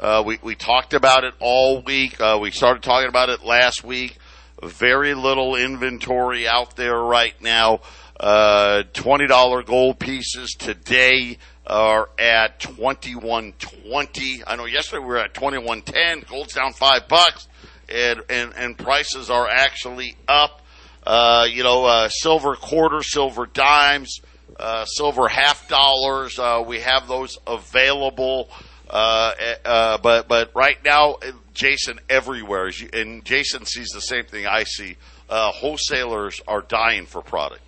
Uh, 0.00 0.22
we, 0.24 0.38
we 0.42 0.54
talked 0.54 0.94
about 0.94 1.24
it 1.24 1.34
all 1.40 1.82
week. 1.82 2.18
Uh, 2.18 2.38
we 2.40 2.50
started 2.50 2.82
talking 2.82 3.10
about 3.10 3.28
it 3.28 3.44
last 3.44 3.84
week. 3.84 4.16
Very 4.62 5.12
little 5.12 5.56
inventory 5.56 6.48
out 6.48 6.74
there 6.74 6.98
right 6.98 7.34
now. 7.42 7.80
Uh, 8.18 8.82
$20 8.94 9.66
gold 9.66 9.98
pieces 9.98 10.56
today 10.58 11.36
are 11.66 12.08
at 12.18 12.60
21.20. 12.60 14.42
I 14.46 14.56
know 14.56 14.64
yesterday 14.64 15.00
we 15.00 15.06
were 15.06 15.18
at 15.18 15.34
21.10. 15.34 16.26
Gold's 16.26 16.54
down 16.54 16.72
five 16.72 17.06
bucks 17.06 17.46
and, 17.86 18.22
and, 18.30 18.54
and 18.56 18.78
prices 18.78 19.28
are 19.28 19.48
actually 19.50 20.16
up. 20.26 20.62
Uh, 21.06 21.46
you 21.50 21.62
know, 21.62 21.84
uh, 21.84 22.08
silver 22.08 22.56
quarter, 22.56 23.02
silver 23.02 23.44
dimes, 23.44 24.20
uh, 24.58 24.86
silver 24.86 25.28
half 25.28 25.68
dollars. 25.68 26.38
Uh, 26.38 26.62
we 26.66 26.80
have 26.80 27.06
those 27.06 27.36
available. 27.46 28.48
Uh, 28.90 29.34
uh, 29.64 29.98
but 29.98 30.26
but 30.26 30.50
right 30.54 30.82
now, 30.84 31.16
Jason, 31.54 32.00
everywhere, 32.08 32.70
and 32.92 33.24
Jason 33.24 33.64
sees 33.64 33.90
the 33.90 34.00
same 34.00 34.24
thing 34.24 34.46
I 34.46 34.64
see. 34.64 34.96
Uh, 35.28 35.52
wholesalers 35.52 36.40
are 36.48 36.60
dying 36.60 37.06
for 37.06 37.22
product. 37.22 37.62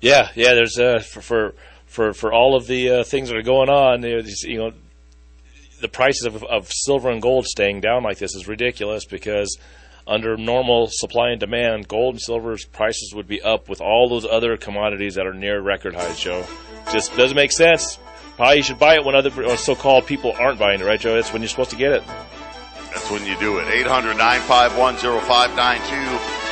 Yeah, 0.00 0.30
yeah. 0.34 0.54
There's 0.54 0.76
uh, 0.76 0.98
for 0.98 1.20
for 1.20 1.54
for 1.86 2.12
for 2.12 2.32
all 2.32 2.56
of 2.56 2.66
the 2.66 2.90
uh, 2.90 3.04
things 3.04 3.28
that 3.28 3.36
are 3.36 3.42
going 3.42 3.68
on. 3.68 4.02
You 4.02 4.58
know, 4.58 4.72
the 5.80 5.88
prices 5.88 6.24
of, 6.24 6.42
of 6.42 6.68
silver 6.68 7.10
and 7.10 7.22
gold 7.22 7.46
staying 7.46 7.80
down 7.80 8.02
like 8.02 8.18
this 8.18 8.34
is 8.34 8.48
ridiculous 8.48 9.04
because 9.04 9.56
under 10.04 10.36
normal 10.36 10.88
supply 10.90 11.30
and 11.30 11.38
demand, 11.38 11.86
gold 11.86 12.14
and 12.14 12.20
silver's 12.20 12.64
prices 12.64 13.12
would 13.14 13.28
be 13.28 13.40
up 13.40 13.68
with 13.68 13.80
all 13.80 14.08
those 14.08 14.24
other 14.24 14.56
commodities 14.56 15.14
that 15.14 15.26
are 15.26 15.34
near 15.34 15.60
record 15.60 15.94
highs. 15.94 16.18
Joe, 16.18 16.44
just 16.90 17.16
doesn't 17.16 17.36
make 17.36 17.52
sense. 17.52 18.00
Probably 18.38 18.58
you 18.58 18.62
should 18.62 18.78
buy 18.78 18.94
it 18.94 19.04
when 19.04 19.16
other 19.16 19.56
so-called 19.56 20.06
people 20.06 20.32
aren't 20.38 20.60
buying 20.60 20.80
it, 20.80 20.84
right, 20.84 21.00
Joe? 21.00 21.16
That's 21.16 21.32
when 21.32 21.42
you're 21.42 21.48
supposed 21.48 21.70
to 21.70 21.76
get 21.76 21.90
it. 21.90 22.04
That's 22.94 23.10
when 23.10 23.26
you 23.26 23.36
do 23.40 23.58
it. 23.58 23.66
800 23.66 24.16
951 24.16 24.96
0592. 24.96 26.47